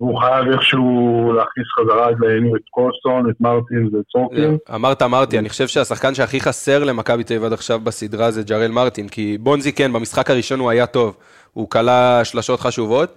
והוא 0.00 0.20
חייב 0.20 0.48
איכשהו 0.52 1.32
להכניס 1.36 1.66
חזרה 1.78 2.10
את 2.10 2.16
לעניינים 2.20 2.56
את 2.56 2.60
קולסון, 2.70 3.30
את 3.30 3.40
מרטין 3.40 3.90
ואת 3.92 4.04
סורקין. 4.12 4.56
אמרת, 4.74 5.02
אמרתי, 5.02 5.38
אני 5.38 5.48
חושב 5.48 5.66
שהשחקן 5.66 6.14
שהכי 6.14 6.40
חסר 6.40 6.84
למכבי 6.84 7.24
תל 7.24 7.34
אביב 7.34 7.44
עד 7.44 7.52
עכשיו 7.52 7.80
בסדרה 7.80 8.30
זה 8.30 8.42
ג'רל 8.42 8.70
מרטין, 8.70 9.08
כי 9.08 9.38
בונזי 9.40 9.72
כן, 9.72 9.92
במשחק 9.92 10.30
הראשון 10.30 10.60
הוא 10.60 10.70
היה 10.70 10.86
טוב, 10.86 11.16
הוא 11.52 11.70
כלה 11.70 12.24
שלשות 12.24 12.60
חשובות, 12.60 13.16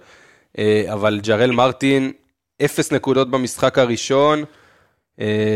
אה, 0.58 0.84
אבל 0.92 1.20
ג'רל 1.22 1.50
מרטין, 1.50 2.12
אפס 2.64 2.92
נקודות 2.92 3.30
במשחק 3.30 3.78
הראשון, 3.78 4.38
אה, 4.38 4.44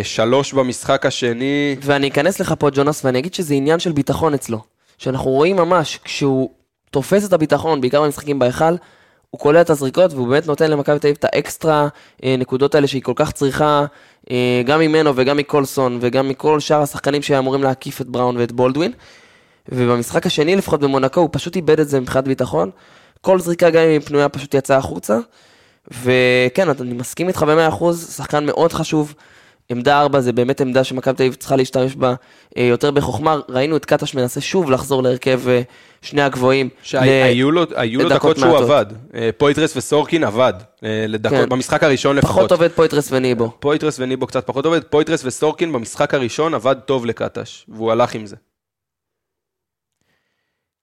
שלוש 0.03 0.53
במשחק 0.53 1.07
השני, 1.07 1.77
ואני 1.83 2.09
אכנס 2.09 2.41
לך 2.41 2.55
פה, 2.59 2.71
ג'ונס, 2.71 3.05
ואני 3.05 3.19
אגיד 3.19 3.35
שזה 3.35 3.55
עניין 3.55 3.79
של 3.79 3.93
ביטחון 3.93 4.35
אצלו. 4.35 4.63
שאנחנו 4.99 5.31
רואים 5.31 5.57
ממש, 5.57 5.99
כשהוא 6.05 6.51
תופס 6.91 7.29
את 7.29 7.33
הביטחון, 7.33 7.81
בעיקר 7.81 8.03
במשחקים 8.03 8.39
בהיכל, 8.39 8.75
הוא 9.31 9.41
קולע 9.41 9.61
את 9.61 9.71
הזריקות, 9.71 10.13
והוא 10.13 10.29
באמת 10.29 10.47
נותן 10.47 10.71
למכבי 10.71 10.99
תל 10.99 11.07
אביב 11.07 11.17
את 11.19 11.25
האקסטרה 11.25 11.89
אה, 12.25 12.35
נקודות 12.39 12.75
האלה 12.75 12.87
שהיא 12.87 13.03
כל 13.03 13.13
כך 13.17 13.33
צריכה, 13.33 13.85
אה, 14.31 14.63
גם 14.67 14.81
ממנו 14.81 15.13
וגם 15.17 15.37
מקולסון, 15.37 15.99
וגם 16.01 16.29
מכל 16.29 16.61
שאר 16.61 16.83
השחקנים 16.83 17.23
שאמורים 17.23 17.63
להקיף 17.63 18.01
את 18.01 18.07
בראון 18.07 18.37
ואת 18.37 18.53
בולדווין. 18.53 18.93
ובמשחק 19.69 20.27
השני, 20.27 20.57
לפחות 20.57 20.81
במונקו, 20.81 21.21
הוא 21.21 21.29
פשוט 21.33 21.57
איבד 21.57 21.81
את 21.81 21.89
זה 21.89 22.01
מבחינת 22.01 22.25
ביטחון. 22.25 22.71
כל 23.21 23.41
זריקה, 23.41 23.71
גם 23.71 23.83
אם 23.83 23.89
היא 23.89 24.01
פנויה, 24.01 24.29
פשוט 24.29 24.55
יצאה 24.55 24.77
החוצה. 24.77 25.19
וכן, 26.03 26.69
אני 26.69 26.93
מסכים 26.93 27.29
איתך 27.29 27.43
ב-100%, 27.43 27.95
שחקן 27.95 28.47
מאוד 28.47 28.73
חשוב. 28.73 29.15
עמדה 29.71 30.01
4 30.01 30.21
זה 30.21 30.33
באמת 30.33 30.61
עמדה 30.61 30.85
שמכבי 30.85 31.15
תל 31.17 31.23
אביב 31.23 31.35
צריכה 31.35 31.57
להשתמש 31.57 31.95
בה 31.97 32.15
אה, 32.57 32.63
יותר 32.63 32.91
בחוכמה. 32.91 33.37
ראינו 33.49 33.77
את 33.77 33.85
קטש 33.85 34.15
מנסה 34.15 34.41
שוב 34.41 34.71
לחזור 34.71 35.03
להרכב 35.03 35.49
אה, 35.49 35.63
שני 36.03 36.23
הגבוהים. 36.23 36.67
ל- 36.67 36.71
שהיו 36.83 37.51
לו, 37.51 37.63
היו 37.77 38.03
לו 38.03 38.09
דקות 38.09 38.37
שהוא 38.37 38.49
מעטות. 38.49 38.63
עבד. 38.63 38.87
אה, 39.15 39.31
פויטרס 39.39 39.77
וסורקין 39.77 40.25
עבד, 40.25 40.53
אה, 40.85 41.05
לדקות, 41.09 41.39
כן. 41.39 41.49
במשחק 41.49 41.83
הראשון 41.85 42.17
לפחות. 42.17 42.37
פחות 42.37 42.53
עובד 42.53 42.71
פויטרס 42.73 43.13
וניבו. 43.13 43.51
פויטרס 43.61 44.01
וניבו 44.01 44.27
קצת 44.27 44.47
פחות 44.47 44.65
עובד, 44.67 44.85
פויטרס 44.85 45.25
וסורקין 45.25 45.73
במשחק 45.73 46.15
הראשון 46.15 46.55
עבד 46.55 46.77
טוב 46.85 47.07
לקטש, 47.07 47.67
והוא 47.69 47.93
הלך 47.93 48.15
עם 48.15 48.27
זה. 48.27 48.37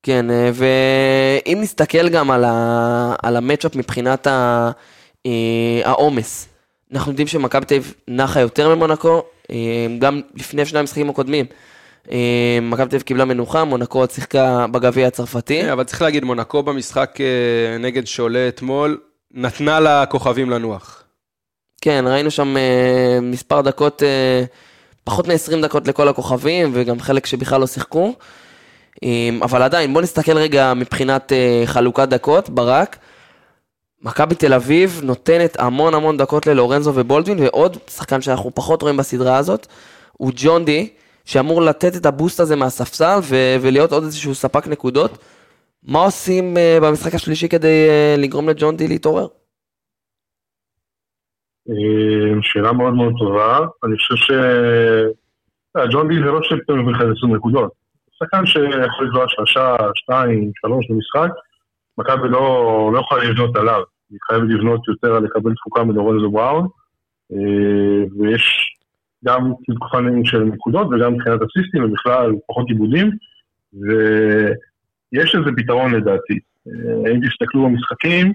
כן, 0.03 0.31
אה, 0.31 0.49
ואם 0.53 1.57
נסתכל 1.61 2.09
גם 2.09 2.31
על, 2.31 2.43
ה... 2.43 3.15
על 3.23 3.35
המצ'אפ 3.37 3.75
מבחינת. 3.75 4.27
אה, 4.27 4.71
העומס, 5.83 6.47
אנחנו 6.93 7.11
יודעים 7.11 7.27
שמכבי 7.27 7.65
תל 7.65 7.75
אביב 7.75 7.93
נחה 8.07 8.39
יותר 8.39 8.75
ממונקו, 8.75 9.23
אה, 9.51 9.55
גם 9.99 10.21
לפני 10.35 10.65
שני 10.65 10.79
המשחקים 10.79 11.09
הקודמים. 11.09 11.45
אה, 12.11 12.59
מכבי 12.61 12.89
תל 12.89 12.95
אביב 12.95 13.01
קיבלה 13.01 13.25
מנוחה, 13.25 13.63
מונקו 13.63 13.99
עוד 13.99 14.11
שיחקה 14.11 14.65
בגביע 14.71 15.07
הצרפתי. 15.07 15.61
כן, 15.61 15.69
אבל 15.69 15.83
צריך 15.83 16.01
להגיד, 16.01 16.23
מונקו 16.23 16.63
במשחק 16.63 17.17
אה, 17.21 17.77
נגד 17.77 18.07
שולה 18.07 18.47
אתמול, 18.47 18.97
נתנה 19.33 19.79
לכוכבים 19.79 20.49
לנוח. 20.49 21.03
כן, 21.81 22.05
ראינו 22.07 22.31
שם 22.31 22.57
אה, 22.57 23.19
מספר 23.21 23.61
דקות, 23.61 24.03
אה, 24.03 24.43
פחות 25.03 25.27
מ-20 25.27 25.61
דקות 25.61 25.87
לכל 25.87 26.07
הכוכבים, 26.07 26.71
וגם 26.73 26.99
חלק 26.99 27.25
שבכלל 27.25 27.61
לא 27.61 27.67
שיחקו. 27.67 28.13
אה, 29.03 29.29
אבל 29.41 29.61
עדיין, 29.61 29.93
בוא 29.93 30.01
נסתכל 30.01 30.37
רגע 30.37 30.73
מבחינת 30.73 31.31
אה, 31.33 31.63
חלוקת 31.65 32.07
דקות, 32.07 32.49
ברק. 32.49 32.97
מכבי 34.01 34.35
תל 34.35 34.53
אביב 34.53 35.01
נותנת 35.03 35.59
המון 35.59 35.93
המון 35.93 36.17
דקות 36.17 36.47
ללורנזו 36.47 36.91
ובולדווין, 36.95 37.39
ועוד 37.39 37.77
שחקן 37.87 38.21
שאנחנו 38.21 38.55
פחות 38.55 38.81
רואים 38.81 38.97
בסדרה 38.97 39.37
הזאת, 39.37 39.67
הוא 40.13 40.31
ג'ון 40.35 40.65
די, 40.65 40.89
שאמור 41.25 41.61
לתת 41.61 41.95
את 41.95 42.05
הבוסט 42.05 42.39
הזה 42.39 42.55
מהספסל 42.55 43.19
ו- 43.23 43.55
ולהיות 43.61 43.91
עוד 43.91 44.03
איזשהו 44.03 44.35
ספק 44.35 44.67
נקודות. 44.67 45.17
מה 45.83 45.99
עושים 45.99 46.57
אה, 46.57 46.77
במשחק 46.81 47.15
השלישי 47.15 47.49
כדי 47.49 47.87
אה, 47.89 48.15
לגרום 48.17 48.49
לג'ון 48.49 48.77
די 48.77 48.87
להתעורר? 48.87 49.27
אה, 51.69 52.41
שאלה 52.41 52.71
מאוד 52.73 52.93
מאוד 52.93 53.13
טובה. 53.19 53.57
אני 53.83 53.97
חושב 53.97 54.15
ש... 54.15 54.31
אה, 55.77 55.87
ג'ון 55.91 56.07
די 56.07 56.15
זה 56.15 56.31
לא 56.31 56.39
שפתאום 56.43 56.79
מביא 56.79 56.93
לך 56.93 57.01
איזה 57.01 57.13
20 57.17 57.35
נקודות. 57.35 57.71
שחקן 58.19 58.45
שיכול 58.45 59.07
לקלוע 59.07 59.25
שלושה, 59.27 59.75
שתיים, 59.95 60.51
שלוש 60.61 60.85
במשחק, 60.89 61.29
מכבי 61.97 62.29
לא, 62.29 62.91
לא 62.93 62.99
יכולה 62.99 63.23
לבנות 63.23 63.55
עליו. 63.55 63.81
היא 64.09 64.19
חייבת 64.27 64.49
לבנות 64.49 64.87
יותר 64.87 65.15
על 65.15 65.23
לקבל 65.23 65.53
תפוקה 65.53 65.83
מלורנזו 65.83 66.31
בראון, 66.31 66.67
אה, 67.33 68.03
ויש 68.19 68.75
גם 69.25 69.53
תקופה 69.75 69.97
של 70.23 70.43
נקודות 70.43 70.87
וגם 70.87 71.13
מבחינת 71.13 71.39
אסיסטים 71.41 71.83
ובכלל 71.83 72.31
פחות 72.47 72.67
עיבודים, 72.69 73.11
ויש 73.73 75.35
איזה 75.35 75.49
פתרון 75.57 75.93
לדעתי. 75.93 76.39
אה, 76.67 77.11
אם 77.11 77.19
תסתכלו 77.27 77.63
במשחקים, 77.63 78.33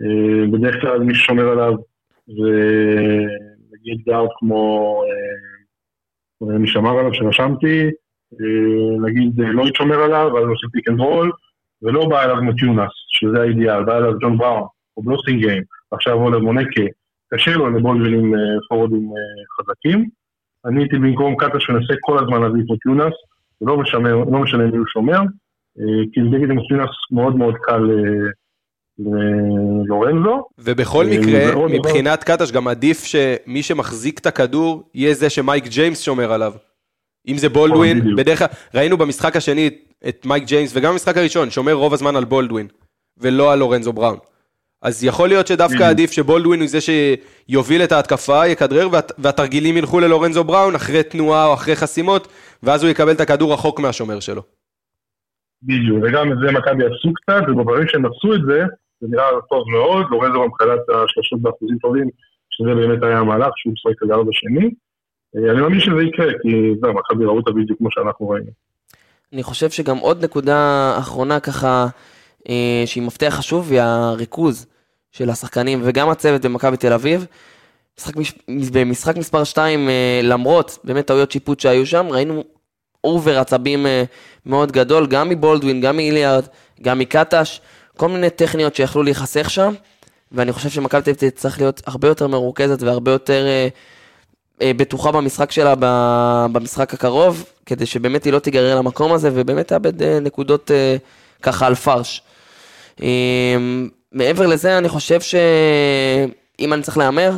אה, 0.00 0.46
בדרך 0.52 0.80
כלל 0.80 0.98
מי 0.98 1.14
ששומר 1.14 1.48
עליו 1.48 1.74
ונגיד 2.28 4.02
גארד 4.06 4.28
כמו, 4.38 5.02
מי 6.40 6.68
שאמר 6.68 6.98
עליו 6.98 7.14
שרשמתי, 7.14 7.90
נגיד 9.00 9.38
לויד 9.38 9.74
שומר 9.74 10.02
עליו, 10.02 10.30
ואז 10.34 10.44
עושה 10.44 10.66
pick 10.72 10.88
and 10.88 11.00
roll, 11.00 11.32
ולא 11.82 12.08
בא 12.08 12.22
אליו 12.24 12.42
מטיונס, 12.42 12.90
שזה 13.08 13.40
האידיאל, 13.40 13.84
בא 13.84 13.98
אליו 13.98 14.18
ג'ון 14.22 14.38
בראון, 14.38 14.66
או 14.96 15.02
בלוסומגיים, 15.02 15.62
ועכשיו 15.92 16.14
עולה 16.14 16.38
מונקו, 16.38 16.82
קשה 17.34 17.52
לו 17.56 17.70
לבולדווין 17.70 18.14
עם 18.14 18.34
אה, 18.34 18.40
פורורדים 18.68 19.08
אה, 19.08 19.64
חזקים. 19.64 20.08
אני 20.66 20.80
הייתי 20.80 20.96
במקום 20.96 21.36
קטש 21.36 21.60
שמנסה 21.60 21.94
כל 22.00 22.18
הזמן 22.18 22.40
להביא 22.42 22.62
את 22.62 22.70
מטיונס, 22.70 23.14
זה 23.60 23.66
לא 23.66 23.76
משנה, 23.76 24.10
לא 24.10 24.38
משנה 24.38 24.66
מי 24.66 24.76
הוא 24.76 24.86
שומר, 24.86 25.20
אה, 25.78 26.04
כי 26.12 26.20
נגד 26.20 26.50
עם 26.50 26.56
מטיונס 26.56 26.90
מאוד 27.10 27.36
מאוד 27.36 27.54
קל 27.62 27.90
אה, 27.90 28.30
ללורנזו. 28.98 30.44
ובכל 30.58 31.04
אה, 31.08 31.20
מקרה, 31.20 31.68
מבחינת 31.68 32.24
קטש, 32.24 32.52
גם 32.52 32.68
עדיף 32.68 33.04
שמי 33.04 33.62
שמחזיק 33.62 34.18
את 34.18 34.26
הכדור, 34.26 34.90
יהיה 34.94 35.14
זה 35.14 35.30
שמייק 35.30 35.66
ג'יימס 35.66 36.02
שומר 36.02 36.32
עליו. 36.32 36.52
אם 37.28 37.38
זה 37.38 37.48
בולדווין. 37.48 37.98
בדרך 38.16 38.38
כלל, 38.38 38.48
ראינו 38.74 38.96
במשחק 38.96 39.36
השני 39.36 39.70
את 40.08 40.26
מייק 40.26 40.44
ג'יימס, 40.44 40.72
וגם 40.76 40.92
במשחק 40.92 41.16
הראשון, 41.16 41.50
שומר 41.50 41.72
רוב 41.72 41.94
הזמן 41.94 42.16
על 42.16 42.24
בולדווין, 42.24 42.66
ולא 43.18 43.52
על 43.52 43.58
לורנזו 43.58 43.92
בראון. 43.92 44.18
אז 44.82 45.04
יכול 45.04 45.28
להיות 45.28 45.46
שדווקא. 45.46 45.74
עדיף 45.90 46.10
שבולדווין 46.12 46.60
הוא 46.60 46.68
זה 46.68 46.78
שיוביל 46.80 47.84
את 47.84 47.92
ההתקפה, 47.92 48.46
יכדרר, 48.46 48.88
והת- 48.92 49.12
והתרגילים 49.18 49.76
ילכו 49.76 50.00
ללורנזו 50.00 50.44
בראון 50.44 50.74
אחרי 50.74 51.02
תנועה 51.02 51.46
או 51.46 51.54
אחרי 51.54 51.76
חסימות, 51.76 52.28
ואז 52.62 52.82
הוא 52.82 52.90
יקבל 52.90 53.12
את 53.12 53.20
הכדור 53.20 53.52
רחוק 53.52 53.80
מהשומר 53.80 54.20
שלו. 54.20 54.42
בדיוק, 55.62 55.98
וגם 56.02 56.32
את 56.32 56.36
זה 56.46 56.52
מכבי 56.52 56.84
עשו 56.84 57.12
קצת, 57.14 57.42
ובדברים 57.48 57.88
שהם 57.88 58.06
עשו 58.06 58.34
את 58.34 58.40
זה, 58.46 58.60
זה 59.00 59.06
נראה 59.10 59.24
טוב 59.48 59.64
מאוד, 59.70 60.06
לורנזו 60.10 60.42
גם 60.42 60.54
חלץ 60.58 60.80
את 60.90 60.94
השלושות 61.04 61.42
באחוזים 61.42 61.78
טובים, 61.78 62.08
שזה 62.50 62.74
באמת 62.74 63.02
היה 63.02 63.18
המהלך, 63.18 63.48
שהוא 63.56 63.72
משחק 63.72 63.92
כגר 63.98 64.22
בשני. 64.22 64.70
אה, 65.36 65.50
אני 65.52 65.60
מאמין 65.60 65.80
שזה 65.80 66.02
יקרה, 66.02 66.26
כי 66.42 66.48
זהו, 66.80 66.94
מכבי 66.94 67.24
ראו 67.24 67.36
אותה 67.36 67.50
בדיוק 67.50 67.78
כמו 67.78 67.88
שאנחנו 67.90 68.28
ראינו. 68.28 68.50
אני 69.32 69.42
חושב 69.42 69.70
שגם 69.70 69.98
עוד 69.98 70.24
נקודה 70.24 70.94
אחרונה 70.98 71.40
ככה, 71.40 71.86
אה, 72.48 72.82
שהיא 72.86 73.02
מפתח 73.02 73.34
חשוב, 73.38 73.72
היא 73.72 73.80
הריכוז 73.80 74.66
של 75.10 75.30
השחקנים 75.30 75.80
וגם 75.84 76.08
הצוות 76.08 76.44
במכבי 76.44 76.76
תל 76.76 76.92
אביב. 76.92 77.26
משחק, 77.98 78.16
מש- 78.16 78.70
במשחק 78.72 79.16
מספר 79.16 79.44
2, 79.44 79.88
למרות 80.22 80.78
באמת 80.84 81.06
טעויות 81.06 81.30
שיפוט 81.30 81.60
שהיו 81.60 81.86
שם, 81.86 82.06
ראינו 82.10 82.44
אובר 83.04 83.38
עצבים 83.38 83.86
אה, 83.86 84.04
מאוד 84.46 84.72
גדול, 84.72 85.06
גם 85.06 85.28
מבולדווין, 85.28 85.80
גם 85.80 85.96
מאיליארד, 85.96 86.44
גם 86.82 86.98
מקטש, 86.98 87.60
כל 87.96 88.08
מיני 88.08 88.30
טכניות 88.30 88.74
שיכלו 88.74 89.02
להיחסך 89.02 89.50
שם, 89.50 89.74
ואני 90.32 90.52
חושב 90.52 90.68
שמכבי 90.68 91.02
תל 91.02 91.10
אביב 91.10 91.30
תצטרך 91.30 91.58
להיות 91.60 91.82
הרבה 91.86 92.08
יותר 92.08 92.26
מרוכזת 92.26 92.82
והרבה 92.82 93.10
יותר 93.10 93.44
אה, 93.46 93.48
אה, 93.48 93.68
בטוחה 94.76 95.12
במשחק 95.12 95.50
שלה 95.52 95.74
במשחק 96.52 96.94
הקרוב, 96.94 97.44
כדי 97.66 97.86
שבאמת 97.86 98.24
היא 98.24 98.32
לא 98.32 98.38
תיגרר 98.38 98.76
למקום 98.78 99.12
הזה, 99.12 99.30
ובאמת 99.32 99.68
תאבד 99.68 100.02
אה, 100.02 100.20
נקודות 100.20 100.70
אה, 100.70 100.96
ככה 101.42 101.66
על 101.66 101.74
פרש. 101.74 102.22
אה, 103.02 103.56
מעבר 104.12 104.46
לזה, 104.46 104.78
אני 104.78 104.88
חושב 104.88 105.20
שאם 105.20 106.72
אני 106.72 106.82
צריך 106.82 106.98
להמר, 106.98 107.36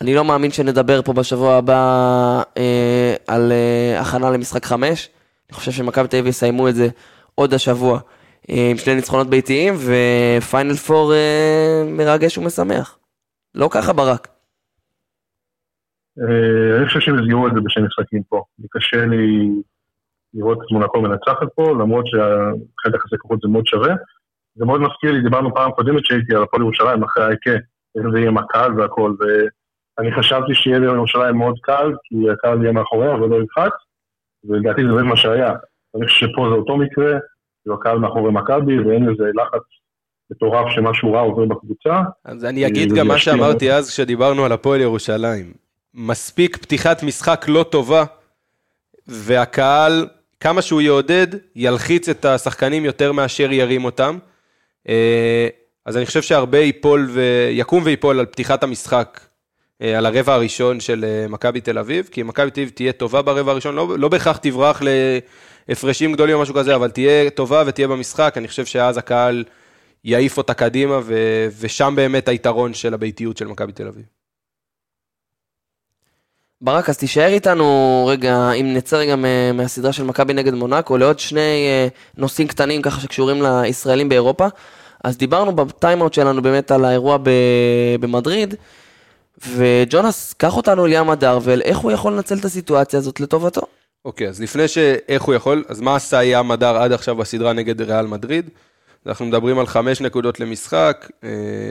אני 0.00 0.14
לא 0.14 0.24
מאמין 0.24 0.50
שנדבר 0.50 1.02
פה 1.02 1.12
בשבוע 1.12 1.54
הבא 1.54 2.42
אה, 2.58 3.14
על 3.26 3.52
אה, 3.52 4.00
הכנה 4.00 4.30
למשחק 4.30 4.64
חמש. 4.64 5.08
אני 5.50 5.56
חושב 5.56 5.72
שמכבי 5.72 6.08
תל 6.08 6.16
אביב 6.16 6.26
יסיימו 6.26 6.68
את 6.68 6.74
זה 6.74 6.88
עוד 7.34 7.54
השבוע 7.54 7.98
אה, 8.50 8.68
עם 8.70 8.78
שני 8.78 8.94
ניצחונות 8.94 9.30
ביתיים, 9.30 9.76
ופיינל 9.78 10.74
פור 10.74 11.14
אה, 11.14 11.84
מרגש 11.86 12.38
ומשמח. 12.38 12.98
לא 13.54 13.68
ככה 13.72 13.92
ברק. 13.92 14.28
אה, 16.22 16.76
אני 16.76 16.86
חושב 16.86 17.00
שהם 17.00 17.18
יסגרו 17.18 17.46
את 17.46 17.52
זה 17.54 17.60
בשני 17.60 17.86
משחקים 17.86 18.22
פה. 18.22 18.42
זה 18.58 18.66
קשה 18.70 19.06
לי 19.06 19.50
לראות 20.34 20.58
את 20.58 20.70
מונקו 20.70 21.02
מנצחת 21.02 21.48
פה, 21.54 21.70
למרות 21.70 22.06
שהחלק 22.06 22.94
יחסי 22.94 23.18
כוחות 23.18 23.40
זה 23.42 23.48
מאוד 23.48 23.66
שווה. 23.66 23.94
זה 24.54 24.64
מאוד 24.64 24.80
מזכיר 24.80 25.12
לי, 25.12 25.20
דיברנו 25.20 25.54
פעם 25.54 25.70
קודמת 25.70 26.04
שהייתי 26.04 26.34
על 26.34 26.42
הפועל 26.42 26.62
ירושלים 26.62 27.02
אחרי 27.02 27.24
האיקה, 27.24 27.50
איך 27.96 28.06
זה 28.12 28.18
יהיה 28.18 28.28
עם 28.28 28.38
הקהל 28.38 28.80
והכל, 28.80 29.14
ואני 29.18 30.12
חשבתי 30.12 30.54
שיהיה 30.54 30.78
לירושלים 30.78 31.36
מאוד 31.36 31.58
קל, 31.62 31.92
כי 32.04 32.30
הקהל 32.30 32.62
יהיה 32.62 32.72
מאחוריה 32.72 33.14
ולא 33.14 33.36
ילחץ, 33.36 33.72
ולדעתי 34.44 34.82
זה 34.82 34.88
באמת 34.88 35.06
מה 35.06 35.16
שהיה. 35.16 35.52
אני 35.96 36.06
חושב 36.06 36.26
שפה 36.26 36.48
זה 36.50 36.54
אותו 36.54 36.76
מקרה, 36.76 37.18
כאילו 37.62 37.76
הקהל 37.76 37.98
מאחורי 37.98 38.32
מכבי, 38.32 38.78
ואין 38.78 39.08
איזה 39.08 39.24
לחץ 39.34 39.62
מטורף 40.30 40.68
שמשהו 40.68 41.12
רע 41.12 41.20
עובר 41.20 41.44
בקבוצה. 41.44 42.02
אז 42.24 42.44
אני 42.44 42.66
אגיד 42.66 42.90
זה 42.90 42.96
גם 42.96 43.08
מה 43.08 43.18
שאמרתי 43.18 43.72
אז 43.72 43.90
כשדיברנו 43.90 44.44
על 44.44 44.52
הפועל 44.52 44.80
ירושלים. 44.80 45.67
מספיק 45.98 46.56
פתיחת 46.56 47.02
משחק 47.02 47.44
לא 47.48 47.62
טובה, 47.62 48.04
והקהל, 49.06 50.06
כמה 50.40 50.62
שהוא 50.62 50.80
יעודד, 50.80 51.26
ילחיץ 51.56 52.08
את 52.08 52.24
השחקנים 52.24 52.84
יותר 52.84 53.12
מאשר 53.12 53.52
ירים 53.52 53.84
אותם. 53.84 54.18
אה, 54.88 55.48
אז 55.86 55.96
אני 55.96 56.06
חושב 56.06 56.22
שהרבה 56.22 56.58
ייפול 56.58 57.10
ויקום 57.12 57.82
וייפול 57.84 58.18
על 58.18 58.26
פתיחת 58.26 58.62
המשחק, 58.62 59.20
אה, 59.82 59.98
על 59.98 60.06
הרבע 60.06 60.34
הראשון 60.34 60.80
של 60.80 61.04
אה, 61.04 61.28
מכבי 61.28 61.60
תל 61.60 61.78
אביב, 61.78 62.08
כי 62.12 62.22
מכבי 62.22 62.50
תל 62.50 62.60
אביב 62.60 62.72
תהיה 62.74 62.92
טובה 62.92 63.22
ברבע 63.22 63.52
הראשון, 63.52 63.74
לא, 63.74 63.98
לא 63.98 64.08
בהכרח 64.08 64.36
תברח 64.36 64.82
להפרשים 65.68 66.12
גדולים 66.12 66.36
או 66.36 66.42
משהו 66.42 66.54
כזה, 66.54 66.74
אבל 66.74 66.90
תהיה 66.90 67.30
טובה 67.30 67.62
ותהיה 67.66 67.88
במשחק, 67.88 68.34
אני 68.36 68.48
חושב 68.48 68.64
שאז 68.64 68.98
הקהל 68.98 69.44
יעיף 70.04 70.38
אותה 70.38 70.54
קדימה, 70.54 71.00
ו, 71.02 71.14
ושם 71.60 71.92
באמת 71.96 72.28
היתרון 72.28 72.74
של 72.74 72.94
הביתיות 72.94 73.36
של 73.36 73.46
מכבי 73.46 73.72
תל 73.72 73.86
אביב. 73.86 74.17
ברק, 76.60 76.88
אז 76.88 76.98
תישאר 76.98 77.26
איתנו 77.26 78.06
רגע, 78.10 78.52
אם 78.52 78.74
נצא 78.74 78.96
רגע 78.96 79.16
מהסדרה 79.54 79.92
של 79.92 80.04
מכבי 80.04 80.34
נגד 80.34 80.54
מונאקו, 80.54 80.98
לעוד 80.98 81.18
שני 81.18 81.66
אה, 81.68 81.88
נושאים 82.16 82.48
קטנים 82.48 82.82
ככה 82.82 83.00
שקשורים 83.00 83.42
לישראלים 83.42 84.08
באירופה. 84.08 84.46
אז 85.04 85.18
דיברנו 85.18 85.56
בטיימאוט 85.56 86.14
שלנו 86.14 86.42
באמת 86.42 86.70
על 86.70 86.84
האירוע 86.84 87.18
במדריד, 88.00 88.54
וג'ונס, 89.46 90.32
קח 90.32 90.56
אותנו 90.56 90.86
לים 90.86 91.10
הדר, 91.10 91.38
ואיך 91.42 91.78
הוא 91.78 91.92
יכול 91.92 92.12
לנצל 92.12 92.38
את 92.38 92.44
הסיטואציה 92.44 92.98
הזאת 92.98 93.20
לטובתו. 93.20 93.60
אוקיי, 94.04 94.28
אז 94.28 94.42
לפני 94.42 94.68
שאיך 94.68 95.22
הוא 95.22 95.34
יכול, 95.34 95.64
אז 95.68 95.80
מה 95.80 95.96
עשה 95.96 96.24
ים 96.24 96.50
הדר 96.50 96.76
עד 96.76 96.92
עכשיו 96.92 97.16
בסדרה 97.16 97.52
נגד 97.52 97.80
ריאל 97.82 98.06
מדריד? 98.06 98.50
אנחנו 99.06 99.26
מדברים 99.26 99.58
על 99.58 99.66
חמש 99.66 100.00
נקודות 100.00 100.40
למשחק, 100.40 101.10
אה, 101.24 101.28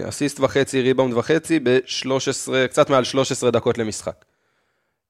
אסיסט 0.10 0.40
וחצי, 0.40 0.82
ריבאונד 0.82 1.14
וחצי, 1.14 1.60
ב-13, 1.64 2.68
קצת 2.70 2.90
מעל 2.90 3.04
13 3.04 3.52
דקות 3.52 3.78
למשחק. 3.78 4.27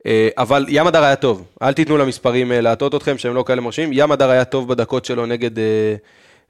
אה, 0.08 0.30
אבל 0.38 0.66
ים 0.70 0.88
הדר 0.88 1.04
היה 1.04 1.16
טוב, 1.16 1.46
אל 1.62 1.74
תיתנו 1.74 1.98
למספרים 1.98 2.52
אה, 2.52 2.62
להטעות 2.62 2.96
אתכם 2.96 3.18
שהם 3.18 3.36
לא 3.36 3.44
כאלה 3.48 3.62
מרשימים, 3.62 3.90
ים 3.94 4.12
הדר 4.12 4.30
היה 4.30 4.46
טוב 4.46 4.68
בדקות 4.68 5.06
שלו 5.06 5.26
נגד 5.26 5.60
אה, 5.60 5.96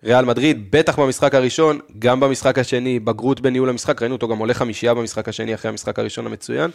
ריאל 0.03 0.25
מדריד, 0.25 0.71
בטח 0.71 0.99
במשחק 0.99 1.35
הראשון, 1.35 1.79
גם 1.99 2.19
במשחק 2.19 2.59
השני, 2.59 2.99
בגרות 2.99 3.41
בניהול 3.41 3.69
המשחק, 3.69 4.01
ראינו 4.01 4.15
אותו 4.15 4.27
גם 4.27 4.37
עולה 4.37 4.53
חמישייה 4.53 4.93
במשחק 4.93 5.29
השני 5.29 5.55
אחרי 5.55 5.69
המשחק 5.69 5.99
הראשון 5.99 6.25
המצוין. 6.25 6.71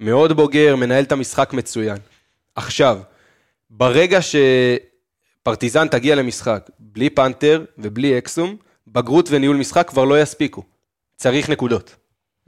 מאוד 0.00 0.32
בוגר, 0.32 0.76
מנהל 0.76 1.04
את 1.04 1.12
המשחק 1.12 1.52
מצוין. 1.52 1.96
עכשיו, 2.56 2.98
ברגע 3.70 4.18
שפרטיזן 5.42 5.88
תגיע 5.88 6.14
למשחק 6.14 6.70
בלי 6.78 7.10
פנתר 7.10 7.64
ובלי 7.78 8.18
אקסום, 8.18 8.56
בגרות 8.88 9.28
וניהול 9.30 9.56
משחק 9.56 9.88
כבר 9.88 10.04
לא 10.04 10.22
יספיקו. 10.22 10.62
צריך 11.16 11.50
נקודות. 11.50 11.96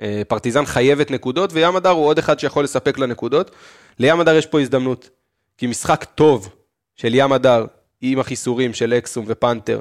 אה, 0.02 0.22
פרטיזן 0.28 0.64
חייבת 0.64 1.10
נקודות, 1.10 1.50
וים 1.52 1.76
הדר 1.76 1.90
הוא 1.90 2.06
עוד 2.06 2.18
אחד 2.18 2.38
שיכול 2.38 2.64
לספק 2.64 2.98
לה 2.98 3.06
נקודות. 3.06 3.50
לים 3.98 4.20
הדר 4.20 4.34
יש 4.34 4.46
פה 4.46 4.60
הזדמנות. 4.60 5.10
כי 5.58 5.66
משחק 5.66 6.04
טוב 6.14 6.48
של 6.96 7.14
ים 7.14 7.32
הדר, 7.32 7.66
עם 8.00 8.18
החיסורים 8.18 8.74
של 8.74 8.92
אקסום 8.92 9.24
ופנתר, 9.28 9.80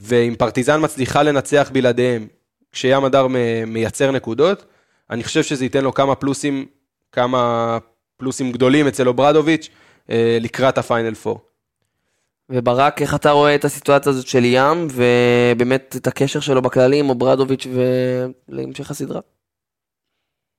ואם 0.00 0.34
פרטיזן 0.38 0.84
מצליחה 0.84 1.22
לנצח 1.22 1.70
בלעדיהם, 1.72 2.26
כשים 2.72 3.04
הדר 3.04 3.26
מייצר 3.66 4.10
נקודות, 4.10 4.64
אני 5.10 5.24
חושב 5.24 5.42
שזה 5.42 5.64
ייתן 5.64 5.84
לו 5.84 5.94
כמה 5.94 6.14
פלוסים, 6.14 6.66
כמה 7.12 7.78
פלוסים 8.16 8.52
גדולים 8.52 8.86
אצל 8.86 9.08
אוברדוביץ' 9.08 9.68
אה, 10.10 10.38
לקראת 10.40 10.78
הפיינל 10.78 11.14
פור. 11.14 11.40
וברק, 12.50 13.02
איך 13.02 13.14
אתה 13.14 13.30
רואה 13.30 13.54
את 13.54 13.64
הסיטואציה 13.64 14.12
הזאת 14.12 14.26
של 14.26 14.44
ים, 14.44 14.86
ובאמת 14.96 15.96
את 16.00 16.06
הקשר 16.06 16.40
שלו 16.40 16.62
בכללי 16.62 17.00
עם 17.00 17.08
אוברדוביץ' 17.10 17.66
ולהמשך 18.48 18.90
הסדרה? 18.90 19.20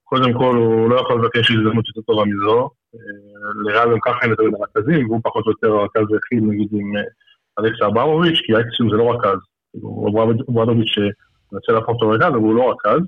קודם 0.04 0.34
כל, 0.34 0.56
הוא 0.56 0.90
לא 0.90 0.96
יכול 1.02 1.22
לבקש 1.22 1.52
הזדמנות 1.52 1.88
יותר 1.88 2.02
טובה 2.02 2.26
מזו. 2.26 2.70
אה, 2.96 3.00
לריאל 3.64 3.92
גם 3.92 4.00
ככה 4.06 4.20
אין 4.22 4.30
יותר 4.30 4.44
מדי 4.44 4.58
רכזים, 4.64 5.10
והוא 5.10 5.22
פחות 5.24 5.46
או 5.46 5.52
יותר 5.52 5.72
הרכז 5.72 6.14
היחיד, 6.14 6.44
נגיד, 6.50 6.68
עם 6.72 6.98
אה, 6.98 7.02
אלכסה 7.60 7.86
אברמוביץ', 7.88 8.40
כי 8.46 8.54
אקסיום 8.54 8.90
זה 8.92 8.98
לא 8.98 9.12
רכז. 9.12 9.40
כאילו, 9.72 10.08
אברמוביץ' 10.50 10.94
שמנסה 10.96 11.72
להפוך 11.72 11.90
אותו 11.90 12.12
לרכז, 12.12 12.28
אבל 12.28 12.36
הוא 12.36 12.56
לא 12.56 12.72
רכז. 12.72 13.00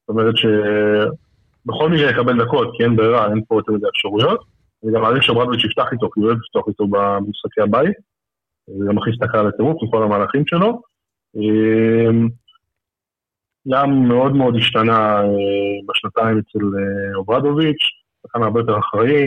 זאת 0.00 0.08
אומרת 0.08 0.34
שבכל 0.36 1.88
מקרה 1.88 2.10
יקבל 2.10 2.44
דקות, 2.44 2.68
כי 2.76 2.84
אין 2.84 2.96
ברירה, 2.96 3.30
אין 3.30 3.40
פה 3.48 3.54
יותר 3.58 3.72
מדי 3.72 3.86
אפשרויות. 3.88 4.40
אני 4.84 4.92
גם 4.92 5.00
מעריך 5.02 5.22
שאברמוביץ' 5.22 5.64
יפתח 5.64 5.88
איתו, 5.92 6.10
כי 6.10 6.20
הוא 6.20 6.26
אוהב 6.26 6.38
לפתוח 6.38 6.68
איתו 6.68 6.86
במשחקי 6.86 7.60
הבית. 7.60 8.09
זה 8.78 8.92
מכניס 8.92 9.16
את 9.18 9.22
הקהל 9.22 9.48
לטירוף 9.48 9.94
עם 9.94 10.02
המהלכים 10.02 10.42
שלו. 10.46 10.82
ים 13.66 14.08
מאוד 14.08 14.32
מאוד 14.32 14.56
השתנה 14.56 15.20
אה, 15.20 15.26
בשנתיים 15.88 16.38
אצל 16.38 16.58
אה, 16.58 17.16
אוברדוביץ', 17.16 17.82
שחקן 18.22 18.42
הרבה 18.42 18.60
יותר 18.60 18.78
אחראי, 18.78 19.22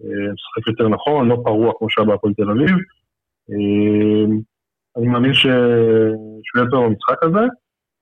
אה, 0.00 0.32
משחק 0.32 0.68
יותר 0.68 0.88
נכון, 0.88 1.28
לא 1.28 1.36
פרוע 1.44 1.72
כמו 1.78 1.90
שהיה 1.90 2.06
בהפועל 2.06 2.34
תל 2.34 2.50
אביב. 2.50 2.76
אה, 3.50 4.36
אני 4.96 5.06
מאמין 5.06 5.34
שהוא 5.34 5.52
יהיה 6.56 6.66
טוב 6.70 6.84
במשחק 6.86 7.22
הזה, 7.22 7.44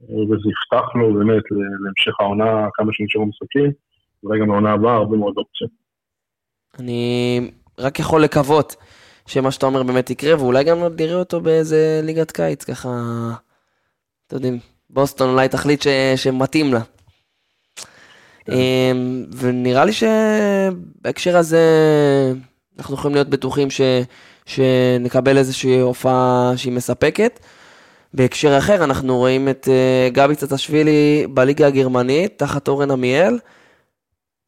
וזה 0.02 0.50
יפתח 0.50 0.94
לו 0.94 1.14
באמת 1.14 1.42
להמשך 1.84 2.20
העונה, 2.20 2.68
כמה 2.74 2.92
שנשארו 2.92 3.26
משחקים, 3.26 3.70
אולי 4.24 4.40
גם 4.40 4.46
לעונה 4.46 4.72
הבאה, 4.72 4.94
הרבה 4.94 5.16
מאוד 5.16 5.34
אופציות. 5.36 5.70
אני 6.78 7.40
רק 7.78 7.98
יכול 7.98 8.22
לקוות 8.22 8.76
שמה 9.26 9.50
שאתה 9.50 9.66
אומר 9.66 9.82
באמת 9.82 10.10
יקרה, 10.10 10.34
ואולי 10.38 10.64
גם 10.64 10.78
נראה 10.98 11.14
אותו 11.14 11.40
באיזה 11.40 12.00
ליגת 12.02 12.30
קיץ, 12.30 12.64
ככה, 12.64 12.88
אתם 14.26 14.36
יודעים, 14.36 14.58
בוסטון 14.90 15.30
אולי 15.30 15.48
תחליט 15.48 15.82
ש... 15.82 15.88
שמתאים 16.16 16.74
לה. 16.74 16.80
אמ, 18.48 19.26
ונראה 19.36 19.84
לי 19.84 19.92
שבהקשר 19.92 21.36
הזה 21.36 21.62
אנחנו 22.78 22.94
יכולים 22.94 23.14
להיות 23.14 23.28
בטוחים 23.28 23.70
ש... 23.70 23.80
שנקבל 24.46 25.38
איזושהי 25.38 25.80
הופעה 25.80 26.52
שהיא 26.56 26.72
מספקת. 26.72 27.40
בהקשר 28.14 28.58
אחר, 28.58 28.84
אנחנו 28.84 29.16
רואים 29.16 29.48
את 29.48 29.68
אה, 29.68 30.08
גבי 30.12 30.36
צטשווילי 30.36 31.26
בליגה 31.30 31.66
הגרמנית, 31.66 32.38
תחת 32.38 32.68
אורן 32.68 32.90
עמיאל. 32.90 33.38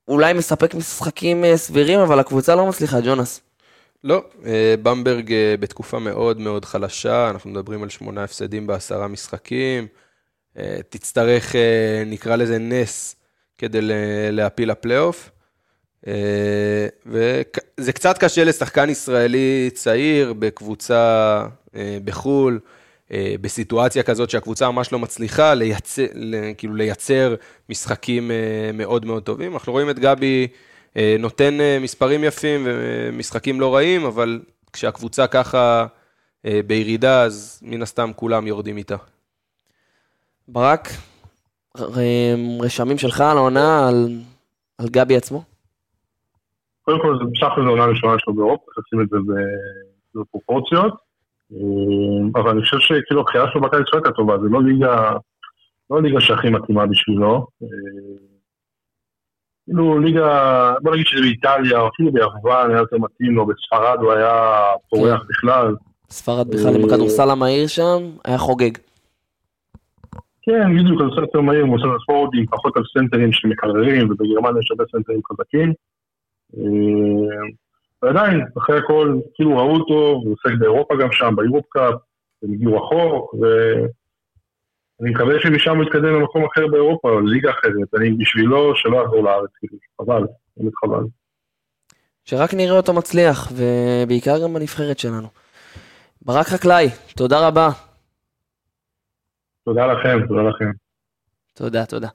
אולי 0.08 0.32
מספק 0.32 0.74
משחקים 0.74 1.44
אה, 1.44 1.56
סבירים, 1.56 2.00
אבל 2.00 2.18
הקבוצה 2.18 2.54
לא 2.54 2.66
מצליחה, 2.66 3.00
ג'ונס. 3.00 3.40
לא, 4.04 4.24
אה, 4.46 4.74
במברג 4.82 5.32
אה, 5.32 5.54
בתקופה 5.60 5.98
מאוד 5.98 6.40
מאוד 6.40 6.64
חלשה, 6.64 7.30
אנחנו 7.30 7.50
מדברים 7.50 7.82
על 7.82 7.88
שמונה 7.88 8.24
הפסדים 8.24 8.66
בעשרה 8.66 9.08
משחקים. 9.08 9.86
אה, 10.58 10.78
תצטרך, 10.88 11.54
נקרא 12.06 12.36
לזה 12.36 12.58
נס, 12.58 13.16
כדי 13.58 13.78
להפיל 14.32 14.70
לפלייאוף. 14.70 15.30
אה, 16.06 16.86
וזה 17.06 17.92
קצת 17.92 18.18
קשה 18.18 18.44
לשחקן 18.44 18.90
ישראלי 18.90 19.70
צעיר 19.74 20.32
בקבוצה 20.32 21.46
בחו"ל, 22.04 22.60
בסיטואציה 23.40 24.02
כזאת 24.02 24.30
שהקבוצה 24.30 24.70
ממש 24.70 24.92
לא 24.92 24.98
מצליחה 24.98 25.54
לייצר, 25.54 26.06
כאילו 26.58 26.74
לייצר 26.74 27.34
משחקים 27.68 28.30
מאוד 28.74 29.04
מאוד 29.04 29.22
טובים. 29.22 29.52
אנחנו 29.54 29.72
רואים 29.72 29.90
את 29.90 29.98
גבי 29.98 30.48
נותן 31.18 31.60
אה, 31.60 31.78
מספרים 31.80 32.24
יפים 32.24 32.60
ומשחקים 32.64 33.60
לא 33.60 33.74
רעים, 33.74 34.04
אבל 34.04 34.40
כשהקבוצה 34.72 35.26
ככה 35.26 35.86
אה, 36.46 36.60
בירידה, 36.66 37.22
אז 37.22 37.62
מן 37.66 37.82
הסתם 37.82 38.10
כולם 38.16 38.46
יורדים 38.46 38.76
איתה. 38.76 38.96
ברק, 40.48 40.88
רשמים 42.60 42.98
שלך 42.98 43.20
על 43.20 43.36
העונה, 43.36 43.88
על, 43.88 44.08
על 44.78 44.86
גבי 44.88 45.16
עצמו? 45.16 45.42
קודם 46.82 47.00
כל, 47.00 47.18
הכל 47.46 47.62
זו 47.62 47.68
עונה 47.68 47.84
ראשונה 47.84 48.18
שלו 48.18 48.34
באירופה, 48.34 48.64
לשים 48.78 49.00
את 49.00 49.08
זה 49.08 49.16
ב- 49.16 50.20
בפרופורציות. 50.20 50.94
אה, 51.52 51.58
אבל 52.40 52.50
אני 52.50 52.62
חושב 52.62 52.78
שכאילו 52.78 53.20
הבחירה 53.20 53.50
שלו 53.52 53.60
בקיץ 53.60 53.86
הייתה 53.92 54.10
טובה, 54.10 54.38
זה 54.38 54.48
לא 54.50 54.62
ליגה, 54.62 55.12
לא 55.90 56.02
ליגה 56.02 56.20
שהכי 56.20 56.50
מתאימה 56.50 56.86
בשבילו. 56.86 57.46
אה, 59.68 59.74
כאילו 59.74 59.98
ליגה, 59.98 60.74
בוא 60.82 60.92
נגיד 60.92 61.06
שזה 61.06 61.20
באיטליה, 61.20 61.80
או 61.80 61.88
אפילו 61.88 62.12
ביוון 62.12 62.70
היה 62.70 62.78
יותר 62.78 62.96
מתאים 62.98 63.34
לו, 63.34 63.46
בספרד 63.46 63.98
הוא 64.00 64.12
היה 64.12 64.62
פורח 64.90 65.22
בכלל. 65.28 65.74
ספרד 66.10 66.48
בכלל 66.48 66.74
עם 66.74 66.84
הכדורסל 66.84 67.30
המהיר 67.30 67.66
שם, 67.66 68.02
היה 68.24 68.38
חוגג. 68.38 68.70
כן, 70.42 70.76
בדיוק, 70.76 70.98
כדורסל 70.98 71.20
יותר 71.20 71.40
מהיר, 71.40 71.64
הוא 71.64 71.74
עושה 71.74 71.86
ספרינטים, 72.02 72.46
פחות 72.46 72.76
על 72.76 72.82
סנטרים 72.94 73.32
שמקררים, 73.32 74.10
ובגרמניה 74.10 74.60
יש 74.60 74.70
הרבה 74.70 74.84
סנטרים 74.92 75.20
חזקים. 75.32 75.72
אה, 76.56 77.46
ועדיין, 78.02 78.44
אחרי 78.58 78.78
הכל, 78.78 79.18
כאילו 79.34 79.56
ראו 79.56 79.74
אותו, 79.76 79.94
הוא 79.94 80.32
עוסק 80.32 80.58
באירופה 80.58 80.94
גם 81.00 81.12
שם, 81.12 81.34
ביורופ 81.36 81.64
קאפ, 81.68 81.94
הם 82.42 82.52
הגיעו 82.52 82.76
רחוק, 82.76 83.34
ואני 85.00 85.10
מקווה 85.10 85.34
שמשם 85.40 85.76
הוא 85.76 85.84
יתקדם 85.84 86.04
למקום 86.04 86.44
אחר 86.44 86.66
באירופה, 86.66 87.10
או 87.10 87.20
ליגה 87.20 87.50
אחרת, 87.50 87.94
אני 87.96 88.10
בשבילו 88.10 88.72
שלא 88.76 89.02
יחזור 89.04 89.24
לארץ, 89.24 89.50
כאילו, 89.58 89.78
חבל, 90.00 90.26
באמת 90.56 90.72
חבל. 90.84 91.04
שרק 92.24 92.54
נראה 92.54 92.76
אותו 92.76 92.92
מצליח, 92.92 93.52
ובעיקר 93.52 94.42
גם 94.42 94.54
בנבחרת 94.54 94.98
שלנו. 94.98 95.28
ברק 96.22 96.46
חקלאי, 96.46 96.88
תודה 97.16 97.48
רבה. 97.48 97.68
תודה 99.64 99.86
לכם, 99.86 100.26
תודה 100.28 100.42
לכם. 100.42 100.70
תודה, 101.54 101.86
תודה. 101.86 102.08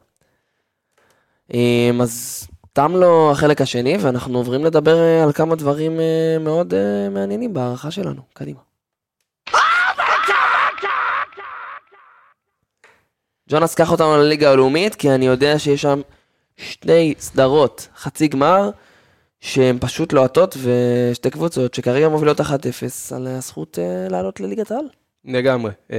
אמ, 1.53 2.01
אז 2.01 2.47
תם 2.73 2.91
לו 2.95 3.31
החלק 3.31 3.61
השני, 3.61 3.97
ואנחנו 4.01 4.37
עוברים 4.37 4.65
לדבר 4.65 4.95
אה, 4.95 5.23
על 5.23 5.31
כמה 5.31 5.55
דברים 5.55 5.99
אה, 5.99 6.37
מאוד 6.39 6.73
אה, 6.73 7.09
מעניינים 7.09 7.53
בהערכה 7.53 7.91
שלנו. 7.91 8.21
קדימה. 8.33 8.59
ג'ונס, 13.49 13.75
קח 13.75 13.91
אותנו 13.91 14.17
לליגה 14.17 14.51
הלאומית, 14.51 14.95
כי 14.95 15.11
אני 15.11 15.25
יודע 15.25 15.59
שיש 15.59 15.81
שם 15.81 16.01
שתי 16.57 17.13
סדרות, 17.19 17.87
חצי 17.97 18.27
גמר, 18.27 18.69
שהן 19.39 19.77
פשוט 19.79 20.13
לוהטות, 20.13 20.57
ושתי 20.63 21.29
קבוצות 21.29 21.73
שכרגע 21.73 22.09
מובילות 22.09 22.41
1-0 22.41 22.43
על 23.15 23.27
הזכות 23.27 23.79
אה, 23.79 24.07
לעלות 24.09 24.39
לליגת 24.39 24.71
העל. 24.71 24.85
לגמרי. 25.25 25.71
אה, 25.91 25.97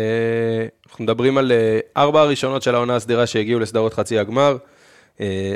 אנחנו 0.86 1.05
מדברים 1.05 1.38
על 1.38 1.53
ארבע 1.97 2.20
הראשונות 2.20 2.62
של 2.62 2.74
העונה 2.74 2.97
הסדירה 2.97 3.26
שהגיעו 3.26 3.61
לסדרות 3.61 3.95
חצי 3.95 4.18
הגמר. 4.18 4.57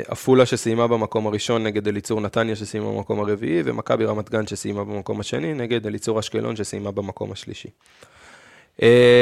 עפולה 0.07 0.45
שסיימה 0.45 0.87
במקום 0.87 1.27
הראשון 1.27 1.63
נגד 1.63 1.87
אליצור 1.87 2.21
נתניה 2.21 2.55
שסיימה 2.55 2.91
במקום 2.91 3.19
הרביעי, 3.19 3.61
ומכבי 3.65 4.05
רמת 4.05 4.29
גן 4.29 4.47
שסיימה 4.47 4.83
במקום 4.83 5.19
השני 5.19 5.53
נגד 5.53 5.87
אליצור 5.87 6.19
אשקלון 6.19 6.55
שסיימה 6.55 6.91
במקום 6.91 7.31
השלישי. 7.31 7.69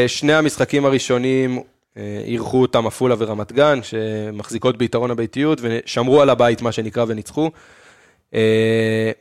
שני 0.08 0.34
המשחקים 0.34 0.86
הראשונים 0.86 1.64
אירחו 2.26 2.62
אותם 2.62 2.88
עפולה 2.88 3.16
ורמת 3.18 3.52
גן, 3.52 3.80
שמחזיקות 3.84 4.78
ביתרון 4.78 5.12
הביתיות, 5.12 5.60
ושמרו 5.62 6.22
על 6.22 6.30
הבית, 6.30 6.62
מה 6.62 6.72
שנקרא, 6.72 7.06
וניצחו. 7.08 7.52
אה, 8.34 9.12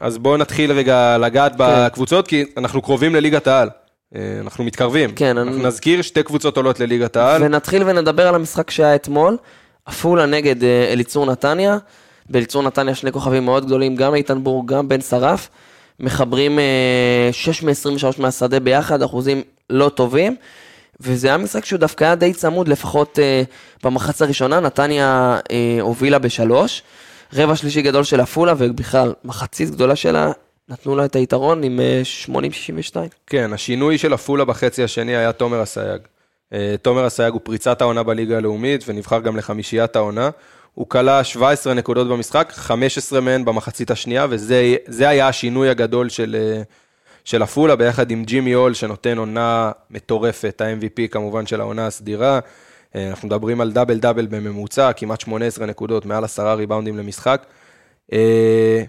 אז 0.00 0.18
בואו 0.18 0.36
נתחיל 0.36 0.72
רגע 0.72 1.18
לגעת 1.18 1.52
בקבוצות, 1.58 2.28
כי 2.28 2.44
אנחנו 2.56 2.82
קרובים 2.82 3.14
לליגת 3.14 3.46
העל. 3.46 3.68
אה, 4.16 4.20
אנחנו 4.40 4.64
מתקרבים. 4.64 5.12
כן, 5.14 5.38
אנחנו 5.38 5.54
אני- 5.56 5.64
נזכיר, 5.64 6.02
שתי 6.02 6.22
קבוצות 6.22 6.56
עולות 6.56 6.80
לליגת 6.80 7.16
העל. 7.16 7.42
ונתחיל 7.42 7.82
ונדבר 7.86 8.28
על 8.28 8.34
המשחק 8.34 8.70
שהיה 8.70 8.94
אתמול, 8.94 9.36
עפולה 9.86 10.26
נגד 10.26 10.64
אה, 10.64 10.92
אליצור 10.92 11.26
נתניה. 11.26 11.78
באליצור 12.30 12.62
נתניה 12.62 12.94
שני 12.94 13.12
כוכבים 13.12 13.44
מאוד 13.44 13.66
גדולים, 13.66 13.96
גם 13.96 14.14
איתן 14.14 14.44
בורג, 14.44 14.68
גם 14.68 14.88
בן 14.88 15.00
שרף. 15.00 15.48
מחברים 16.00 16.58
אה, 16.58 17.28
6 17.32 17.62
מ-23 17.62 18.04
מהשדה 18.18 18.60
ביחד, 18.60 19.02
אחוזים 19.02 19.42
לא 19.70 19.88
טובים. 19.88 20.36
וזה 21.00 21.28
היה 21.28 21.36
משחק 21.38 21.64
שהוא 21.64 21.78
דווקא 21.78 22.04
היה 22.04 22.14
די 22.14 22.32
צמוד, 22.32 22.68
לפחות 22.68 23.18
אה, 23.18 23.42
במחצה 23.84 24.24
הראשונה, 24.24 24.60
נתניה 24.60 25.38
אה, 25.50 25.78
הובילה 25.80 26.18
בשלוש. 26.18 26.82
רבע 27.34 27.56
שלישי 27.56 27.82
גדול 27.82 28.04
של 28.04 28.20
עפולה, 28.20 28.54
ובכלל, 28.58 29.14
מחצית 29.24 29.70
גדולה 29.70 29.96
שלה, 29.96 30.32
נתנו 30.68 30.96
לה 30.96 31.04
את 31.04 31.16
היתרון 31.16 31.62
עם 31.62 31.80
אה, 31.80 32.02
80-62. 32.26 32.96
כן, 33.26 33.52
השינוי 33.52 33.98
של 33.98 34.12
עפולה 34.12 34.44
בחצי 34.44 34.82
השני 34.82 35.16
היה 35.16 35.32
תומר 35.32 35.62
אסייג. 35.62 36.00
אה, 36.52 36.74
תומר 36.82 37.06
אסייג 37.06 37.32
הוא 37.32 37.40
פריצת 37.44 37.80
העונה 37.80 38.02
בליגה 38.02 38.36
הלאומית, 38.36 38.84
ונבחר 38.86 39.20
גם 39.20 39.36
לחמישיית 39.36 39.96
העונה. 39.96 40.30
הוא 40.74 40.88
כלה 40.88 41.24
17 41.24 41.74
נקודות 41.74 42.08
במשחק, 42.08 42.52
15 42.54 43.20
מהן 43.20 43.44
במחצית 43.44 43.90
השנייה, 43.90 44.26
וזה 44.30 44.76
זה 44.86 45.08
היה 45.08 45.28
השינוי 45.28 45.68
הגדול 45.68 46.08
של, 46.08 46.36
אה, 46.38 46.62
של 47.28 47.42
עפולה, 47.42 47.76
ביחד 47.76 48.10
עם 48.10 48.24
ג'ימי 48.24 48.52
הול, 48.52 48.74
שנותן 48.74 49.18
עונה 49.18 49.72
מטורפת, 49.90 50.60
ה-MVP 50.60 51.08
כמובן 51.10 51.46
של 51.46 51.60
העונה 51.60 51.86
הסדירה. 51.86 52.38
אה, 52.96 53.08
אנחנו 53.08 53.28
מדברים 53.28 53.60
על 53.60 53.72
double 53.72 53.98
double 53.98 54.26
בממוצע, 54.26 54.92
כמעט 54.92 55.20
18 55.20 55.66
נקודות, 55.66 56.06
מעל 56.06 56.24
10 56.24 56.54
ריבאונדים 56.54 56.96
למשחק. 56.96 57.46
אה, 58.12 58.82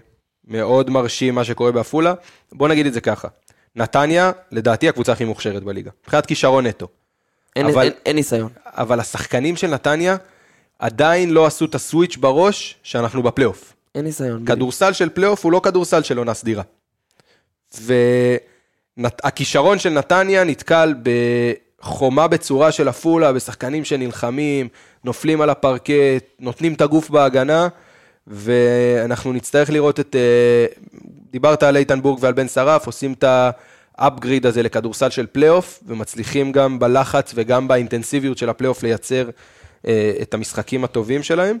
מאוד 0.48 0.90
מרשים 0.90 1.34
מה 1.34 1.44
שקורה 1.44 1.72
בעפולה. 1.72 2.14
בוא 2.52 2.68
נגיד 2.68 2.86
את 2.86 2.92
זה 2.92 3.00
ככה, 3.00 3.28
נתניה, 3.76 4.32
לדעתי 4.52 4.88
הקבוצה 4.88 5.12
הכי 5.12 5.24
מוכשרת 5.24 5.62
בליגה, 5.64 5.90
מבחינת 6.02 6.26
כישרון 6.26 6.66
נטו. 6.66 6.88
אין, 7.56 7.66
אבל- 7.66 7.82
אין, 7.82 7.92
אין 8.06 8.16
ניסיון. 8.16 8.50
אבל 8.66 9.00
השחקנים 9.00 9.56
של 9.56 9.66
נתניה 9.66 10.16
עדיין 10.78 11.30
לא 11.30 11.46
עשו 11.46 11.64
את 11.64 11.74
ה 11.74 11.80
switch 11.80 12.16
בראש 12.16 12.76
שאנחנו 12.82 13.22
בפלייאוף. 13.22 13.72
אין 13.94 14.04
ניסיון. 14.04 14.44
כדורסל 14.44 14.92
של 14.92 15.08
פלייאוף 15.08 15.44
הוא 15.44 15.52
לא 15.52 15.60
כדורסל 15.64 16.02
של 16.02 16.18
עונה 16.18 16.34
סדירה. 16.34 16.62
והכישרון 18.96 19.78
של 19.78 19.90
נתניה 19.90 20.44
נתקל 20.44 20.94
בחומה 21.82 22.28
בצורה 22.28 22.72
של 22.72 22.88
עפולה, 22.88 23.32
בשחקנים 23.32 23.84
שנלחמים, 23.84 24.68
נופלים 25.04 25.40
על 25.40 25.50
הפרקט, 25.50 26.24
נותנים 26.40 26.72
את 26.72 26.80
הגוף 26.80 27.10
בהגנה, 27.10 27.68
ואנחנו 28.26 29.32
נצטרך 29.32 29.70
לראות 29.70 30.00
את... 30.00 30.16
אה, 30.16 30.66
דיברת 31.30 31.62
על 31.62 31.76
איתן 31.76 32.02
בורג 32.02 32.18
ועל 32.22 32.32
בן 32.32 32.48
שרף, 32.48 32.86
עושים 32.86 33.12
את 33.12 33.24
ה 33.98 34.04
upgrade 34.04 34.46
הזה 34.46 34.62
לכדורסל 34.62 35.10
של 35.10 35.26
פלייאוף, 35.26 35.80
ומצליחים 35.86 36.52
גם 36.52 36.78
בלחץ 36.78 37.32
וגם 37.34 37.68
באינטנסיביות 37.68 38.38
של 38.38 38.48
הפלייאוף 38.48 38.82
לייצר 38.82 39.30
אה, 39.86 40.12
את 40.22 40.34
המשחקים 40.34 40.84
הטובים 40.84 41.22
שלהם. 41.22 41.58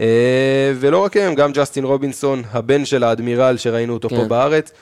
אה, 0.00 0.72
ולא 0.74 0.98
רק 0.98 1.16
הם, 1.16 1.34
גם 1.34 1.52
ג'סטין 1.52 1.84
רובינסון, 1.84 2.42
הבן 2.52 2.84
של 2.84 3.04
האדמירל 3.04 3.56
שראינו 3.56 3.94
אותו 3.94 4.08
כן. 4.08 4.16
פה 4.16 4.24
בארץ, 4.24 4.72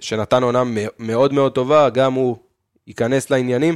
שנתן 0.00 0.42
עונה 0.42 0.62
מאוד 0.98 1.32
מאוד 1.32 1.52
טובה, 1.52 1.88
גם 1.88 2.12
הוא 2.12 2.36
ייכנס 2.86 3.30
לעניינים. 3.30 3.74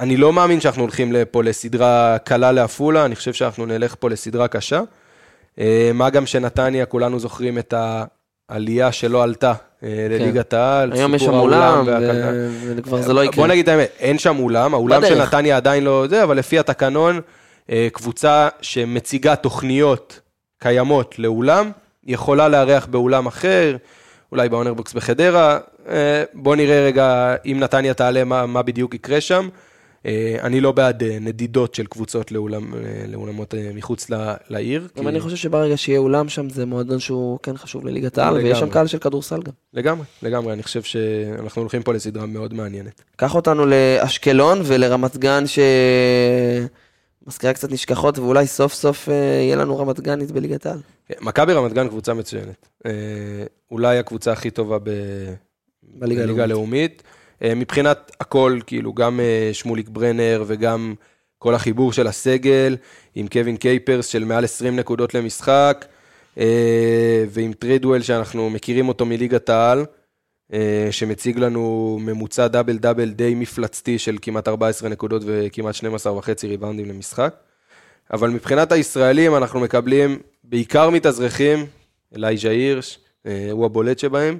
אני 0.00 0.16
לא 0.16 0.32
מאמין 0.32 0.60
שאנחנו 0.60 0.82
הולכים 0.82 1.14
פה 1.30 1.42
לסדרה 1.42 2.16
קלה 2.24 2.52
לעפולה, 2.52 3.04
אני 3.04 3.16
חושב 3.16 3.32
שאנחנו 3.32 3.66
נלך 3.66 3.94
פה 3.98 4.10
לסדרה 4.10 4.48
קשה. 4.48 4.80
אה, 5.58 5.90
מה 5.94 6.10
גם 6.10 6.26
שנתניה, 6.26 6.86
כולנו 6.86 7.18
זוכרים 7.18 7.58
את 7.58 7.74
העלייה 8.48 8.92
שלא 8.92 9.22
עלתה 9.22 9.52
אה, 9.82 10.06
לליגת 10.10 10.52
העל, 10.52 10.90
כן. 10.90 10.96
היום 10.96 11.14
יש 11.14 11.22
שם 11.22 11.34
אולם. 11.34 11.84
וכבר 12.76 13.02
זה 13.02 13.12
לא 13.12 13.24
יקרה. 13.24 13.36
בוא 13.36 13.46
נגיד 13.46 13.68
את 13.68 13.74
האמת, 13.74 13.90
אין 13.98 14.18
שם 14.18 14.38
אולם, 14.38 14.74
האולם 14.74 15.02
של. 15.06 15.22
נתניה 15.22 15.56
עדיין 15.56 15.84
לא 15.84 16.06
זה, 16.08 16.22
אבל 16.22 16.38
לפי 16.38 16.58
התקנון, 16.58 17.20
אה, 17.70 17.88
קבוצה 17.92 18.48
שמציגה 18.60 19.36
תוכניות 19.36 20.20
קיימות 20.58 21.18
לאולם, 21.18 21.70
יכולה 22.04 22.48
לארח 22.48 22.86
באולם 22.86 23.26
אחר, 23.26 23.76
אולי 24.32 24.48
באונרבוקס 24.48 24.92
בחדרה. 24.92 25.58
אה, 25.88 26.24
בוא 26.34 26.56
נראה 26.56 26.84
רגע 26.86 27.34
אם 27.46 27.56
נתניה 27.60 27.94
תעלה, 27.94 28.24
מה, 28.24 28.46
מה 28.46 28.62
בדיוק 28.62 28.94
יקרה 28.94 29.20
שם. 29.20 29.48
אה, 30.06 30.36
אני 30.42 30.60
לא 30.60 30.72
בעד 30.72 31.02
אה, 31.02 31.18
נדידות 31.20 31.74
של 31.74 31.86
קבוצות 31.86 32.32
לאולם, 32.32 32.74
לאולמות 33.08 33.54
מחוץ 33.74 34.10
לעיר. 34.48 34.88
גם 34.96 35.02
כי- 35.02 35.08
אני 35.08 35.20
חושב 35.20 35.36
שברגע 35.36 35.76
שיהיה 35.76 35.98
אולם 35.98 36.28
שם, 36.28 36.50
זה 36.50 36.66
מועדון 36.66 36.98
שהוא 36.98 37.38
כן 37.42 37.56
חשוב 37.56 37.86
לליגת 37.86 38.18
העל, 38.18 38.34
ויש 38.34 38.58
שם. 38.58 38.70
קהל 38.70 38.86
של 38.86 38.98
כדורסל 38.98 39.42
גם. 39.42 39.52
לגמרי, 39.74 40.04
לגמרי, 40.22 40.52
אני 40.52 40.62
חושב 40.62 40.82
שאנחנו 40.82 41.62
הולכים 41.62 41.82
פה 41.82 41.92
לסדרה 41.92 42.26
מאוד 42.26 42.54
מעניינת. 42.54 43.02
קח 43.16 43.34
אותנו 43.34 43.66
לאשקלון 43.66 44.60
ולרמת 44.64 45.16
גן, 45.16 45.44
שמזכירה 47.24 47.52
קצת 47.52 47.72
נשכחות, 47.72 48.18
ואולי 48.18 48.46
סוף 48.46 48.74
סוף 48.74 49.08
אה, 49.08 49.14
יהיה 49.14 49.56
לנו 49.56 49.78
רמת 49.78 50.00
גנית 50.00 50.30
בליגת 50.30 50.66
העל. 50.66 50.78
מכבי 51.20 51.52
רמת 51.52 51.72
גן 51.72 51.88
קבוצה 51.88 52.14
מצוינת. 52.14 52.68
אה, 52.86 52.92
אולי 53.70 53.98
הקבוצה 53.98 54.32
הכי 54.32 54.50
טובה 54.50 54.78
ב... 54.78 54.90
בליגה 55.82 56.22
בליגה 56.22 56.42
הלאומית. 56.42 57.02
אה, 57.42 57.54
מבחינת 57.54 58.12
הכל, 58.20 58.58
כאילו, 58.66 58.92
גם 58.92 59.20
שמוליק 59.52 59.88
ברנר 59.88 60.44
וגם 60.46 60.94
כל 61.38 61.54
החיבור 61.54 61.92
של 61.92 62.06
הסגל, 62.06 62.76
עם 63.14 63.28
קווין 63.28 63.56
קייפרס 63.56 64.06
של 64.06 64.24
מעל 64.24 64.44
20 64.44 64.76
נקודות 64.76 65.14
למשחק, 65.14 65.84
ועם 67.30 67.52
טרידוול 67.58 68.02
שאנחנו 68.02 68.50
מכירים 68.50 68.88
אותו 68.88 69.06
מליגת 69.06 69.48
העל, 69.48 69.84
שמציג 70.90 71.38
לנו 71.38 71.98
ממוצע 72.02 72.48
double 72.48 72.78
double 72.78 73.10
די 73.10 73.34
מפלצתי 73.34 73.98
של 73.98 74.18
כמעט 74.22 74.48
14 74.48 74.88
נקודות 74.88 75.22
וכמעט 75.26 75.74
12 75.74 76.16
וחצי 76.16 76.46
ריבאונדים 76.46 76.88
למשחק. 76.88 77.34
אבל 78.12 78.30
מבחינת 78.30 78.72
הישראלים 78.72 79.36
אנחנו 79.36 79.60
מקבלים 79.60 80.18
בעיקר 80.44 80.90
מתאזרחים, 80.90 81.66
אלייג'ה 82.16 82.50
הירש, 82.50 82.98
אה, 83.26 83.48
הוא 83.50 83.66
הבולט 83.66 83.98
שבהם, 83.98 84.38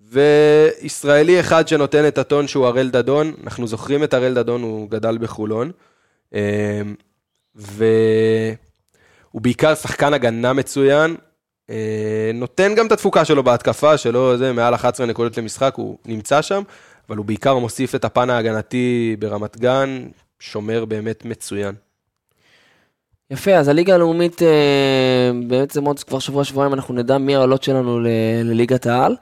וישראלי 0.00 1.40
אחד 1.40 1.68
שנותן 1.68 2.08
את 2.08 2.18
הטון 2.18 2.48
שהוא 2.48 2.66
הראל 2.66 2.90
דדון, 2.90 3.34
אנחנו 3.44 3.66
זוכרים 3.66 4.04
את 4.04 4.14
הראל 4.14 4.34
דדון, 4.34 4.62
הוא 4.62 4.90
גדל 4.90 5.18
בחולון, 5.18 5.70
אה, 6.34 6.82
והוא 7.54 8.56
בעיקר 9.34 9.74
שחקן 9.74 10.14
הגנה 10.14 10.52
מצוין, 10.52 11.10
אה, 11.10 11.16
נותן 12.34 12.74
גם 12.74 12.86
את 12.86 12.92
התפוקה 12.92 13.24
שלו 13.24 13.42
בהתקפה, 13.42 13.98
שלו 13.98 14.36
זה 14.36 14.52
מעל 14.52 14.74
11 14.74 15.06
נקודות 15.06 15.38
למשחק, 15.38 15.74
הוא 15.76 15.98
נמצא 16.06 16.42
שם, 16.42 16.62
אבל 17.08 17.16
הוא 17.16 17.26
בעיקר 17.26 17.58
מוסיף 17.58 17.94
את 17.94 18.04
הפן 18.04 18.30
ההגנתי 18.30 19.16
ברמת 19.18 19.56
גן, 19.56 20.08
שומר 20.40 20.84
באמת 20.84 21.24
מצוין. 21.24 21.74
יפה, 23.30 23.54
אז 23.54 23.68
הליגה 23.68 23.94
הלאומית, 23.94 24.42
אה, 24.42 25.30
בעצם 25.46 25.84
עוד 25.84 26.02
כבר 26.02 26.18
שבוע-שבועיים 26.18 26.74
אנחנו 26.74 26.94
נדע 26.94 27.18
מי 27.18 27.36
העולות 27.36 27.62
שלנו 27.62 28.00
לליגת 28.44 28.86
העל. 28.86 29.16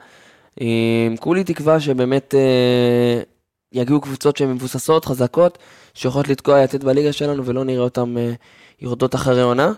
אה, 0.61 1.07
כולי 1.19 1.43
תקווה 1.43 1.79
שבאמת 1.79 2.35
אה, 2.35 3.21
יגיעו 3.73 4.01
קבוצות 4.01 4.37
שהן 4.37 4.51
מבוססות, 4.51 5.05
חזקות, 5.05 5.57
שיכולות 5.93 6.27
לתקוע 6.27 6.63
יתד 6.63 6.83
בליגה 6.83 7.13
שלנו 7.13 7.45
ולא 7.45 7.63
נראה 7.63 7.83
אותן 7.83 8.17
אה, 8.17 8.33
יורדות 8.81 9.15
אחרי 9.15 9.41
עונה. 9.41 9.71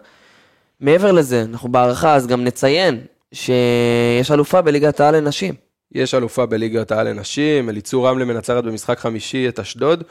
מעבר 0.80 1.11
לזה, 1.11 1.41
אנחנו 1.41 1.71
בהערכה, 1.71 2.15
אז 2.15 2.28
גם 2.28 2.43
נציין 2.43 3.01
שיש 3.32 4.32
אלופה 4.32 4.61
בליגת 4.61 4.99
העל 4.99 5.15
לנשים. 5.15 5.53
יש 5.91 6.13
אלופה 6.13 6.45
בליגת 6.45 6.91
העל 6.91 7.09
לנשים, 7.09 7.69
אליצור 7.69 8.07
רמלה 8.07 8.26
מנצרת 8.26 8.63
במשחק 8.63 8.99
חמישי 8.99 9.49
את 9.49 9.59
אשדוד. 9.59 10.03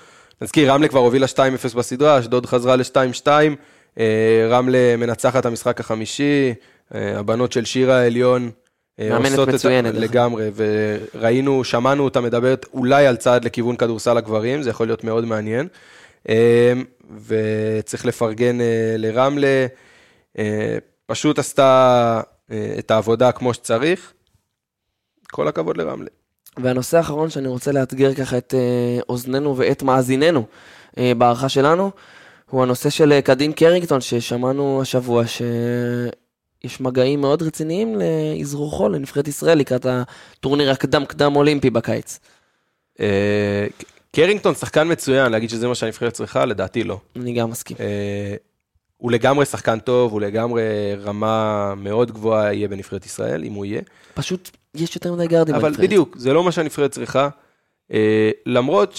נזכיר, 0.43 0.73
רמלה 0.73 0.89
כבר 0.89 1.01
הובילה 1.01 1.27
2-0 1.27 1.77
בסדרה, 1.77 2.19
אשדוד 2.19 2.47
חזרה 2.47 2.77
ל-2-2, 2.77 3.29
אה, 3.99 4.47
רמלה 4.51 4.97
מנצחת 4.99 5.41
את 5.41 5.47
המשחק 5.47 5.81
החמישי, 5.81 6.55
אה, 6.95 7.19
הבנות 7.19 7.53
של 7.53 7.65
שירה 7.65 7.99
העליון. 8.01 8.51
אה, 9.01 9.09
מאמנת 9.09 9.31
עושות 9.31 9.49
את 9.49 9.55
מצוינת, 9.55 9.95
דרך 9.95 10.03
אגב. 10.03 10.11
לגמרי, 10.11 10.51
וראינו, 10.55 11.65
שמענו 11.65 12.05
אותה 12.05 12.21
מדברת 12.21 12.67
אולי 12.75 13.07
על 13.07 13.17
צעד 13.17 13.45
לכיוון 13.45 13.77
כדורסל 13.77 14.17
הגברים, 14.17 14.63
זה 14.63 14.71
יכול 14.71 14.87
להיות 14.87 15.05
מאוד 15.05 15.25
מעניין. 15.25 15.69
וצריך 17.27 18.07
לפרגן 18.07 18.59
לרמלה, 18.99 19.67
פשוט 21.07 21.39
עשתה 21.39 22.21
אה, 22.51 22.75
את 22.79 22.91
העבודה 22.91 23.33
כמו 23.33 23.55
שצריך. 23.55 24.13
כל 25.31 25.49
הכבוד 25.49 25.77
לרמלה. 25.77 26.09
והנושא 26.57 26.97
האחרון 26.97 27.31
שאני 27.31 27.49
רוצה 27.49 27.73
לאתגר 27.73 28.15
ככה 28.15 28.39
את 28.39 28.55
אה, 28.55 29.01
אוזנינו 29.09 29.57
ואת 29.57 29.83
מאזיננו 29.83 30.47
אה, 30.99 31.13
בהערכה 31.19 31.49
שלנו, 31.49 31.91
הוא 32.51 32.63
הנושא 32.63 32.91
של 32.91 33.13
אה, 33.13 33.23
קדין 33.23 33.53
קרינגטון, 33.53 34.01
ששמענו 34.01 34.83
השבוע 34.83 35.25
שיש 35.27 36.81
מגעים 36.81 37.21
מאוד 37.21 37.43
רציניים 37.43 37.99
לאזרוחו 37.99 38.89
לנבחרת 38.89 39.29
ישראל 39.29 39.59
לקראת 39.59 39.87
הטורניר 39.89 40.71
הקדם-קדם 40.71 41.37
אולימפי 41.37 41.71
בקיץ. 41.71 42.19
אה, 43.01 43.67
קרינגטון 44.13 44.55
שחקן 44.55 44.93
מצוין, 44.93 45.33
להגיד 45.33 45.51
שזה 45.51 45.69
מה 45.69 45.75
שהנבחרת 45.75 46.13
צריכה, 46.13 46.45
לדעתי 46.45 46.85
לא. 46.85 46.99
אני 47.17 47.33
גם 47.33 47.51
מסכים. 47.51 47.77
הוא 49.05 49.13
לגמרי 49.13 49.45
שחקן 49.45 49.79
טוב, 49.79 50.13
הוא 50.13 50.21
לגמרי 50.21 50.63
רמה 51.03 51.75
מאוד 51.77 52.13
גבוהה 52.13 52.53
יהיה 52.53 52.69
בנבחרת 52.69 53.07
ישראל, 53.07 53.45
אם 53.45 53.53
הוא 53.53 53.65
יהיה. 53.65 53.81
פשוט 54.15 54.51
יש 54.75 54.97
יותר 54.97 55.13
מדי 55.13 55.27
גארדים 55.27 55.55
אבל 55.55 55.69
בנבחרת. 55.69 55.87
בדיוק, 55.87 56.17
זה 56.19 56.33
לא 56.33 56.45
מה 56.45 56.53
שהנבחרת 56.53 56.91
צריכה. 56.91 57.29
אה, 57.93 58.31
למרות 58.47 58.95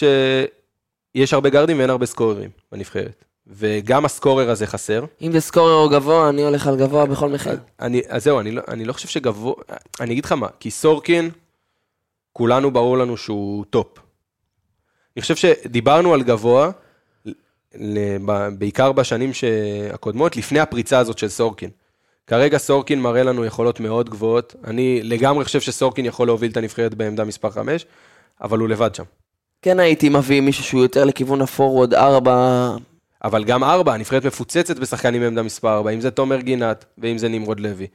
שיש 1.16 1.34
הרבה 1.34 1.50
גארדים 1.50 1.78
ואין 1.78 1.90
הרבה 1.90 2.06
סקוררים 2.06 2.50
בנבחרת. 2.72 3.26
וגם 3.48 4.06
ה 4.06 4.12
scorer 4.12 4.50
הזה 4.50 4.68
חסר. 4.68 5.06
אם 5.22 5.32
זה 5.32 5.40
scorer 5.40 5.74
או 5.74 5.90
גבוה, 5.90 6.30
אני 6.30 6.44
הולך 6.44 6.68
על 6.68 6.78
גבוה 6.78 7.06
בכל 7.06 7.30
מחיר. 7.30 7.58
אני, 7.80 8.02
אז 8.08 8.24
זהו, 8.24 8.40
אני 8.40 8.52
לא, 8.52 8.62
אני 8.68 8.86
לא 8.86 8.94
חושב 8.94 9.08
שגבוה, 9.08 9.54
אני 10.00 10.12
אגיד 10.12 10.26
לך 10.26 10.32
מה, 10.32 10.48
כי 10.60 10.72
סורקין, 10.72 11.30
כולנו 12.34 12.72
ברור 12.72 12.98
לנו 12.98 13.18
שהוא 13.18 13.66
top. 13.70 14.00
אני 15.16 15.22
חושב 15.22 15.36
שדיברנו 15.36 16.14
על 16.14 16.24
גבוה, 16.24 16.72
בעיקר 18.58 18.92
בשנים 18.92 19.32
הקודמות, 19.94 20.38
לפני 20.38 20.60
הפריצה 20.60 21.00
הזאת 21.00 21.18
של 21.18 21.30
סורקין. 21.30 21.70
כרגע 22.28 22.58
סורקין 22.58 23.02
מראה 23.02 23.24
לנו 23.24 23.46
יכולות 23.46 23.80
מאוד 23.80 24.10
גבוהות. 24.10 24.56
אני 24.64 25.00
לגמרי 25.04 25.46
חושב 25.46 25.62
שסורקין 25.62 26.06
יכול 26.06 26.28
להוביל 26.28 26.52
את 26.52 26.58
הנבחרת 26.58 26.94
בעמדה 26.94 27.24
מספר 27.24 27.50
5, 27.50 27.86
אבל 28.42 28.60
הוא 28.60 28.70
לבד 28.70 28.96
שם. 28.96 29.04
כן 29.62 29.80
הייתי 29.80 30.10
מביא 30.10 30.42
מישהו 30.42 30.64
שהוא 30.64 30.82
יותר 30.82 31.06
לכיוון 31.06 31.42
הפורוורד 31.42 31.94
4, 31.94 32.76
אבל 33.24 33.44
גם 33.44 33.64
ארבע, 33.64 33.94
הנבחרת 33.94 34.26
מפוצצת 34.26 34.80
בשחקנים 34.80 35.22
בעמדה 35.22 35.44
מספר 35.44 35.78
4, 35.78 35.92
אם 35.92 36.02
זה 36.02 36.12
תומר 36.12 36.40
גינת, 36.40 36.86
ואם 36.98 37.18
זה 37.18 37.30
נמרוד 37.30 37.60
לוי. 37.60 37.88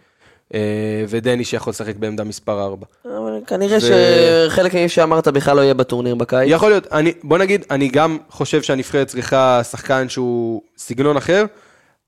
אה, 0.55 1.05
ודני 1.09 1.45
שיכול 1.45 1.70
לשחק 1.70 1.97
בעמדה 1.97 2.24
מספר 2.24 2.64
4. 2.64 2.87
אבל 3.05 3.30
כנראה 3.47 3.78
ו- 3.82 4.47
שחלק 4.51 4.74
ממה 4.74 4.88
שאמרת 4.88 5.28
בכלל 5.28 5.57
לא 5.57 5.61
יהיה 5.61 5.74
בטורניר 5.74 6.14
בקיץ. 6.14 6.49
יכול 6.51 6.70
להיות, 6.70 6.86
אני, 6.93 7.12
בוא 7.22 7.38
נגיד, 7.38 7.64
אני 7.70 7.88
גם 7.88 8.18
חושב 8.28 8.62
שהנבחרת 8.62 9.07
צריכה 9.07 9.64
שחקן 9.64 10.09
שהוא 10.09 10.62
סגנון 10.78 11.16
אחר, 11.16 11.45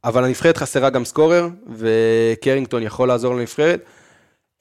אבל 0.04 0.24
הנבחרת 0.24 0.56
חסרה 0.56 0.90
גם 0.90 1.04
סקורר, 1.04 1.48
וקרינגטון 1.76 2.82
יכול 2.82 3.08
לעזור 3.08 3.34
לנבחרת. 3.34 3.84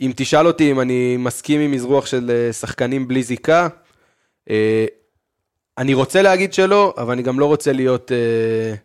אם 0.02 0.12
תשאל 0.16 0.48
אותי 0.48 0.72
אם 0.72 0.80
אני 0.80 1.18
מסכים 1.18 1.62
עם 1.62 1.72
מזרוח 1.72 2.06
של 2.06 2.32
אה, 2.32 2.54
שחקנים 2.54 3.08
בלי 3.08 3.24
זיקה, 3.24 3.68
אה, 4.50 4.86
אני 5.78 5.94
רוצה 5.94 6.22
להגיד 6.22 6.54
שלא, 6.54 6.94
אבל 6.98 7.12
אני 7.14 7.22
גם 7.22 7.40
לא 7.40 7.46
רוצה 7.46 7.72
להיות, 7.74 8.12
אה, 8.12 8.76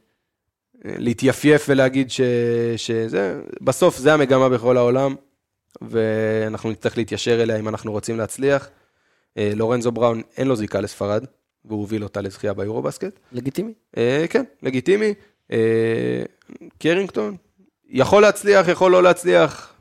להתייפייף 0.84 1.66
ולהגיד 1.68 2.10
ש, 2.10 2.20
שזה, 2.76 3.40
בסוף 3.60 3.98
זה 3.98 4.14
המגמה 4.14 4.48
בכל 4.48 4.76
העולם, 4.76 5.14
ואנחנו 5.82 6.70
נצטרך 6.70 6.96
להתיישר 6.98 7.42
אליה 7.42 7.56
אם 7.56 7.68
אנחנו 7.68 7.92
רוצים 7.92 8.18
להצליח. 8.18 8.68
אה, 9.38 9.52
לורנזו 9.54 9.92
בראון 9.92 10.22
אין 10.36 10.48
לו 10.48 10.56
זיקה 10.56 10.80
לספרד, 10.80 11.24
והוא 11.64 11.80
הוביל 11.80 12.02
אותה 12.02 12.20
לזכייה 12.20 12.54
ביורו-בסקט. 12.54 13.18
לגיטימי. 13.32 13.72
אה, 13.96 14.24
כן, 14.30 14.44
לגיטימי. 14.62 15.14
אה, 15.52 16.22
קרינגטון, 16.78 17.36
יכול 17.88 18.22
להצליח, 18.22 18.68
יכול 18.68 18.92
לא 18.92 19.02
להצליח. 19.02 19.72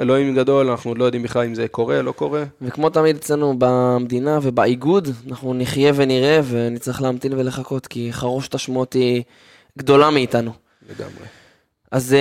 אלוהים 0.00 0.36
גדול, 0.36 0.70
אנחנו 0.70 0.90
עוד 0.90 0.98
לא 0.98 1.04
יודעים 1.04 1.22
בכלל 1.22 1.44
אם 1.44 1.54
זה 1.54 1.68
קורה, 1.68 2.02
לא 2.02 2.12
קורה. 2.12 2.44
וכמו 2.62 2.90
תמיד 2.90 3.16
אצלנו 3.16 3.54
במדינה 3.58 4.38
ובאיגוד, 4.42 5.08
אנחנו 5.28 5.54
נחיה 5.54 5.92
ונראה 5.96 6.40
ונצטרך 6.44 7.02
להמתין 7.02 7.32
ולחכות, 7.32 7.86
כי 7.86 8.08
חרושת 8.12 8.54
השמות 8.54 8.92
היא 8.92 9.22
גדולה 9.78 10.10
מאיתנו. 10.10 10.52
לגמרי. 10.90 11.24
אז 11.90 12.16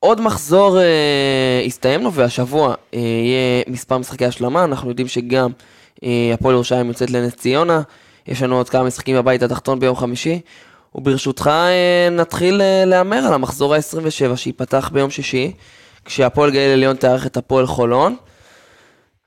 עוד 0.00 0.20
מחזור 0.20 0.80
אה, 0.80 1.62
הסתיים 1.66 2.02
לו, 2.02 2.12
והשבוע 2.12 2.74
אה, 2.94 2.98
יהיה 2.98 3.62
מספר 3.66 3.98
משחקי 3.98 4.24
השלמה, 4.24 4.64
אנחנו 4.64 4.88
יודעים 4.88 5.08
שגם 5.08 5.50
אה, 6.04 6.30
הפועל 6.34 6.54
ירושלים 6.54 6.88
יוצאת 6.88 7.10
לנס 7.10 7.34
ציונה, 7.34 7.82
יש 8.26 8.42
לנו 8.42 8.56
עוד 8.56 8.68
כמה 8.68 8.84
משחקים 8.84 9.16
בבית 9.16 9.42
התחתון 9.42 9.80
ביום 9.80 9.96
חמישי, 9.96 10.40
וברשותך 10.94 11.46
אה, 11.46 12.08
נתחיל 12.10 12.60
אה, 12.60 12.84
להמר 12.84 13.16
על 13.16 13.34
המחזור 13.34 13.74
ה-27 13.74 14.36
שייפתח 14.36 14.90
ביום 14.92 15.10
שישי, 15.10 15.52
כשהפועל 16.04 16.50
גליל 16.50 16.70
עליון 16.70 16.96
תארח 16.96 17.26
את 17.26 17.36
הפועל 17.36 17.66
חולון. 17.66 18.16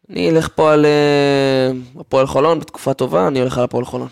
אני 0.09 0.29
אלך 0.29 0.49
פה 0.55 0.73
על 0.73 0.85
אה, 0.85 1.71
הפועל 1.99 2.27
חולון 2.27 2.59
בתקופה 2.59 2.93
טובה, 2.93 3.27
אני 3.27 3.39
הולך 3.39 3.57
על 3.57 3.63
הפועל 3.63 3.85
חולון. 3.85 4.07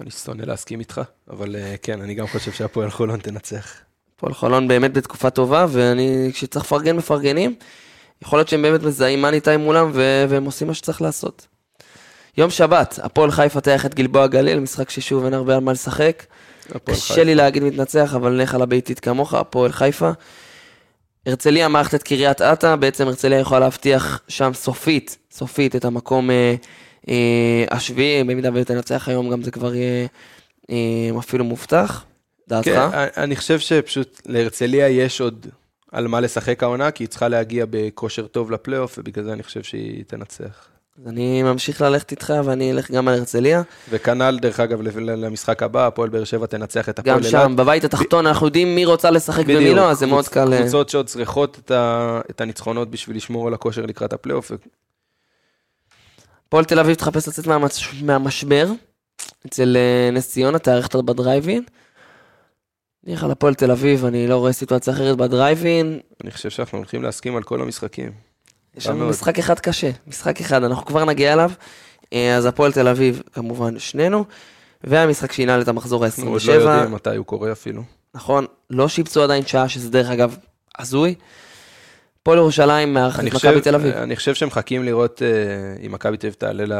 אני 0.00 0.10
שונא 0.10 0.42
להסכים 0.42 0.80
איתך, 0.80 1.00
אבל 1.30 1.56
אה, 1.56 1.74
כן, 1.82 2.00
אני 2.00 2.14
גם 2.14 2.26
חושב 2.26 2.52
שהפועל 2.52 2.90
חולון 2.90 3.20
תנצח. 3.20 3.89
הפועל 4.20 4.34
חולון 4.34 4.68
באמת 4.68 4.92
בתקופה 4.92 5.30
טובה, 5.30 5.66
ואני, 5.68 6.30
כשצריך 6.32 6.64
לפרגן, 6.64 6.96
מפרגנים. 6.96 7.54
יכול 8.22 8.38
להיות 8.38 8.48
שהם 8.48 8.62
באמת 8.62 8.82
מזהים 8.82 9.22
מאני 9.22 9.40
טיים 9.40 9.60
מולם, 9.60 9.90
ו- 9.94 10.24
והם 10.28 10.44
עושים 10.44 10.68
מה 10.68 10.74
שצריך 10.74 11.02
לעשות. 11.02 11.46
יום 12.38 12.50
שבת, 12.50 12.98
הפועל 13.02 13.30
חיפה 13.30 13.60
תארח 13.60 13.86
את 13.86 13.94
גלבוע 13.94 14.26
גליל, 14.26 14.60
משחק 14.60 14.90
ששוב 14.90 15.24
אין 15.24 15.34
הרבה 15.34 15.54
על 15.54 15.60
מה 15.60 15.72
לשחק. 15.72 16.24
קשה 16.84 17.08
חיפה. 17.08 17.22
לי 17.22 17.34
להגיד 17.34 17.64
מתנצח, 17.64 18.14
אבל 18.14 18.32
נלך 18.32 18.54
על 18.54 18.62
הביתית 18.62 19.00
כמוך, 19.00 19.34
הפועל 19.34 19.72
חיפה. 19.72 20.10
הרצליה 21.26 21.68
מערכת 21.68 21.94
את 21.94 22.02
קריית 22.02 22.42
אתא, 22.42 22.76
בעצם 22.76 23.08
הרצליה 23.08 23.38
יכולה 23.38 23.60
להבטיח 23.60 24.20
שם 24.28 24.50
סופית, 24.54 25.18
סופית 25.30 25.76
את 25.76 25.84
המקום 25.84 26.30
אה, 26.30 26.54
אה, 27.08 27.64
השביעי, 27.70 28.24
במידה 28.24 28.50
ותנצח 28.54 29.08
היום 29.08 29.30
גם 29.30 29.42
זה 29.42 29.50
כבר 29.50 29.74
יהיה 29.74 30.06
אה, 30.70 31.18
אפילו 31.18 31.44
מובטח. 31.44 32.04
דעתך? 32.50 32.66
כן, 32.92 33.08
אני- 33.16 33.36
חושב 33.36 33.58
שפשוט 33.58 34.20
להרצליה 34.26 34.88
יש 34.88 35.20
עוד 35.20 35.46
על 35.92 36.08
מה 36.08 36.20
לשחק 36.20 36.62
העונה, 36.62 36.90
כי 36.90 37.02
היא 37.04 37.08
צריכה 37.08 37.28
להגיע 37.28 37.64
בכושר 37.70 38.26
טוב 38.26 38.50
לפלייאוף, 38.50 38.98
ובגלל 38.98 39.24
זה 39.24 39.32
אני 39.32 39.42
חושב 39.42 39.62
שהיא 39.62 40.04
תנצח. 40.06 40.66
אז 41.02 41.08
אני 41.08 41.42
ממשיך 41.42 41.80
ללכת 41.80 42.10
איתך 42.10 42.32
ואני 42.44 42.70
אלך 42.72 42.90
גם 42.90 43.08
על 43.08 43.14
הרצליה. 43.14 43.62
וכנ"ל, 43.90 44.38
דרך 44.42 44.60
אגב, 44.60 44.80
למשחק 44.98 45.62
הבא, 45.62 45.86
הפועל 45.86 46.08
באר 46.08 46.24
שבע 46.24 46.46
תנצח 46.46 46.88
את 46.88 46.98
הפועל 46.98 47.16
גם 47.16 47.20
אילת. 47.22 47.30
שם, 47.30 47.56
בבית 47.56 47.84
התחתון, 47.84 48.26
אנחנו 48.26 48.46
יודעים 48.46 48.74
מי 48.74 48.84
רוצה 48.84 49.10
לשחק 49.10 49.42
ומי. 49.46 49.74
לא, 49.74 49.90
אז 49.90 49.98
זה 49.98 50.06
מאוד 50.06 50.28
קל. 50.28 50.52
אה, 50.52 50.58
קבוצות 50.62 50.88
שעוד 50.88 51.06
צריכות 51.06 51.58
את 51.64 51.70
ה- 51.70 52.20
את 52.30 52.40
הניצחונות 52.40 52.90
בשביל 52.90 53.16
לשמור 53.16 53.48
על 53.48 53.54
הכושר 53.54 53.86
לקראת 53.86 54.12
הפלייאוף. 54.12 54.52
הפועל 56.48 56.64
תל 56.64 56.78
אביב 56.78 56.94
תחפש 56.94 57.28
לצאת 57.28 57.46
מהמש- 57.46 58.02
מהמשבר. 58.02 58.66
אצל 59.46 59.76
אה, 59.76 60.10
נס 60.12 60.28
ציונה, 60.30 60.58
תארח 60.58 60.84
אותה 60.84 61.02
בדרייבין. 61.02 61.62
נלך 63.04 63.24
על 63.24 63.30
הפועל 63.30 63.54
תל 63.54 63.70
אביב, 63.70 64.04
אני 64.04 64.26
לא 64.26 64.36
רואה 64.36 64.52
סיטואציה 64.52 64.92
אחרת 64.92 65.16
בדרייבין. 65.16 66.00
אני 66.24 66.30
חושב 66.30 66.50
שאנחנו 66.50 66.78
הולכים 66.78 67.02
להסכים 67.02 67.36
על 67.36 67.42
כל 67.42 67.62
המשחקים. 67.62 68.12
יש 68.76 68.86
לנו. 68.86 69.08
משחק 69.08 69.38
אחד 69.38 69.58
קשה, 69.58 69.90
משחק 70.06 70.40
אחד, 70.40 70.64
אנחנו 70.64 70.86
כבר 70.86 71.04
נגיע 71.04 71.32
אליו. 71.32 71.50
אה, 72.12 72.36
אז 72.36 72.46
הפועל 72.46 72.72
תל 72.72 72.88
אביב, 72.88 73.22
כמובן, 73.32 73.78
שנינו. 73.78 74.24
והמשחק 74.84 75.32
שינהל 75.32 75.62
את 75.62 75.68
המחזור 75.68 76.04
אנחנו 76.04 76.30
עוד 76.30 76.40
ה-27. 76.40 76.48
לא 76.48 76.52
יודעים 76.52 76.94
מתי 76.94 77.16
הוא 77.16 77.26
קורה 77.26 77.52
אפילו. 77.52 77.82
נכון, 78.14 78.46
לא 78.70 78.88
שיפצו 78.88 79.22
עדיין 79.22 79.46
שעה, 79.46 79.68
שזה 79.68 79.90
דרך 79.90 80.10
אגב 80.10 80.36
הזוי. 80.78 81.14
הפועל 82.22 82.38
ירושלים 82.38 82.94
מארחת 82.94 83.26
את 83.26 83.34
מכבי 83.34 83.60
תל 83.60 83.74
אביב. 83.74 83.94
אני 83.94 84.16
חושב 84.16 84.34
שמחכים 84.34 84.84
לראות 84.84 85.22
אה, 85.22 85.86
אם 85.86 85.92
מכבי 85.92 86.16
תל 86.16 86.26
אביב 86.26 86.34
תעלה 86.34 86.64
ל... 86.64 86.72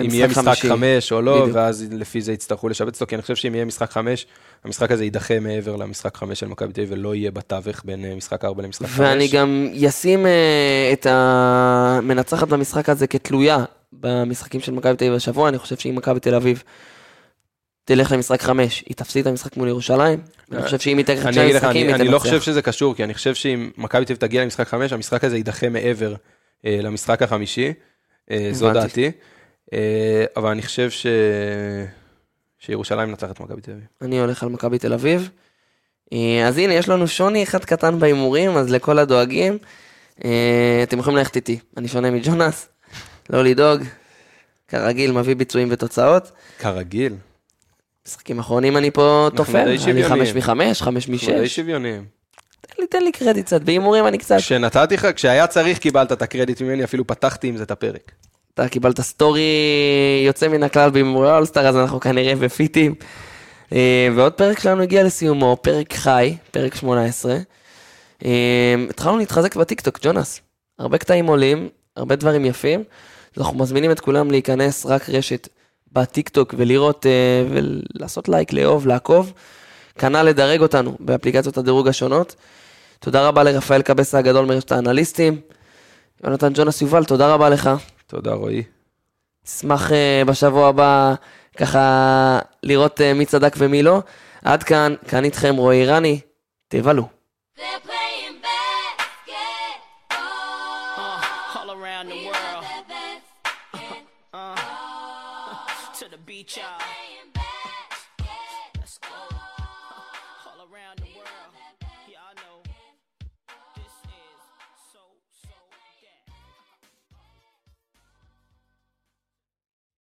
אם 0.00 0.10
יהיה 0.10 0.28
משחק. 0.28 0.66
חמש 0.68 1.12
או 1.12 1.22
לא, 1.22 1.40
בדיוק. 1.40 1.56
ואז 1.56 1.86
לפי 1.90 2.20
זה 2.20 2.32
יצטרכו 2.32 2.68
לשבץ 2.68 2.94
אותו, 2.94 3.08
כי 3.08 3.14
אני 3.14 3.22
חושב 3.22 3.34
שאם 3.36 3.54
יהיה 3.54 3.64
משחק 3.64 3.90
חמש, 3.90 4.26
המשחק 4.64 4.90
הזה 4.90 5.04
יידחה 5.04 5.40
מעבר 5.40 5.76
למשחק 5.76 6.16
חמש 6.16 6.40
של 6.40 6.46
מכבי 6.46 6.72
תל 6.72 6.80
אביב, 6.80 6.92
ולא 6.92 7.14
יהיה 7.14 7.30
בתווך 7.30 7.82
בין 7.84 8.04
אה, 8.04 8.14
משחק 8.14 8.44
ארבע 8.44 8.62
למשחק 8.62 8.86
חמש. 8.86 9.00
ואני 9.00 9.28
גם 9.28 9.68
אשים 9.88 10.26
אה, 10.26 10.90
את 10.92 11.06
המנצחת 11.10 12.48
במשחק 12.48 12.88
הזה 12.88 13.06
כתלויה 13.06 13.64
במשחקים 13.92 14.60
של 14.60 14.72
מכבי 14.72 14.96
תל 14.96 15.04
אביב 15.04 15.16
השבוע, 15.16 15.48
אני 15.48 15.58
חושב 15.58 15.76
שאם 15.76 15.94
מכבי 15.96 16.20
תל 16.20 16.34
אביב 16.34 16.62
תלך 17.84 18.12
למשחק 18.12 18.42
חמש, 18.42 18.84
היא 18.86 18.96
תפסיד 18.96 19.20
את 19.26 19.30
המשחק 19.30 19.56
מול 19.56 19.68
ירושלים. 19.68 20.20
אני 20.52 20.62
חושב 20.62 20.78
שאם 20.78 20.98
היא 20.98 21.06
תלך 21.06 21.18
לך, 21.18 21.26
משחקים, 21.26 21.86
היא 21.86 21.94
אני 21.94 22.04
לא 22.04 22.10
תנצח. 22.10 22.22
חושב 22.22 22.40
שזה 22.40 22.62
קשור, 22.62 22.94
כי 22.94 23.04
אני 23.04 23.14
חושב 23.14 23.34
שאם 23.34 23.70
מכבי 23.78 24.04
תל 24.04 24.16
תגיע 24.16 24.42
למשחק 24.42 24.68
חמש, 24.68 24.92
המשחק 24.92 25.24
הזה 25.24 25.36
יידחה 25.36 25.68
מעבר 25.68 26.14
אה, 26.66 26.78
למשחק 26.82 27.22
החמישי, 27.22 27.72
אה, 28.30 28.48
זו. 28.52 28.72
דעתי. 28.72 29.10
אה, 29.72 30.24
אבל 30.36 30.48
אני 30.50 30.62
חושב 30.62 30.90
ש... 30.90 31.06
שירושלים 32.58 33.08
מנצחת 33.08 33.30
את 33.30 33.40
מכבי 33.40 33.60
תל 33.60 33.70
אביב. 33.70 33.84
אני 34.02 34.20
הולך 34.20 34.42
על 34.42 34.48
מכבי 34.48 34.78
תל 34.78 34.92
אביב. 34.92 35.30
אה, 36.12 36.48
אז 36.48 36.58
הנה, 36.58 36.74
יש 36.74 36.88
לנו 36.88 37.08
שוני 37.08 37.42
אחד 37.42 37.64
קטן 37.64 37.98
בהימורים, 37.98 38.50
אז 38.50 38.70
לכל 38.70 38.98
הדואגים, 38.98 39.58
אה, 40.24 40.80
אתם 40.82 40.98
יכולים 40.98 41.16
ללכת 41.16 41.36
איתי. 41.36 41.58
אני 41.76 41.88
שונה 41.88 42.10
מג'ונס, 42.10 42.68
לא 43.30 43.44
לדאוג. 43.44 43.82
כרגיל, 44.68 45.12
מביא 45.12 45.36
ביצועים 45.36 45.68
ותוצאות. 45.70 46.30
כרגיל. 46.58 47.14
משחקים 48.06 48.38
אחרונים 48.38 48.76
אני 48.76 48.90
פה 48.90 49.28
תופר, 49.36 49.62
אני. 49.62 50.04
חמש 50.04 50.34
מחמש, 50.34 50.82
חמש 50.82 51.08
אנחנו 51.08 51.32
די 51.32 51.40
משש. 51.42 51.56
שוויוניים. 51.56 52.04
תן 52.60 52.74
לי, 52.78 52.86
תן 52.86 53.02
לי 53.02 53.12
קרדיט 53.12 53.46
קצת, 53.46 53.62
בהימורים 53.62 54.06
אני 54.06 54.18
קצת. 54.18 54.36
כשנתתי 54.36 54.94
לך, 54.94 55.08
כשהיה 55.16 55.46
צריך 55.46 55.78
קיבלת 55.78 56.12
את 56.12 56.22
הקרדיט 56.22 56.62
ממני, 56.62 56.84
אפילו 56.84 57.06
פתחתי 57.06 57.48
עם 57.48 57.56
זה 57.56 57.62
את 57.62 57.70
הפרק. 57.70 58.12
אתה 58.54 58.68
קיבלת 58.68 59.00
story 59.00 59.42
יוצא 60.26 60.48
מן 60.48 60.62
הכלל 60.62 60.90
בהימורי 60.90 61.32
אולסטאר, 61.36 61.66
אז 61.66 61.76
אנחנו 61.76 62.00
כנראה 62.00 62.36
בפיטים. 62.36 62.94
אה, 63.72 64.08
ועוד 64.16 64.32
פרק 64.32 64.58
שלנו 64.58 64.82
הגיע 64.82 65.04
לסיומו, 65.04 65.56
פרק 65.62 65.92
חי, 65.92 66.36
פרק 66.50 66.74
18. 66.74 67.36
אה, 68.24 68.74
התחלנו 68.90 69.18
להתחזק 69.18 69.56
בטיקטוק, 69.56 69.98
ג'ונס. 70.02 70.40
הרבה 70.78 70.98
קטעים 70.98 71.26
עולים, 71.26 71.68
הרבה 71.96 72.16
דברים 72.16 72.44
יפים. 72.44 72.84
אז 73.36 73.42
אנחנו 73.42 73.58
מזמינים 73.58 73.90
את 73.90 74.00
כולם 74.00 74.30
להיכנס 74.30 74.86
רק 74.86 75.08
רשת 75.08 75.48
בטיקטוק 75.92 76.54
ולראות 76.56 77.06
אה, 77.06 77.44
ולעשות 77.50 78.28
לייק, 78.28 78.52
לאהוב, 78.52 78.86
לעקוב. 78.86 79.32
כנ"ל 79.98 80.22
לדרג 80.22 80.60
אותנו 80.60 80.96
באפליקציות 81.00 81.58
הדירוג 81.58 81.88
השונות. 81.88 82.34
תודה 82.98 83.28
רבה 83.28 83.42
לרפאל 83.42 83.82
קבסה 83.82 84.18
הגדול 84.18 84.46
מרשת 84.46 84.72
האנליסטים. 84.72 85.40
יונתן 86.24 86.52
ג'ונס 86.54 86.82
יובל, 86.82 87.04
תודה 87.04 87.34
רבה 87.34 87.48
לך. 87.48 87.70
תודה, 88.06 88.32
רועי. 88.32 88.62
אשמח 89.46 89.92
אה, 89.92 90.22
בשבוע 90.26 90.68
הבא 90.68 91.14
ככה 91.56 92.38
לראות 92.62 93.00
אה, 93.00 93.14
מי 93.14 93.26
צדק 93.26 93.54
ומי 93.58 93.82
לא. 93.82 94.02
עד 94.44 94.62
כאן, 94.62 94.94
כאן 95.08 95.24
איתכם 95.24 95.56
רועי 95.56 95.86
רני, 95.86 96.20
תבלו. 96.68 97.08
They're 97.56 97.60